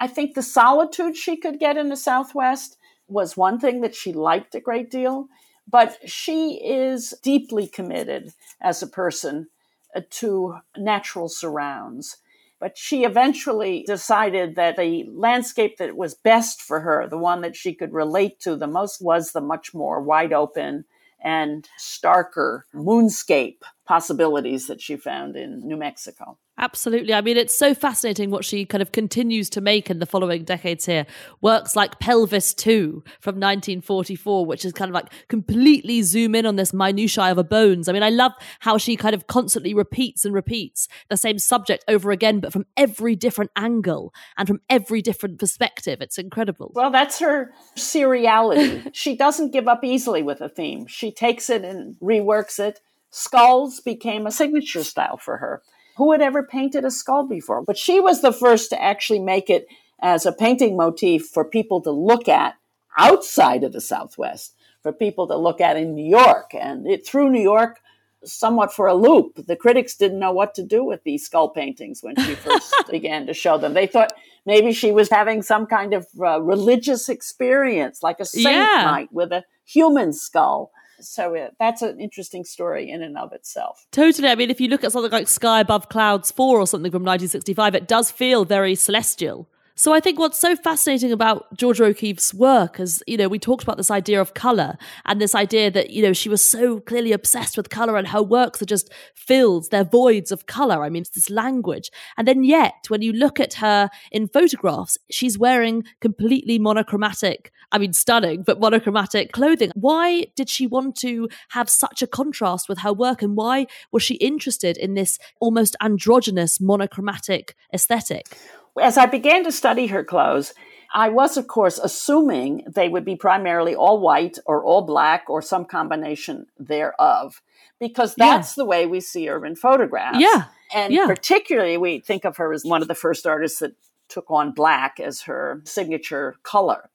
I 0.00 0.06
think 0.06 0.34
the 0.34 0.42
solitude 0.42 1.16
she 1.16 1.36
could 1.36 1.58
get 1.58 1.76
in 1.76 1.88
the 1.88 1.96
Southwest 1.96 2.76
was 3.06 3.36
one 3.36 3.58
thing 3.58 3.80
that 3.80 3.94
she 3.94 4.12
liked 4.12 4.54
a 4.54 4.60
great 4.60 4.90
deal, 4.90 5.28
but 5.70 5.98
she 6.08 6.54
is 6.64 7.14
deeply 7.22 7.66
committed 7.66 8.32
as 8.60 8.82
a 8.82 8.86
person 8.86 9.48
uh, 9.94 10.00
to 10.10 10.56
natural 10.76 11.28
surrounds. 11.28 12.16
But 12.60 12.76
she 12.76 13.04
eventually 13.04 13.84
decided 13.86 14.56
that 14.56 14.76
the 14.76 15.08
landscape 15.12 15.76
that 15.76 15.96
was 15.96 16.14
best 16.14 16.60
for 16.60 16.80
her, 16.80 17.06
the 17.08 17.18
one 17.18 17.42
that 17.42 17.54
she 17.54 17.72
could 17.72 17.92
relate 17.92 18.40
to 18.40 18.56
the 18.56 18.66
most, 18.66 19.00
was 19.00 19.30
the 19.30 19.40
much 19.40 19.72
more 19.72 20.02
wide 20.02 20.32
open 20.32 20.84
and 21.22 21.68
starker 21.78 22.62
moonscape 22.74 23.62
possibilities 23.88 24.66
that 24.66 24.82
she 24.82 24.96
found 24.96 25.34
in 25.34 25.66
New 25.66 25.78
Mexico. 25.78 26.36
Absolutely. 26.58 27.14
I 27.14 27.22
mean, 27.22 27.38
it's 27.38 27.54
so 27.54 27.72
fascinating 27.72 28.30
what 28.30 28.44
she 28.44 28.66
kind 28.66 28.82
of 28.82 28.92
continues 28.92 29.48
to 29.50 29.62
make 29.62 29.88
in 29.88 29.98
the 29.98 30.04
following 30.04 30.44
decades 30.44 30.84
here. 30.84 31.06
Works 31.40 31.74
like 31.74 31.98
Pelvis 31.98 32.52
2 32.52 33.02
from 33.20 33.36
1944, 33.36 34.44
which 34.44 34.66
is 34.66 34.72
kind 34.74 34.90
of 34.90 34.94
like 34.94 35.10
completely 35.28 36.02
zoom 36.02 36.34
in 36.34 36.44
on 36.44 36.56
this 36.56 36.74
minutiae 36.74 37.30
of 37.30 37.38
a 37.38 37.44
bones. 37.44 37.88
I 37.88 37.92
mean, 37.92 38.02
I 38.02 38.10
love 38.10 38.32
how 38.58 38.76
she 38.76 38.94
kind 38.94 39.14
of 39.14 39.26
constantly 39.26 39.72
repeats 39.72 40.26
and 40.26 40.34
repeats 40.34 40.86
the 41.08 41.16
same 41.16 41.38
subject 41.38 41.82
over 41.88 42.10
again, 42.10 42.40
but 42.40 42.52
from 42.52 42.66
every 42.76 43.16
different 43.16 43.52
angle 43.56 44.12
and 44.36 44.46
from 44.46 44.60
every 44.68 45.00
different 45.00 45.38
perspective. 45.38 46.02
It's 46.02 46.18
incredible. 46.18 46.72
Well, 46.74 46.90
that's 46.90 47.20
her 47.20 47.52
seriality. 47.74 48.90
she 48.92 49.16
doesn't 49.16 49.52
give 49.52 49.66
up 49.66 49.82
easily 49.82 50.22
with 50.22 50.42
a 50.42 50.48
theme. 50.50 50.86
She 50.88 51.10
takes 51.10 51.48
it 51.48 51.64
and 51.64 51.96
reworks 52.02 52.58
it. 52.58 52.80
Skulls 53.10 53.80
became 53.80 54.26
a 54.26 54.32
signature 54.32 54.84
style 54.84 55.16
for 55.16 55.38
her 55.38 55.62
who 55.96 56.12
had 56.12 56.22
ever 56.22 56.42
painted 56.42 56.84
a 56.84 56.90
skull 56.90 57.26
before? 57.26 57.62
But 57.62 57.76
she 57.76 58.00
was 58.00 58.22
the 58.22 58.32
first 58.32 58.70
to 58.70 58.80
actually 58.80 59.18
make 59.18 59.50
it 59.50 59.66
as 60.00 60.24
a 60.24 60.32
painting 60.32 60.76
motif 60.76 61.26
for 61.26 61.44
people 61.44 61.80
to 61.82 61.90
look 61.90 62.28
at 62.28 62.54
outside 62.96 63.64
of 63.64 63.72
the 63.72 63.80
Southwest, 63.80 64.54
for 64.82 64.92
people 64.92 65.26
to 65.26 65.36
look 65.36 65.60
at 65.60 65.76
in 65.76 65.94
New 65.94 66.08
York. 66.08 66.52
And 66.54 66.86
it 66.86 67.04
threw 67.04 67.28
New 67.28 67.42
York 67.42 67.80
somewhat 68.24 68.72
for 68.72 68.86
a 68.86 68.94
loop. 68.94 69.46
The 69.46 69.56
critics 69.56 69.96
didn't 69.96 70.20
know 70.20 70.32
what 70.32 70.54
to 70.54 70.64
do 70.64 70.84
with 70.84 71.02
these 71.04 71.24
skull 71.24 71.48
paintings 71.50 72.02
when 72.02 72.16
she 72.16 72.34
first 72.34 72.72
began 72.90 73.26
to 73.26 73.34
show 73.34 73.58
them. 73.58 73.74
They 73.74 73.86
thought 73.86 74.12
maybe 74.46 74.72
she 74.72 74.92
was 74.92 75.10
having 75.10 75.42
some 75.42 75.66
kind 75.66 75.94
of 75.94 76.06
uh, 76.20 76.40
religious 76.40 77.08
experience, 77.08 78.02
like 78.02 78.20
a 78.20 78.24
saint 78.24 78.56
yeah. 78.56 78.88
might 78.88 79.12
with 79.12 79.32
a 79.32 79.44
human 79.64 80.12
skull 80.12 80.70
so 81.00 81.36
uh, 81.36 81.50
that's 81.58 81.82
an 81.82 82.00
interesting 82.00 82.44
story 82.44 82.90
in 82.90 83.02
and 83.02 83.16
of 83.16 83.32
itself. 83.32 83.86
Totally. 83.92 84.28
I 84.28 84.34
mean, 84.34 84.50
if 84.50 84.60
you 84.60 84.68
look 84.68 84.84
at 84.84 84.92
something 84.92 85.12
like 85.12 85.28
Sky 85.28 85.60
Above 85.60 85.88
Clouds 85.88 86.30
4 86.30 86.58
or 86.58 86.66
something 86.66 86.90
from 86.90 87.02
1965, 87.02 87.74
it 87.74 87.88
does 87.88 88.10
feel 88.10 88.44
very 88.44 88.74
celestial. 88.74 89.48
So 89.78 89.94
I 89.94 90.00
think 90.00 90.18
what's 90.18 90.40
so 90.40 90.56
fascinating 90.56 91.12
about 91.12 91.56
Georgia 91.56 91.84
O'Keeffe's 91.84 92.34
work 92.34 92.80
is, 92.80 93.00
you 93.06 93.16
know, 93.16 93.28
we 93.28 93.38
talked 93.38 93.62
about 93.62 93.76
this 93.76 93.92
idea 93.92 94.20
of 94.20 94.34
color 94.34 94.76
and 95.06 95.20
this 95.20 95.36
idea 95.36 95.70
that, 95.70 95.90
you 95.90 96.02
know, 96.02 96.12
she 96.12 96.28
was 96.28 96.44
so 96.44 96.80
clearly 96.80 97.12
obsessed 97.12 97.56
with 97.56 97.70
color 97.70 97.96
and 97.96 98.08
her 98.08 98.20
works 98.20 98.60
are 98.60 98.66
just 98.66 98.92
filled, 99.14 99.70
they're 99.70 99.84
voids 99.84 100.32
of 100.32 100.46
color. 100.46 100.82
I 100.82 100.88
mean, 100.88 101.02
it's 101.02 101.10
this 101.10 101.30
language. 101.30 101.92
And 102.16 102.26
then 102.26 102.42
yet, 102.42 102.86
when 102.88 103.02
you 103.02 103.12
look 103.12 103.38
at 103.38 103.54
her 103.54 103.88
in 104.10 104.26
photographs, 104.26 104.98
she's 105.12 105.38
wearing 105.38 105.84
completely 106.00 106.58
monochromatic, 106.58 107.52
I 107.70 107.78
mean, 107.78 107.92
stunning, 107.92 108.42
but 108.42 108.58
monochromatic 108.58 109.30
clothing. 109.30 109.70
Why 109.76 110.26
did 110.34 110.48
she 110.48 110.66
want 110.66 110.96
to 110.96 111.28
have 111.50 111.70
such 111.70 112.02
a 112.02 112.08
contrast 112.08 112.68
with 112.68 112.80
her 112.80 112.92
work? 112.92 113.22
And 113.22 113.36
why 113.36 113.68
was 113.92 114.02
she 114.02 114.14
interested 114.16 114.76
in 114.76 114.94
this 114.94 115.20
almost 115.40 115.76
androgynous 115.80 116.60
monochromatic 116.60 117.54
aesthetic? 117.72 118.36
As 118.78 118.96
I 118.96 119.06
began 119.06 119.44
to 119.44 119.52
study 119.52 119.88
her 119.88 120.04
clothes, 120.04 120.54
I 120.92 121.08
was, 121.10 121.36
of 121.36 121.48
course, 121.48 121.78
assuming 121.78 122.64
they 122.66 122.88
would 122.88 123.04
be 123.04 123.16
primarily 123.16 123.74
all 123.74 124.00
white 124.00 124.38
or 124.46 124.64
all 124.64 124.82
black 124.82 125.28
or 125.28 125.42
some 125.42 125.64
combination 125.64 126.46
thereof, 126.58 127.42
because 127.78 128.14
that's 128.14 128.56
yeah. 128.56 128.62
the 128.62 128.64
way 128.66 128.86
we 128.86 129.00
see 129.00 129.26
in 129.26 129.56
photographs. 129.56 130.18
Yeah. 130.18 130.44
And 130.74 130.92
yeah. 130.92 131.06
particularly, 131.06 131.76
we 131.76 132.00
think 132.00 132.24
of 132.24 132.36
her 132.38 132.52
as 132.52 132.64
one 132.64 132.82
of 132.82 132.88
the 132.88 132.94
first 132.94 133.26
artists 133.26 133.58
that 133.60 133.74
took 134.08 134.30
on 134.30 134.52
black 134.52 134.98
as 134.98 135.22
her 135.22 135.60
signature 135.64 136.36
color. 136.42 136.90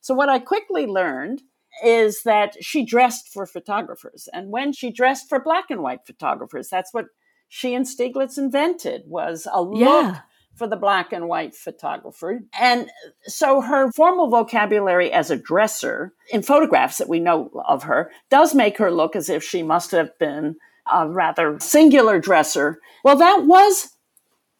So, 0.00 0.14
what 0.14 0.28
I 0.28 0.38
quickly 0.38 0.86
learned 0.86 1.42
is 1.84 2.22
that 2.22 2.62
she 2.62 2.84
dressed 2.84 3.28
for 3.28 3.46
photographers. 3.46 4.28
And 4.32 4.50
when 4.50 4.72
she 4.72 4.90
dressed 4.90 5.28
for 5.28 5.42
black 5.42 5.70
and 5.70 5.82
white 5.82 6.06
photographers, 6.06 6.68
that's 6.68 6.94
what 6.94 7.06
she 7.48 7.74
and 7.74 7.86
Stieglitz 7.86 8.38
invented 8.38 9.02
was 9.06 9.46
a 9.52 9.62
look 9.62 9.80
yeah 9.80 10.20
for 10.54 10.66
the 10.66 10.76
black 10.76 11.12
and 11.12 11.28
white 11.28 11.54
photographer. 11.54 12.40
And 12.58 12.90
so 13.24 13.60
her 13.60 13.90
formal 13.92 14.28
vocabulary 14.28 15.12
as 15.12 15.30
a 15.30 15.36
dresser 15.36 16.12
in 16.32 16.42
photographs 16.42 16.98
that 16.98 17.08
we 17.08 17.20
know 17.20 17.50
of 17.66 17.84
her 17.84 18.10
does 18.30 18.54
make 18.54 18.78
her 18.78 18.90
look 18.90 19.16
as 19.16 19.28
if 19.28 19.42
she 19.42 19.62
must 19.62 19.90
have 19.90 20.16
been 20.18 20.56
a 20.92 21.08
rather 21.08 21.58
singular 21.60 22.20
dresser. 22.20 22.78
Well, 23.02 23.16
that 23.16 23.44
was 23.44 23.90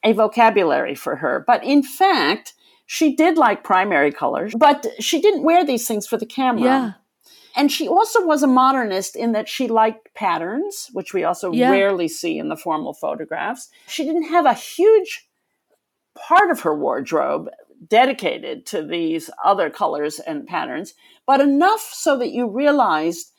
a 0.03 0.13
vocabulary 0.13 0.95
for 0.95 1.17
her. 1.17 1.45
But 1.47 1.65
in 1.65 1.83
fact, 1.83 2.55
she 2.87 3.15
did 3.15 3.39
like 3.39 3.65
primary 3.65 4.13
colors, 4.13 4.55
but 4.59 4.87
she 5.01 5.21
didn't 5.21 5.45
wear 5.45 5.65
these 5.65 5.87
things 5.87 6.07
for 6.07 6.17
the 6.17 6.27
camera. 6.27 6.63
Yeah. 6.63 6.93
And 7.57 7.71
she 7.71 7.87
also 7.87 8.25
was 8.25 8.43
a 8.43 8.49
modernist 8.49 9.15
in 9.15 9.33
that 9.33 9.49
she 9.49 9.69
liked 9.69 10.13
patterns, 10.15 10.91
which 10.93 11.15
we 11.15 11.23
also 11.23 11.53
yeah. 11.53 11.71
rarely 11.71 12.09
see 12.09 12.37
in 12.37 12.49
the 12.49 12.57
formal 12.57 12.93
photographs. 12.93 13.69
She 13.87 14.05
didn't 14.05 14.25
have 14.25 14.45
a 14.45 14.55
huge 14.55 15.29
part 16.15 16.51
of 16.51 16.61
her 16.61 16.77
wardrobe 16.77 17.49
dedicated 17.89 18.67
to 18.67 18.83
these 18.83 19.31
other 19.45 19.71
colors 19.71 20.19
and 20.21 20.47
patterns, 20.47 20.95
but 21.27 21.41
enough 21.41 21.91
so 21.93 22.17
that 22.19 22.31
you 22.31 22.49
realized 22.49 23.33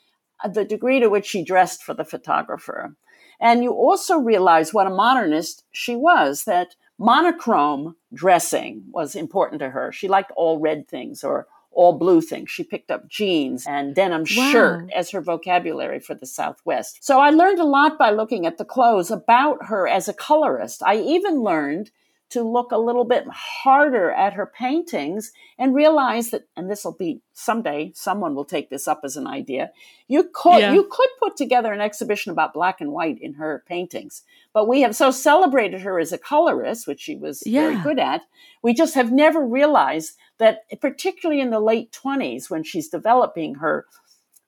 uh, 0.44 0.48
the 0.48 0.64
degree 0.64 1.00
to 1.00 1.08
which 1.08 1.26
she 1.26 1.44
dressed 1.44 1.82
for 1.82 1.94
the 1.94 2.04
photographer. 2.04 2.94
And 3.40 3.62
you 3.62 3.72
also 3.72 4.18
realize 4.18 4.72
what 4.72 4.86
a 4.86 4.90
modernist 4.90 5.64
she 5.72 5.96
was, 5.96 6.44
that 6.44 6.74
monochrome 6.98 7.96
dressing 8.14 8.84
was 8.90 9.14
important 9.14 9.60
to 9.60 9.70
her. 9.70 9.92
She 9.92 10.08
liked 10.08 10.32
all 10.36 10.58
red 10.58 10.88
things 10.88 11.22
or 11.22 11.46
all 11.72 11.98
blue 11.98 12.22
things. 12.22 12.50
She 12.50 12.64
picked 12.64 12.90
up 12.90 13.06
jeans 13.08 13.66
and 13.66 13.94
denim 13.94 14.22
wow. 14.22 14.50
shirt 14.50 14.90
as 14.94 15.10
her 15.10 15.20
vocabulary 15.20 16.00
for 16.00 16.14
the 16.14 16.26
Southwest. 16.26 17.04
So 17.04 17.20
I 17.20 17.30
learned 17.30 17.58
a 17.58 17.64
lot 17.64 17.98
by 17.98 18.10
looking 18.10 18.46
at 18.46 18.56
the 18.56 18.64
clothes 18.64 19.10
about 19.10 19.66
her 19.66 19.86
as 19.86 20.08
a 20.08 20.14
colorist. 20.14 20.82
I 20.82 20.96
even 20.96 21.42
learned 21.42 21.90
to 22.28 22.42
look 22.42 22.72
a 22.72 22.78
little 22.78 23.04
bit 23.04 23.24
harder 23.28 24.10
at 24.10 24.32
her 24.32 24.46
paintings 24.46 25.32
and 25.58 25.74
realize 25.74 26.30
that 26.30 26.42
and 26.56 26.70
this 26.70 26.84
will 26.84 26.96
be 26.96 27.20
someday 27.32 27.92
someone 27.94 28.34
will 28.34 28.44
take 28.44 28.68
this 28.68 28.88
up 28.88 29.00
as 29.04 29.16
an 29.16 29.26
idea 29.26 29.70
you 30.08 30.28
could 30.32 30.58
yeah. 30.58 30.72
you 30.72 30.88
could 30.90 31.08
put 31.20 31.36
together 31.36 31.72
an 31.72 31.80
exhibition 31.80 32.32
about 32.32 32.52
black 32.52 32.80
and 32.80 32.90
white 32.90 33.18
in 33.20 33.34
her 33.34 33.62
paintings 33.68 34.22
but 34.52 34.68
we 34.68 34.80
have 34.80 34.96
so 34.96 35.10
celebrated 35.10 35.80
her 35.80 36.00
as 36.00 36.12
a 36.12 36.18
colorist 36.18 36.86
which 36.86 37.00
she 37.00 37.16
was 37.16 37.42
yeah. 37.46 37.62
very 37.62 37.82
good 37.82 37.98
at 37.98 38.22
we 38.62 38.74
just 38.74 38.94
have 38.94 39.12
never 39.12 39.46
realized 39.46 40.16
that 40.38 40.62
particularly 40.80 41.40
in 41.40 41.50
the 41.50 41.60
late 41.60 41.92
20s 41.92 42.50
when 42.50 42.64
she's 42.64 42.88
developing 42.88 43.56
her 43.56 43.86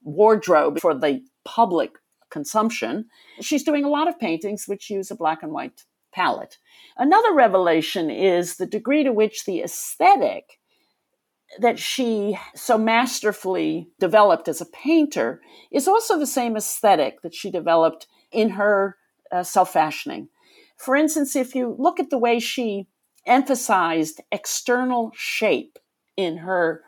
wardrobe 0.03 0.81
for 0.81 0.95
the 0.95 1.23
public 1.45 1.93
consumption 2.31 3.07
she's 3.41 3.63
doing 3.63 3.85
a 3.85 3.89
lot 3.89 4.09
of 4.09 4.19
paintings 4.19 4.67
which 4.67 4.91
use 4.91 5.11
a 5.11 5.15
black 5.15 5.43
and 5.43 5.53
white 5.53 5.85
palette. 6.13 6.59
Another 6.97 7.33
revelation 7.33 8.11
is 8.11 8.57
the 8.57 8.67
degree 8.67 9.05
to 9.05 9.13
which 9.13 9.45
the 9.45 9.61
aesthetic 9.61 10.59
that 11.61 11.79
she 11.79 12.39
so 12.55 12.77
masterfully 12.77 13.89
developed 13.99 14.49
as 14.49 14.61
a 14.61 14.67
painter 14.67 15.41
is 15.71 15.89
also 15.89 16.19
the 16.19 16.27
same 16.27 16.57
aesthetic 16.57 17.23
that 17.23 17.35
she 17.35 17.51
developed 17.51 18.07
in 18.31 18.51
her 18.51 18.97
uh, 19.33 19.43
self 19.43 19.73
fashioning. 19.73 20.29
For 20.77 20.95
instance, 20.95 21.35
if 21.35 21.55
you 21.55 21.75
look 21.79 21.99
at 21.99 22.11
the 22.11 22.19
way 22.19 22.39
she 22.39 22.87
emphasized 23.27 24.21
external 24.31 25.11
shape 25.15 25.79
in 26.17 26.39
her 26.39 26.83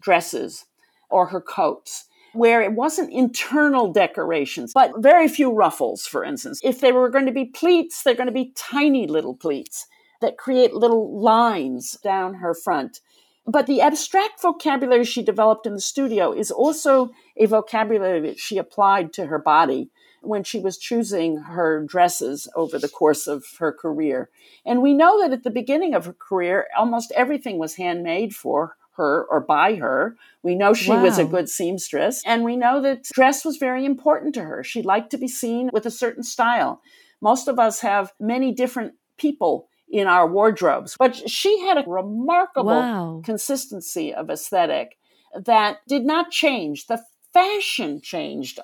dresses 0.00 0.66
or 1.08 1.26
her 1.26 1.40
coats, 1.40 2.06
where 2.32 2.62
it 2.62 2.72
wasn't 2.72 3.12
internal 3.12 3.92
decorations, 3.92 4.72
but 4.74 4.92
very 4.98 5.28
few 5.28 5.52
ruffles, 5.52 6.06
for 6.06 6.24
instance. 6.24 6.60
If 6.62 6.80
they 6.80 6.92
were 6.92 7.10
going 7.10 7.26
to 7.26 7.32
be 7.32 7.46
pleats, 7.46 8.02
they're 8.02 8.14
going 8.14 8.26
to 8.26 8.32
be 8.32 8.52
tiny 8.56 9.06
little 9.06 9.34
pleats 9.34 9.86
that 10.20 10.38
create 10.38 10.72
little 10.72 11.20
lines 11.20 11.98
down 12.02 12.34
her 12.34 12.54
front. 12.54 13.00
But 13.46 13.66
the 13.66 13.80
abstract 13.80 14.40
vocabulary 14.40 15.04
she 15.04 15.22
developed 15.22 15.66
in 15.66 15.74
the 15.74 15.80
studio 15.80 16.32
is 16.32 16.50
also 16.50 17.10
a 17.36 17.46
vocabulary 17.46 18.20
that 18.20 18.38
she 18.38 18.56
applied 18.56 19.12
to 19.14 19.26
her 19.26 19.38
body 19.38 19.90
when 20.20 20.44
she 20.44 20.60
was 20.60 20.78
choosing 20.78 21.36
her 21.36 21.82
dresses 21.84 22.48
over 22.54 22.78
the 22.78 22.88
course 22.88 23.26
of 23.26 23.44
her 23.58 23.72
career. 23.72 24.30
And 24.64 24.80
we 24.80 24.94
know 24.94 25.20
that 25.20 25.32
at 25.32 25.42
the 25.42 25.50
beginning 25.50 25.94
of 25.94 26.04
her 26.04 26.12
career, 26.12 26.68
almost 26.78 27.12
everything 27.16 27.58
was 27.58 27.74
handmade 27.74 28.34
for 28.34 28.76
her 28.96 29.24
or 29.30 29.40
by 29.40 29.76
her. 29.76 30.16
We 30.42 30.54
know 30.54 30.74
she 30.74 30.90
wow. 30.90 31.02
was 31.02 31.18
a 31.18 31.24
good 31.24 31.48
seamstress, 31.48 32.22
and 32.26 32.44
we 32.44 32.56
know 32.56 32.80
that 32.82 33.04
dress 33.04 33.44
was 33.44 33.56
very 33.56 33.84
important 33.84 34.34
to 34.34 34.44
her. 34.44 34.62
She 34.62 34.82
liked 34.82 35.10
to 35.10 35.18
be 35.18 35.28
seen 35.28 35.70
with 35.72 35.86
a 35.86 35.90
certain 35.90 36.22
style. 36.22 36.82
Most 37.20 37.48
of 37.48 37.58
us 37.58 37.80
have 37.80 38.12
many 38.20 38.52
different 38.52 38.94
people 39.16 39.68
in 39.88 40.06
our 40.06 40.26
wardrobes, 40.26 40.96
but 40.98 41.28
she 41.28 41.60
had 41.60 41.78
a 41.78 41.84
remarkable 41.88 42.70
wow. 42.70 43.22
consistency 43.24 44.12
of 44.12 44.30
aesthetic 44.30 44.96
that 45.34 45.78
did 45.86 46.04
not 46.04 46.30
change. 46.30 46.86
The 46.86 47.02
fashion 47.32 48.00
changed 48.02 48.60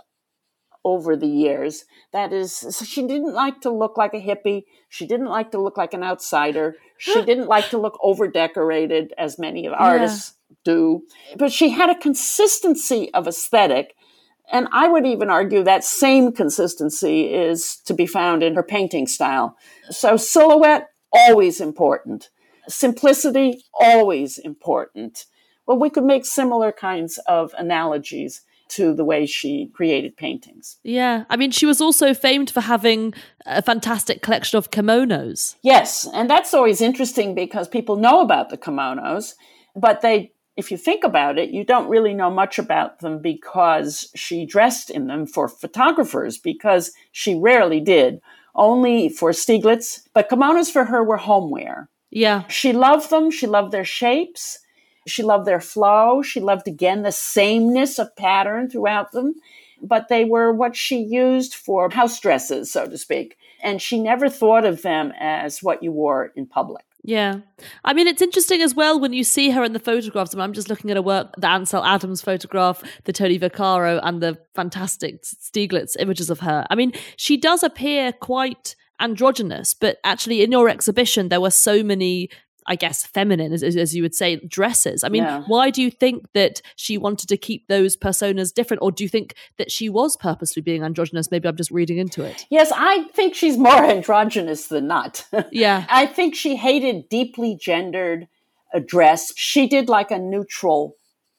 over 0.85 1.16
the 1.16 1.26
years. 1.26 1.85
That 2.12 2.33
is, 2.33 2.83
she 2.87 3.07
didn't 3.07 3.35
like 3.35 3.61
to 3.62 3.70
look 3.70 3.97
like 3.97 4.14
a 4.14 4.20
hippie. 4.20 4.64
She 4.89 5.07
didn't 5.07 5.26
like 5.26 5.51
to 5.53 5.61
look 5.61 5.76
like 5.76 5.93
an 5.93 6.03
outsider. 6.03 6.76
She 6.99 7.22
didn't 7.24 7.46
like 7.46 7.70
to 7.70 7.78
look 7.78 7.99
over 8.03 8.28
decorated, 8.28 9.14
as 9.16 9.38
many 9.38 9.66
of 9.66 9.72
artists 9.72 10.34
yeah. 10.51 10.57
do. 10.64 11.03
But 11.36 11.53
she 11.53 11.70
had 11.70 11.90
a 11.90 11.99
consistency 11.99 13.12
of 13.14 13.26
aesthetic. 13.26 13.94
And 14.51 14.66
I 14.72 14.88
would 14.88 15.07
even 15.07 15.28
argue 15.28 15.62
that 15.64 15.84
same 15.84 16.32
consistency 16.32 17.32
is 17.32 17.76
to 17.84 17.94
be 17.94 18.07
found 18.07 18.42
in 18.42 18.55
her 18.55 18.62
painting 18.62 19.07
style. 19.07 19.57
So, 19.90 20.16
silhouette, 20.16 20.88
always 21.12 21.61
important. 21.61 22.30
Simplicity, 22.66 23.64
always 23.78 24.38
important. 24.38 25.26
Well, 25.66 25.78
we 25.78 25.90
could 25.90 26.05
make 26.05 26.24
similar 26.24 26.72
kinds 26.72 27.18
of 27.26 27.55
analogies 27.59 28.42
to 28.68 28.94
the 28.94 29.04
way 29.04 29.26
she 29.26 29.70
created 29.74 30.16
paintings. 30.16 30.78
Yeah. 30.82 31.24
I 31.30 31.36
mean, 31.36 31.50
she 31.50 31.66
was 31.66 31.80
also 31.80 32.14
famed 32.14 32.50
for 32.50 32.60
having 32.60 33.14
a 33.46 33.62
fantastic 33.62 34.22
collection 34.22 34.58
of 34.58 34.70
kimonos. 34.70 35.56
Yes. 35.62 36.06
And 36.12 36.28
that's 36.28 36.54
always 36.54 36.80
interesting 36.80 37.34
because 37.34 37.68
people 37.68 37.96
know 37.96 38.20
about 38.20 38.50
the 38.50 38.58
kimonos, 38.58 39.34
but 39.74 40.00
they, 40.00 40.32
if 40.56 40.70
you 40.70 40.76
think 40.76 41.04
about 41.04 41.38
it, 41.38 41.50
you 41.50 41.64
don't 41.64 41.88
really 41.88 42.14
know 42.14 42.30
much 42.30 42.58
about 42.58 43.00
them 43.00 43.20
because 43.20 44.10
she 44.14 44.44
dressed 44.44 44.90
in 44.90 45.06
them 45.06 45.26
for 45.26 45.48
photographers, 45.48 46.36
because 46.36 46.92
she 47.12 47.34
rarely 47.34 47.80
did, 47.80 48.20
only 48.54 49.08
for 49.08 49.30
Stieglitz. 49.30 50.02
But 50.14 50.28
kimonos 50.28 50.70
for 50.70 50.84
her 50.84 51.02
were 51.02 51.16
homeware. 51.16 51.88
Yeah. 52.10 52.46
She 52.48 52.72
loved 52.72 53.10
them, 53.10 53.30
she 53.30 53.46
loved 53.46 53.72
their 53.72 53.84
shapes. 53.84 54.58
She 55.09 55.22
loved 55.22 55.46
their 55.46 55.61
flow. 55.61 56.22
She 56.22 56.40
loved 56.40 56.68
again 56.68 57.02
the 57.02 57.12
sameness 57.12 57.98
of 57.98 58.14
pattern 58.16 58.68
throughout 58.68 59.12
them, 59.12 59.34
but 59.82 60.09
they 60.09 60.24
were 60.24 60.52
what 60.52 60.76
she 60.76 60.98
used 60.98 61.54
for 61.54 61.90
house 61.90 62.20
dresses, 62.20 62.70
so 62.70 62.86
to 62.86 62.98
speak. 62.98 63.36
And 63.62 63.82
she 63.82 64.00
never 64.00 64.28
thought 64.28 64.64
of 64.64 64.82
them 64.82 65.12
as 65.18 65.62
what 65.62 65.82
you 65.82 65.90
wore 65.90 66.32
in 66.36 66.46
public. 66.46 66.84
Yeah. 67.02 67.40
I 67.84 67.94
mean, 67.94 68.06
it's 68.06 68.22
interesting 68.22 68.61
as 68.61 68.74
well 68.74 69.00
when 69.00 69.12
you 69.12 69.24
see 69.24 69.50
her 69.50 69.64
in 69.64 69.72
the 69.72 69.78
photographs. 69.78 70.34
I 70.34 70.36
mean, 70.36 70.44
I'm 70.44 70.52
just 70.52 70.68
looking 70.68 70.90
at 70.90 70.96
her 70.96 71.02
work, 71.02 71.32
the 71.38 71.48
Ansel 71.48 71.84
Adams 71.84 72.20
photograph, 72.20 72.82
the 73.04 73.12
Tony 73.12 73.38
Vaccaro, 73.38 74.00
and 74.02 74.20
the 74.22 74.38
fantastic 74.54 75.22
Stieglitz 75.22 75.96
images 75.98 76.28
of 76.28 76.40
her. 76.40 76.66
I 76.70 76.74
mean, 76.74 76.92
she 77.16 77.36
does 77.36 77.62
appear 77.62 78.12
quite 78.12 78.76
androgynous, 79.00 79.74
but 79.74 79.98
actually 80.04 80.42
in 80.42 80.52
your 80.52 80.68
exhibition, 80.68 81.28
there 81.28 81.40
were 81.40 81.50
so 81.50 81.82
many 81.82 82.30
I 82.68 82.76
guess, 82.76 83.04
feminine, 83.04 83.52
as, 83.52 83.62
as 83.62 83.96
you 83.96 84.02
would 84.02 84.14
say, 84.14 84.36
dresses. 84.36 85.02
I 85.02 85.08
mean, 85.08 85.24
yeah. 85.24 85.42
why 85.46 85.70
do 85.70 85.82
you 85.82 85.90
think 85.90 86.26
that 86.34 86.60
she 86.76 86.98
wanted 86.98 87.28
to 87.30 87.36
keep 87.38 87.66
those 87.66 87.96
personas 87.96 88.52
different? 88.52 88.82
Or 88.82 88.92
do 88.92 89.02
you 89.02 89.08
think 89.08 89.34
that 89.56 89.72
she 89.72 89.88
was 89.88 90.16
purposely 90.18 90.60
being 90.60 90.84
androgynous? 90.84 91.30
Maybe 91.30 91.48
I'm 91.48 91.56
just 91.56 91.70
reading 91.70 91.96
into 91.96 92.22
it. 92.22 92.46
Yes, 92.50 92.70
I 92.74 93.04
think 93.14 93.34
she's 93.34 93.56
more 93.56 93.84
androgynous 93.84 94.68
than 94.68 94.86
not. 94.86 95.26
Yeah. 95.50 95.86
I 95.88 96.04
think 96.04 96.34
she 96.34 96.56
hated 96.56 97.08
deeply 97.08 97.56
gendered 97.58 98.28
dress. 98.84 99.32
She 99.34 99.66
did 99.66 99.88
like 99.88 100.10
a 100.10 100.18
neutral 100.18 100.96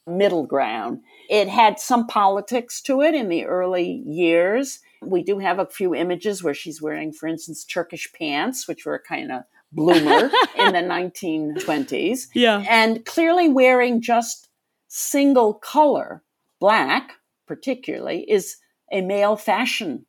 middle 0.07 0.45
ground. 0.45 1.01
It 1.30 1.47
had 1.47 1.80
some 1.80 2.07
politics 2.07 2.82
to 2.84 3.01
it 3.01 3.13
in 3.13 3.30
the 3.30 3.45
early 3.45 4.03
years. 4.05 4.80
We 5.01 5.23
do 5.23 5.39
have 5.39 5.59
a 5.59 5.67
few 5.67 5.93
images 5.93 6.43
where 6.43 6.55
she's 6.55 6.82
wearing, 6.82 7.13
for 7.13 7.27
instance, 7.27 7.63
Turkish 7.63 8.11
pants, 8.13 8.67
which 8.67 8.86
were 8.86 9.01
kind 9.07 9.32
of 9.32 9.43
bloomer 9.72 10.32
in 10.57 10.74
the 10.74 10.80
1920s. 10.80 12.28
Yeah. 12.34 12.63
And 12.67 13.05
clearly 13.05 13.49
wearing 13.49 14.01
just 14.01 14.49
single 14.88 15.53
color, 15.53 16.24
black 16.59 17.13
particularly, 17.47 18.30
is 18.30 18.57
a 18.91 19.01
male 19.01 19.36
fashion 19.36 20.05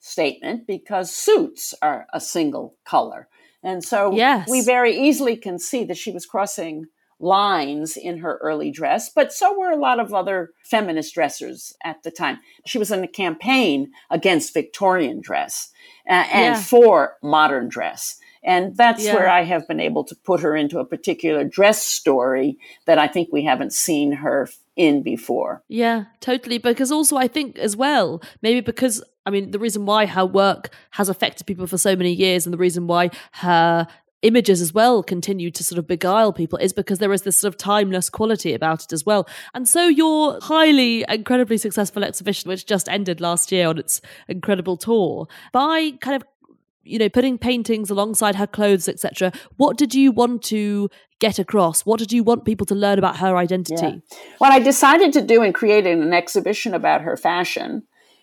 statement 0.00 0.66
because 0.66 1.10
suits 1.10 1.74
are 1.80 2.06
a 2.12 2.20
single 2.20 2.76
color. 2.84 3.28
And 3.62 3.82
so 3.82 4.12
yes. 4.12 4.48
we 4.48 4.60
very 4.60 4.96
easily 4.96 5.36
can 5.36 5.58
see 5.58 5.84
that 5.84 5.96
she 5.96 6.10
was 6.10 6.26
crossing 6.26 6.84
lines 7.18 7.96
in 7.96 8.18
her 8.18 8.38
early 8.42 8.70
dress, 8.70 9.08
but 9.08 9.32
so 9.32 9.58
were 9.58 9.70
a 9.70 9.78
lot 9.78 9.98
of 9.98 10.12
other 10.12 10.50
feminist 10.62 11.14
dressers 11.14 11.72
at 11.82 12.02
the 12.02 12.10
time. 12.10 12.38
She 12.66 12.76
was 12.76 12.90
in 12.90 13.02
a 13.02 13.08
campaign 13.08 13.92
against 14.10 14.52
Victorian 14.52 15.20
dress 15.20 15.70
uh, 16.08 16.26
and 16.30 16.56
yeah. 16.56 16.60
for 16.60 17.16
modern 17.22 17.68
dress. 17.68 18.16
And 18.44 18.76
that's 18.76 19.04
yeah. 19.04 19.14
where 19.14 19.28
I 19.28 19.42
have 19.42 19.66
been 19.66 19.80
able 19.80 20.04
to 20.04 20.14
put 20.14 20.40
her 20.40 20.54
into 20.54 20.78
a 20.78 20.84
particular 20.84 21.44
dress 21.44 21.82
story 21.82 22.58
that 22.86 22.98
I 22.98 23.08
think 23.08 23.30
we 23.32 23.44
haven't 23.44 23.72
seen 23.72 24.12
her 24.12 24.48
in 24.76 25.02
before. 25.02 25.62
Yeah, 25.68 26.04
totally. 26.20 26.58
Because 26.58 26.92
also, 26.92 27.16
I 27.16 27.28
think 27.28 27.58
as 27.58 27.76
well, 27.76 28.22
maybe 28.42 28.60
because 28.60 29.02
I 29.26 29.30
mean, 29.30 29.52
the 29.52 29.58
reason 29.58 29.86
why 29.86 30.06
her 30.06 30.26
work 30.26 30.70
has 30.90 31.08
affected 31.08 31.46
people 31.46 31.66
for 31.66 31.78
so 31.78 31.96
many 31.96 32.12
years 32.12 32.46
and 32.46 32.52
the 32.52 32.58
reason 32.58 32.86
why 32.86 33.10
her 33.32 33.86
images 34.24 34.60
as 34.60 34.72
well 34.72 35.02
continue 35.02 35.50
to 35.50 35.62
sort 35.62 35.78
of 35.78 35.86
beguile 35.86 36.32
people 36.32 36.58
is 36.58 36.72
because 36.72 36.98
there 36.98 37.12
is 37.12 37.22
this 37.22 37.38
sort 37.38 37.52
of 37.52 37.58
timeless 37.58 38.08
quality 38.08 38.54
about 38.54 38.82
it 38.82 38.92
as 38.92 39.04
well. 39.04 39.28
And 39.52 39.68
so 39.68 39.86
your 39.86 40.38
highly, 40.40 41.04
incredibly 41.08 41.58
successful 41.58 42.02
exhibition, 42.02 42.48
which 42.48 42.66
just 42.66 42.88
ended 42.88 43.20
last 43.20 43.52
year 43.52 43.68
on 43.68 43.78
its 43.78 44.00
incredible 44.26 44.76
tour, 44.76 45.28
by 45.52 45.92
kind 46.00 46.16
of 46.16 46.26
you 46.84 46.98
know 46.98 47.08
putting 47.08 47.38
paintings 47.38 47.90
alongside 47.90 48.36
her 48.36 48.46
clothes 48.46 48.88
etc 48.88 49.32
what 49.56 49.76
did 49.76 49.94
you 49.94 50.12
want 50.12 50.42
to 50.42 50.88
get 51.20 51.38
across? 51.38 51.86
What 51.86 52.00
did 52.00 52.12
you 52.12 52.22
want 52.22 52.44
people 52.44 52.66
to 52.66 52.74
learn 52.74 52.98
about 52.98 53.18
her 53.18 53.36
identity? 53.36 54.02
Yeah. 54.10 54.18
what 54.38 54.52
i 54.52 54.58
decided 54.58 55.12
to 55.14 55.22
do 55.22 55.42
in 55.42 55.52
creating 55.52 56.02
an 56.02 56.12
exhibition 56.12 56.74
about 56.74 57.02
her 57.02 57.16
fashion 57.16 57.82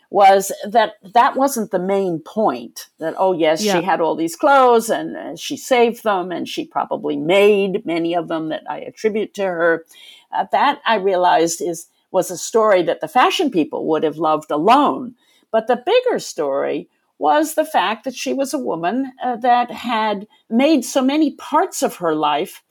was 0.09 0.51
that 0.65 0.95
that 1.13 1.37
wasn't 1.37 1.71
the 1.71 1.79
main 1.79 2.19
point 2.19 2.87
that 2.99 3.15
oh 3.17 3.31
yes 3.31 3.63
yeah. 3.63 3.79
she 3.79 3.85
had 3.85 4.01
all 4.01 4.15
these 4.15 4.35
clothes 4.35 4.89
and 4.89 5.15
uh, 5.15 5.35
she 5.35 5.55
saved 5.55 6.03
them 6.03 6.31
and 6.31 6.47
she 6.47 6.65
probably 6.65 7.15
made 7.15 7.85
many 7.85 8.13
of 8.13 8.27
them 8.27 8.49
that 8.49 8.63
i 8.69 8.79
attribute 8.79 9.33
to 9.33 9.43
her. 9.43 9.85
Uh, 10.33 10.45
that 10.51 10.81
i 10.85 10.95
realized 10.95 11.61
is 11.61 11.87
was 12.11 12.29
a 12.29 12.37
story 12.37 12.83
that 12.83 13.01
the 13.01 13.07
fashion 13.07 13.49
people 13.49 13.87
would 13.87 14.03
have 14.03 14.17
loved 14.17 14.51
alone. 14.51 15.15
But 15.49 15.67
the 15.67 15.77
bigger 15.77 16.19
story 16.19 16.89
was 17.21 17.53
the 17.53 17.63
fact 17.63 18.03
that 18.03 18.15
she 18.15 18.33
was 18.33 18.51
a 18.51 18.57
woman 18.57 19.13
uh, 19.23 19.35
that 19.35 19.69
had 19.69 20.27
made 20.49 20.83
so 20.83 21.03
many 21.03 21.35
parts 21.35 21.83
of 21.83 21.97
her 21.97 22.15
life 22.15 22.63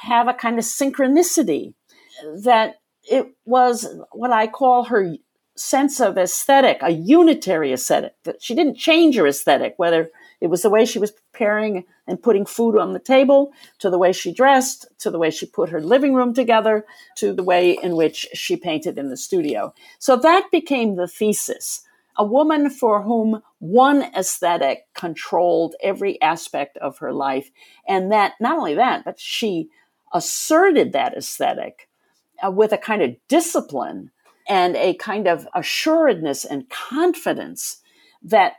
have 0.00 0.26
a 0.26 0.32
kind 0.32 0.58
of 0.58 0.64
synchronicity 0.64 1.74
that 2.42 2.76
it 3.04 3.26
was 3.44 3.86
what 4.12 4.32
I 4.32 4.46
call 4.46 4.84
her 4.84 5.16
sense 5.54 6.00
of 6.00 6.16
aesthetic, 6.16 6.78
a 6.80 6.88
unitary 6.90 7.74
aesthetic, 7.74 8.14
that 8.24 8.42
she 8.42 8.54
didn't 8.54 8.78
change 8.78 9.16
her 9.16 9.26
aesthetic, 9.26 9.74
whether 9.76 10.10
it 10.40 10.46
was 10.46 10.62
the 10.62 10.70
way 10.70 10.86
she 10.86 10.98
was 10.98 11.10
preparing 11.10 11.84
and 12.06 12.22
putting 12.22 12.46
food 12.46 12.78
on 12.78 12.94
the 12.94 12.98
table, 12.98 13.52
to 13.80 13.90
the 13.90 13.98
way 13.98 14.12
she 14.12 14.32
dressed, 14.32 14.86
to 15.00 15.10
the 15.10 15.18
way 15.18 15.30
she 15.30 15.44
put 15.44 15.68
her 15.68 15.82
living 15.82 16.14
room 16.14 16.32
together, 16.32 16.86
to 17.18 17.34
the 17.34 17.42
way 17.42 17.78
in 17.82 17.96
which 17.96 18.26
she 18.32 18.56
painted 18.56 18.96
in 18.96 19.10
the 19.10 19.16
studio. 19.18 19.74
So 19.98 20.16
that 20.16 20.48
became 20.50 20.96
the 20.96 21.06
thesis 21.06 21.82
a 22.20 22.24
woman 22.24 22.68
for 22.68 23.00
whom 23.00 23.40
one 23.60 24.02
aesthetic 24.14 24.84
controlled 24.94 25.74
every 25.82 26.20
aspect 26.20 26.76
of 26.76 26.98
her 26.98 27.14
life. 27.14 27.50
And 27.88 28.12
that, 28.12 28.34
not 28.38 28.58
only 28.58 28.74
that, 28.74 29.06
but 29.06 29.18
she 29.18 29.70
asserted 30.12 30.92
that 30.92 31.16
aesthetic 31.16 31.88
uh, 32.46 32.50
with 32.50 32.72
a 32.72 32.78
kind 32.78 33.00
of 33.00 33.16
discipline 33.28 34.10
and 34.46 34.76
a 34.76 34.92
kind 34.94 35.26
of 35.26 35.48
assuredness 35.54 36.44
and 36.44 36.68
confidence 36.68 37.78
that 38.22 38.56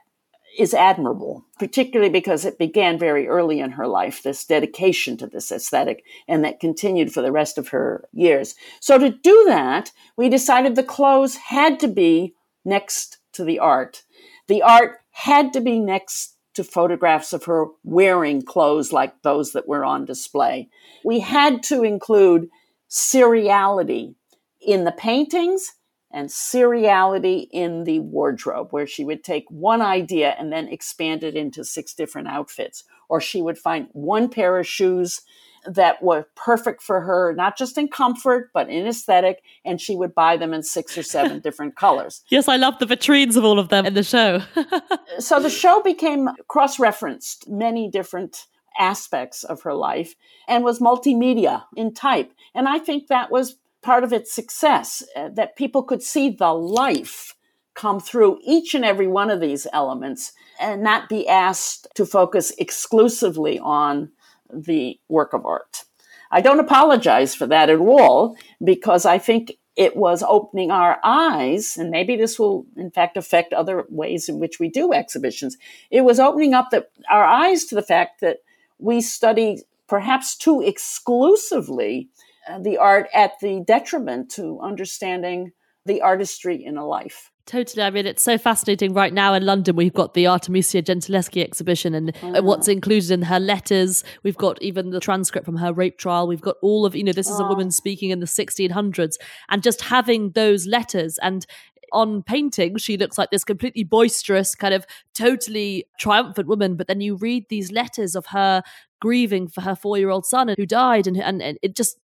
is 0.58 0.74
admirable, 0.74 1.46
particularly 1.60 2.12
because 2.12 2.46
it 2.46 2.58
began 2.58 2.98
very 2.98 3.28
early 3.28 3.60
in 3.60 3.70
her 3.70 3.88
life, 3.88 4.24
this 4.24 4.44
dedication 4.44 5.18
to 5.18 5.28
this 5.28 5.52
aesthetic, 5.52 6.04
and 6.28 6.44
that 6.44 6.60
continued 6.60 7.14
for 7.14 7.22
the 7.22 7.32
rest 7.32 7.60
of 7.60 7.68
her 7.68 8.10
years. 8.12 8.56
So 8.80 8.98
to 8.98 9.12
do 9.12 9.44
that, 9.50 9.92
we 10.18 10.30
decided 10.30 10.76
the 10.76 10.84
clothes 10.84 11.36
had 11.36 11.80
to 11.82 11.88
be 11.88 12.34
next 12.66 13.20
to 13.34 13.44
the 13.44 13.60
art. 13.60 14.04
The 14.48 14.62
art 14.62 15.00
had 15.12 15.54
to 15.54 15.62
be 15.62 15.80
next 15.80 16.36
to 16.54 16.64
photographs 16.64 17.34
of 17.34 17.46
her 17.46 17.68
wearing 17.84 18.42
clothes 18.42 18.92
like 18.92 19.22
those 19.22 19.54
that 19.54 19.68
were 19.68 19.86
on 19.86 20.06
display. 20.06 20.70
We 21.06 21.20
had 21.20 21.64
to 21.64 21.84
include 21.84 22.50
seriality 22.90 24.16
in 24.62 24.84
the 24.84 24.92
paintings 24.92 25.72
and 26.14 26.28
seriality 26.28 27.48
in 27.52 27.86
the 27.86 28.00
wardrobe, 28.00 28.68
where 28.72 28.86
she 28.86 29.06
would 29.06 29.24
take 29.24 29.46
one 29.50 29.82
idea 29.82 30.36
and 30.38 30.52
then 30.52 30.68
expand 30.68 31.24
it 31.24 31.36
into 31.36 31.64
six 31.64 31.94
different 31.94 32.28
outfits. 32.28 32.84
Or 33.08 33.22
she 33.22 33.42
would 33.42 33.58
find 33.58 33.88
one 33.94 34.30
pair 34.30 34.58
of 34.58 34.68
shoes 34.68 35.22
that 35.66 36.02
were 36.02 36.28
perfect 36.36 36.82
for 36.82 37.02
her, 37.02 37.34
not 37.36 37.58
just 37.58 37.78
in 37.78 37.88
comfort, 37.88 38.50
but 38.54 38.70
in 38.70 38.88
aesthetic. 38.88 39.44
And 39.64 39.80
she 39.80 39.96
would 39.96 40.16
buy 40.16 40.38
them 40.38 40.54
in 40.54 40.64
six 40.64 40.98
or 40.98 41.04
seven 41.04 41.40
different 41.44 41.76
colors. 41.76 42.24
Yes, 42.30 42.48
I 42.48 42.58
love 42.58 42.80
the 42.80 42.86
vitrines 42.86 43.38
of 43.38 43.44
all 43.44 43.60
of 43.60 43.70
them 43.70 43.86
in 43.86 43.94
the 43.94 44.04
show. 44.04 44.42
so 45.20 45.40
the 45.40 45.50
show 45.50 45.82
became 45.82 46.30
cross 46.48 46.80
referenced 46.80 47.50
many 47.50 47.90
different 47.90 48.48
aspects 48.80 49.44
of 49.44 49.62
her 49.64 49.74
life 49.74 50.16
and 50.48 50.64
was 50.64 50.80
multimedia 50.80 51.64
in 51.76 51.94
type. 51.94 52.32
And 52.56 52.68
I 52.68 52.80
think 52.80 53.08
that 53.08 53.32
was 53.32 53.58
part 53.82 54.04
of 54.04 54.14
its 54.14 54.34
success, 54.34 55.04
uh, 55.16 55.30
that 55.34 55.56
people 55.56 55.84
could 55.84 56.04
see 56.04 56.30
the 56.30 56.54
life 56.54 57.36
come 57.74 58.00
through 58.00 58.40
each 58.44 58.76
and 58.76 58.86
every 58.86 59.08
one 59.08 59.30
of 59.30 59.40
these 59.40 59.66
elements 59.74 60.34
and 60.60 60.84
not 60.84 61.10
be 61.10 61.28
asked 61.28 61.88
to 61.96 62.06
focus 62.06 62.52
exclusively 62.58 63.58
on 63.60 64.12
the 64.54 65.00
work 65.10 65.34
of 65.34 65.46
art. 65.46 65.84
I 66.32 66.42
don't 66.42 66.60
apologize 66.60 67.36
for 67.36 67.46
that 67.48 67.70
at 67.70 67.80
all 67.80 68.38
because 68.64 69.06
I 69.06 69.18
think 69.18 69.54
it 69.76 69.96
was 69.96 70.24
opening 70.28 70.70
our 70.70 71.00
eyes, 71.04 71.78
and 71.78 71.90
maybe 71.90 72.16
this 72.16 72.38
will 72.38 72.66
in 72.76 72.92
fact 72.92 73.18
affect 73.18 73.54
other 73.54 73.86
ways 73.90 74.28
in 74.28 74.40
which 74.40 74.60
we 74.60 74.70
do 74.70 74.94
exhibitions. 74.94 75.58
It 75.90 76.02
was 76.02 76.20
opening 76.20 76.54
up 76.54 76.70
the, 76.72 76.88
our 77.10 77.24
eyes 77.24 77.66
to 77.66 77.76
the 77.76 77.82
fact 77.82 78.22
that 78.22 78.40
we 78.80 79.02
study 79.02 79.64
perhaps 79.88 80.36
too 80.36 80.62
exclusively 80.62 82.10
uh, 82.50 82.60
the 82.60 82.78
art 82.78 83.08
at 83.14 83.40
the 83.42 83.64
detriment 83.66 84.30
to 84.32 84.60
understanding 84.62 85.52
the 85.86 86.02
artistry 86.02 86.64
in 86.64 86.78
a 86.78 86.86
life. 86.86 87.31
Totally. 87.48 87.84
I 87.84 87.90
mean, 87.90 88.06
it's 88.06 88.22
so 88.22 88.38
fascinating 88.38 88.94
right 88.94 89.14
now 89.14 89.34
in 89.34 89.46
London. 89.46 89.76
We've 89.76 89.94
got 89.94 90.14
the 90.14 90.28
Artemisia 90.28 90.82
Gentileschi 90.82 91.44
exhibition 91.44 91.96
and 91.96 92.16
oh. 92.22 92.42
what's 92.42 92.68
included 92.68 93.12
in 93.12 93.24
her 93.24 93.40
letters. 93.40 94.04
We've 94.24 94.38
got 94.38 94.62
even 94.62 94.92
the 94.92 95.00
transcript 95.00 95.46
from 95.46 95.58
her 95.58 95.74
rape 95.74 95.98
trial. 95.98 96.28
We've 96.28 96.42
got 96.42 96.58
all 96.62 96.86
of, 96.86 96.96
you 96.96 97.04
know, 97.04 97.12
this 97.12 97.30
is 97.30 97.40
oh. 97.40 97.46
a 97.46 97.50
woman 97.50 97.68
ah. 97.68 97.72
speaking 97.72 98.12
in 98.12 98.20
the 98.20 98.26
1600s 98.26 99.16
and 99.50 99.64
just 99.64 99.82
having 99.82 100.32
those 100.32 100.68
letters 100.68 101.18
and 101.22 101.46
on 101.92 102.24
painting, 102.24 102.78
she 102.78 102.98
looks 102.98 103.18
like 103.18 103.32
this 103.32 103.44
completely 103.44 103.84
boisterous, 103.84 104.56
kind 104.56 104.74
of 104.74 104.86
totally 105.14 105.86
triumphant 106.00 106.48
woman. 106.48 106.76
But 106.76 106.88
then 106.88 107.02
you 107.02 107.16
read 107.16 107.46
these 107.50 107.72
letters 107.72 108.16
of 108.16 108.28
her 108.28 108.64
grieving 109.02 109.48
for 109.48 109.62
her 109.62 109.76
four 109.76 109.98
year 109.98 110.10
old 110.10 110.26
son 110.26 110.54
who 110.56 110.66
died, 110.66 111.08
and, 111.08 111.18
and, 111.18 111.42
and 111.42 111.58
it 111.62 111.76
just 111.76 111.98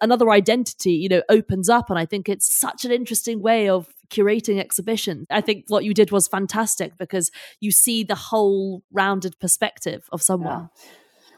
another 0.00 0.30
identity, 0.30 0.92
you 0.92 1.08
know, 1.08 1.22
opens 1.28 1.68
up. 1.68 1.90
And 1.90 1.98
I 1.98 2.06
think 2.06 2.28
it's 2.28 2.52
such 2.52 2.84
an 2.84 2.92
interesting 2.92 3.40
way 3.40 3.68
of 3.68 3.88
curating 4.08 4.58
exhibitions. 4.58 5.26
I 5.30 5.40
think 5.40 5.64
what 5.68 5.84
you 5.84 5.94
did 5.94 6.10
was 6.10 6.28
fantastic 6.28 6.96
because 6.98 7.30
you 7.60 7.70
see 7.70 8.02
the 8.02 8.14
whole 8.14 8.82
rounded 8.92 9.38
perspective 9.38 10.08
of 10.12 10.22
someone. 10.22 10.68
Yeah. 10.84 10.90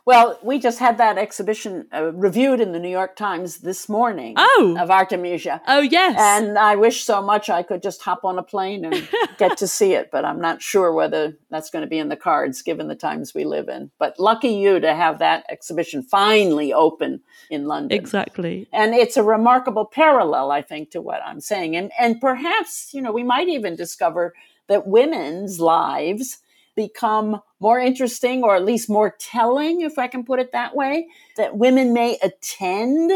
Well, 0.04 0.36
we 0.42 0.58
just 0.58 0.80
had 0.80 0.98
that 0.98 1.16
exhibition 1.16 1.86
uh, 1.94 2.12
reviewed 2.12 2.60
in 2.60 2.72
the 2.72 2.80
New 2.80 2.88
York 2.88 3.14
Times 3.14 3.58
this 3.58 3.88
morning. 3.88 4.34
Oh, 4.36 4.76
of 4.78 4.90
Artemisia. 4.90 5.62
Oh, 5.68 5.80
yes. 5.80 6.16
And 6.18 6.58
I 6.58 6.74
wish 6.74 7.04
so 7.04 7.22
much 7.22 7.48
I 7.48 7.62
could 7.62 7.84
just 7.84 8.02
hop 8.02 8.24
on 8.24 8.36
a 8.36 8.42
plane 8.42 8.84
and 8.84 9.08
get 9.38 9.58
to 9.58 9.68
see 9.68 9.92
it, 9.92 10.10
but 10.10 10.24
I'm 10.24 10.40
not 10.40 10.60
sure 10.60 10.92
whether 10.92 11.38
that's 11.50 11.70
going 11.70 11.82
to 11.82 11.88
be 11.88 11.98
in 11.98 12.08
the 12.08 12.16
cards 12.16 12.62
given 12.62 12.88
the 12.88 12.96
times 12.96 13.32
we 13.32 13.44
live 13.44 13.68
in. 13.68 13.92
But 14.00 14.18
lucky 14.18 14.48
you 14.48 14.80
to 14.80 14.92
have 14.92 15.20
that 15.20 15.44
exhibition 15.48 16.02
finally 16.02 16.72
open 16.72 17.20
in 17.48 17.66
London. 17.66 17.96
Exactly. 17.96 18.66
And 18.72 18.94
it's 18.94 19.16
a 19.16 19.22
remarkable 19.22 19.84
parallel, 19.84 20.50
I 20.50 20.62
think, 20.62 20.90
to 20.90 21.00
what 21.00 21.20
I'm 21.24 21.40
saying. 21.40 21.76
And 21.76 21.92
and 21.98 22.20
perhaps 22.20 22.90
you 22.92 23.02
know 23.02 23.12
we 23.12 23.22
might 23.22 23.48
even 23.48 23.76
discover 23.76 24.34
that 24.66 24.86
women's 24.86 25.60
lives 25.60 26.38
become 26.74 27.40
more 27.60 27.78
interesting 27.78 28.42
or 28.42 28.56
at 28.56 28.64
least 28.64 28.88
more 28.88 29.14
telling, 29.18 29.80
if 29.80 29.98
I 29.98 30.08
can 30.08 30.24
put 30.24 30.40
it 30.40 30.52
that 30.52 30.74
way, 30.74 31.08
that 31.36 31.56
women 31.56 31.92
may 31.92 32.18
attend 32.22 33.12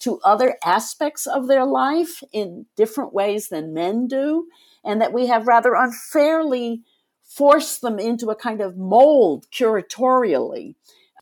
to 0.00 0.20
other 0.24 0.56
aspects 0.64 1.26
of 1.26 1.46
their 1.46 1.64
life 1.64 2.22
in 2.32 2.66
different 2.76 3.14
ways 3.14 3.48
than 3.48 3.72
men 3.72 4.06
do, 4.06 4.48
and 4.84 5.00
that 5.00 5.12
we 5.12 5.26
have 5.26 5.46
rather 5.46 5.74
unfairly 5.74 6.82
forced 7.22 7.80
them 7.80 7.98
into 7.98 8.30
a 8.30 8.36
kind 8.36 8.60
of 8.60 8.76
mold 8.76 9.46
curatorially 9.50 10.74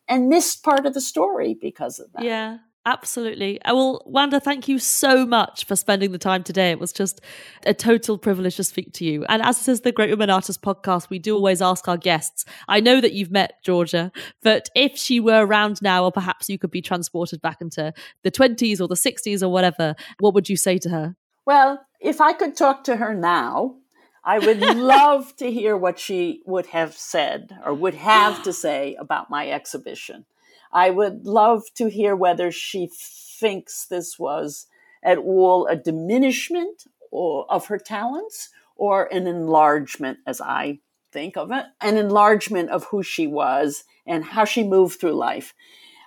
and 0.09 0.29
missed 0.29 0.63
part 0.63 0.85
of 0.85 0.95
the 0.95 1.01
story 1.01 1.55
because 1.55 1.99
of 1.99 2.13
that. 2.13 2.25
Yeah. 2.25 2.59
Absolutely. 2.85 3.63
Uh, 3.63 3.75
well, 3.77 4.03
Wanda, 4.07 4.41
thank 4.41 4.67
you 4.67 4.81
so 4.81 5.25
much 5.25 5.65
for 5.67 5.77
spending 5.77 6.11
the 6.11 6.19
time 6.19 6.43
today. 6.43 6.73
It 6.73 6.81
was 6.81 6.93
just 6.93 7.21
a 7.65 7.73
total 7.73 8.19
privilege 8.19 8.57
to 8.57 8.65
speak 8.65 8.93
to 8.95 9.05
you. 9.05 9.25
And 9.27 9.41
as 9.41 9.59
this 9.59 9.69
is 9.69 9.81
the 9.83 9.93
Great 9.93 10.11
Women 10.11 10.31
Artists 10.31 10.61
podcast, 10.61 11.09
we 11.09 11.21
do 11.21 11.37
always 11.37 11.63
ask 11.63 11.87
our 11.87 11.97
guests. 11.97 12.45
I 12.67 12.81
know 12.81 13.01
that 13.01 13.13
you've 13.13 13.31
met 13.31 13.63
Georgia, 13.63 14.11
but 14.43 14.69
if 14.75 14.97
she 14.97 15.21
were 15.21 15.47
around 15.47 15.81
now, 15.81 16.05
or 16.05 16.11
perhaps 16.11 16.49
you 16.49 16.59
could 16.59 16.73
be 16.73 16.83
transported 16.83 17.41
back 17.41 17.61
into 17.61 17.95
the 18.25 18.33
20s 18.33 18.81
or 18.81 18.89
the 18.89 18.97
60s 18.97 19.43
or 19.43 19.49
whatever, 19.49 19.95
what 20.19 20.35
would 20.35 20.49
you 20.49 20.57
say 20.57 20.77
to 20.79 20.89
her? 20.89 21.15
Well, 21.47 21.87
if 22.01 22.21
I 22.21 22.33
could 22.33 22.57
talk 22.57 22.83
to 22.85 22.97
her 22.97 23.15
now, 23.15 23.77
I 24.25 24.41
would 24.41 24.61
love 24.77 25.37
to 25.37 25.53
hear 25.53 25.77
what 25.77 26.01
she 26.01 26.43
would 26.47 26.67
have 26.67 26.95
said 26.97 27.57
or 27.65 27.75
would 27.75 27.95
have 27.95 28.43
to 28.43 28.53
say 28.53 28.97
about 28.99 29.31
my 29.31 29.49
exhibition. 29.49 30.25
I 30.73 30.91
would 30.91 31.27
love 31.27 31.65
to 31.75 31.89
hear 31.89 32.17
whether 32.17 32.51
she 32.51 32.89
thinks 32.93 33.85
this 33.87 34.19
was 34.19 34.67
at 35.03 35.19
all 35.19 35.67
a 35.67 35.77
diminishment 35.77 36.85
or, 37.11 37.51
of 37.51 37.67
her 37.67 37.79
talents 37.79 38.49
or 38.77 39.13
an 39.13 39.27
enlargement, 39.27 40.19
as 40.27 40.41
I 40.41 40.79
think 41.13 41.37
of 41.37 41.51
it, 41.51 41.67
an 41.81 41.97
enlargement 41.99 42.71
of 42.71 42.85
who 42.85 43.03
she 43.03 43.27
was 43.27 43.85
and 44.07 44.25
how 44.25 44.45
she 44.45 44.65
moved 44.65 44.99
through 44.99 45.13
life. 45.13 45.55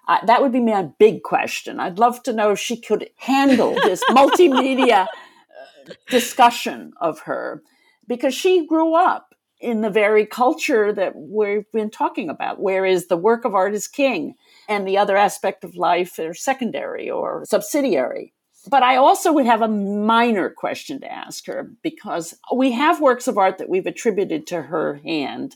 Uh, 0.07 0.23
that 0.25 0.41
would 0.41 0.51
be 0.51 0.59
my 0.59 0.83
big 0.99 1.23
question. 1.23 1.79
I'd 1.79 1.99
love 1.99 2.23
to 2.23 2.33
know 2.33 2.51
if 2.51 2.59
she 2.59 2.77
could 2.77 3.09
handle 3.17 3.73
this 3.73 4.03
multimedia 4.09 5.05
uh, 5.07 5.93
discussion 6.09 6.93
of 6.99 7.21
her 7.21 7.61
because 8.07 8.33
she 8.33 8.65
grew 8.65 8.95
up 8.95 9.35
in 9.59 9.81
the 9.81 9.89
very 9.89 10.25
culture 10.25 10.91
that 10.93 11.15
we've 11.15 11.71
been 11.71 11.89
talking 11.89 12.29
about, 12.29 12.59
where 12.59 12.85
is 12.85 13.07
the 13.07 13.17
work 13.17 13.45
of 13.45 13.55
art 13.55 13.73
is 13.73 13.87
king 13.87 14.35
and 14.67 14.87
the 14.87 14.97
other 14.97 15.17
aspect 15.17 15.63
of 15.63 15.75
life 15.75 16.17
are 16.19 16.33
secondary 16.33 17.09
or 17.09 17.43
subsidiary. 17.45 18.33
But 18.67 18.83
I 18.83 18.95
also 18.95 19.31
would 19.31 19.45
have 19.45 19.61
a 19.61 19.67
minor 19.67 20.49
question 20.49 20.99
to 21.01 21.11
ask 21.11 21.45
her 21.45 21.71
because 21.83 22.33
we 22.53 22.71
have 22.71 22.99
works 22.99 23.27
of 23.27 23.37
art 23.37 23.59
that 23.59 23.69
we've 23.69 23.85
attributed 23.85 24.47
to 24.47 24.63
her 24.63 24.95
hand 24.95 25.55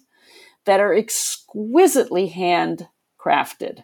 that 0.66 0.80
are 0.80 0.94
exquisitely 0.94 2.30
handcrafted. 2.30 3.84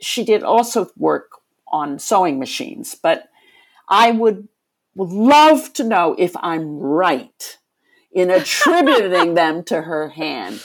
She 0.00 0.24
did 0.24 0.42
also 0.42 0.88
work 0.96 1.30
on 1.70 1.98
sewing 1.98 2.38
machines, 2.38 2.94
but 2.94 3.28
I 3.88 4.12
would, 4.12 4.48
would 4.94 5.10
love 5.10 5.72
to 5.74 5.84
know 5.84 6.16
if 6.18 6.34
I'm 6.36 6.78
right 6.78 7.58
in 8.10 8.30
attributing 8.30 9.34
them 9.34 9.62
to 9.64 9.82
her 9.82 10.08
hand 10.08 10.62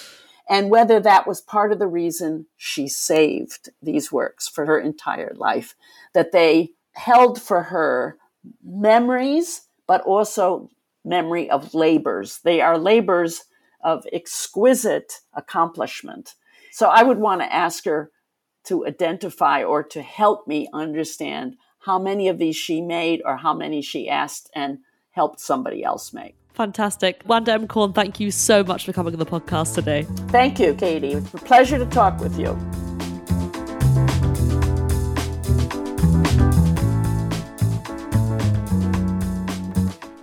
and 0.50 0.70
whether 0.70 1.00
that 1.00 1.28
was 1.28 1.42
part 1.42 1.72
of 1.72 1.80
the 1.80 1.88
reason 1.88 2.46
she 2.56 2.88
saved 2.88 3.70
these 3.82 4.12
works 4.12 4.48
for 4.48 4.66
her 4.66 4.80
entire 4.80 5.34
life, 5.36 5.76
that 6.14 6.32
they 6.32 6.72
held 6.94 7.42
for 7.42 7.64
her 7.64 8.18
memories, 8.64 9.68
but 9.88 10.02
also 10.02 10.70
memory 11.04 11.50
of 11.50 11.74
labors. 11.74 12.40
They 12.40 12.62
are 12.62 12.78
labors 12.78 13.44
of 13.84 14.06
exquisite 14.12 15.22
accomplishment. 15.34 16.36
So 16.72 16.88
I 16.88 17.04
would 17.04 17.18
want 17.18 17.42
to 17.42 17.54
ask 17.54 17.86
her 17.86 18.12
to 18.66 18.86
identify 18.86 19.64
or 19.64 19.84
to 19.84 20.02
help 20.02 20.48
me 20.48 20.68
understand 20.74 21.56
how 21.80 22.00
many 22.00 22.28
of 22.28 22.38
these 22.38 22.56
she 22.56 22.82
made 22.82 23.22
or 23.24 23.38
how 23.38 23.54
many 23.54 23.82
she 23.82 24.10
asked 24.10 24.50
and 24.54 24.80
helped 25.12 25.40
somebody 25.40 25.84
else 25.84 26.14
make. 26.14 26.37
Fantastic. 26.58 27.22
Wanda 27.28 27.54
M. 27.54 27.68
Corn, 27.68 27.94
thank 27.94 28.20
you 28.20 28.32
so 28.32 28.64
much 28.64 28.84
for 28.84 28.92
coming 28.92 29.14
on 29.14 29.20
the 29.20 29.28
podcast 29.28 29.76
today. 29.76 30.08
Thank 30.30 30.60
you, 30.60 30.74
Katy. 30.74 31.12
It's 31.12 31.32
a 31.32 31.38
pleasure 31.38 31.78
to 31.78 31.86
talk 31.86 32.20
with 32.20 32.40
you. 32.40 32.58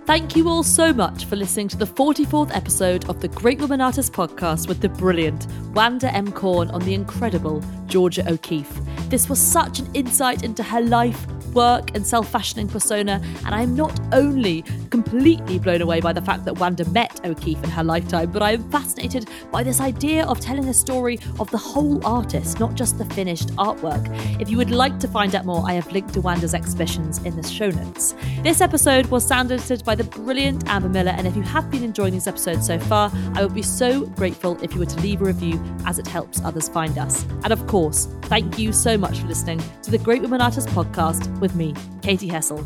Thank 0.05 0.35
you 0.35 0.49
all 0.49 0.63
so 0.63 0.91
much 0.91 1.23
for 1.23 1.37
listening 1.37 1.69
to 1.69 1.77
the 1.77 1.87
44th 1.87 2.53
episode 2.53 3.07
of 3.09 3.21
the 3.21 3.29
Great 3.29 3.61
Woman 3.61 3.79
Artist 3.79 4.11
podcast 4.11 4.67
with 4.67 4.81
the 4.81 4.89
brilliant 4.89 5.47
Wanda 5.73 6.13
M. 6.13 6.33
Corn 6.33 6.69
on 6.71 6.81
the 6.81 6.93
incredible 6.93 7.63
Georgia 7.87 8.29
O'Keeffe. 8.29 8.81
This 9.09 9.29
was 9.29 9.39
such 9.39 9.79
an 9.79 9.89
insight 9.93 10.43
into 10.43 10.63
her 10.63 10.81
life, 10.81 11.25
work 11.55 11.95
and 11.95 12.05
self 12.05 12.29
fashioning 12.29 12.67
persona, 12.67 13.21
and 13.45 13.55
I'm 13.55 13.75
not 13.75 13.97
only 14.13 14.63
completely 14.89 15.57
blown 15.59 15.81
away 15.81 16.01
by 16.01 16.13
the 16.13 16.21
fact 16.21 16.45
that 16.45 16.59
Wanda 16.59 16.87
met 16.89 17.25
O'Keeffe 17.25 17.63
in 17.63 17.69
her 17.69 17.83
lifetime, 17.83 18.31
but 18.31 18.43
I 18.43 18.51
am 18.51 18.69
fascinated 18.69 19.29
by 19.51 19.63
this 19.63 19.81
idea 19.81 20.25
of 20.25 20.39
telling 20.39 20.67
a 20.67 20.73
story 20.73 21.19
of 21.39 21.49
the 21.51 21.57
whole 21.57 22.05
artist, 22.05 22.59
not 22.59 22.75
just 22.75 22.97
the 22.97 23.05
finished 23.05 23.49
artwork. 23.55 24.05
If 24.41 24.49
you 24.49 24.57
would 24.57 24.71
like 24.71 24.99
to 24.99 25.07
find 25.07 25.33
out 25.35 25.45
more, 25.45 25.63
I 25.65 25.73
have 25.73 25.91
linked 25.91 26.13
to 26.13 26.21
Wanda's 26.21 26.53
exhibitions 26.53 27.19
in 27.19 27.35
the 27.35 27.47
show 27.47 27.69
notes. 27.69 28.13
This 28.43 28.61
episode 28.61 29.07
was 29.07 29.25
sound 29.25 29.51
edited 29.51 29.83
by 29.85 29.95
the 29.95 30.03
brilliant 30.03 30.67
Amber 30.69 30.89
Miller, 30.89 31.11
and 31.11 31.25
if 31.25 31.35
you 31.35 31.41
have 31.43 31.71
been 31.71 31.83
enjoying 31.83 32.13
these 32.13 32.27
episodes 32.27 32.67
so 32.67 32.77
far, 32.79 33.11
I 33.33 33.43
would 33.43 33.53
be 33.53 33.61
so 33.61 34.05
grateful 34.07 34.61
if 34.61 34.73
you 34.73 34.79
were 34.79 34.85
to 34.85 34.99
leave 35.01 35.21
a 35.21 35.25
review 35.25 35.61
as 35.85 35.99
it 35.99 36.07
helps 36.07 36.41
others 36.41 36.69
find 36.69 36.97
us. 36.97 37.23
And 37.43 37.53
of 37.53 37.65
course, 37.67 38.07
thank 38.23 38.59
you 38.59 38.73
so 38.73 38.97
much 38.97 39.19
for 39.19 39.27
listening 39.27 39.61
to 39.83 39.91
the 39.91 39.97
Great 39.97 40.21
Women 40.21 40.41
Artists 40.41 40.71
podcast 40.71 41.39
with 41.45 41.55
me, 41.55 41.75
Katy 42.01 42.27
Hessel. 42.27 42.57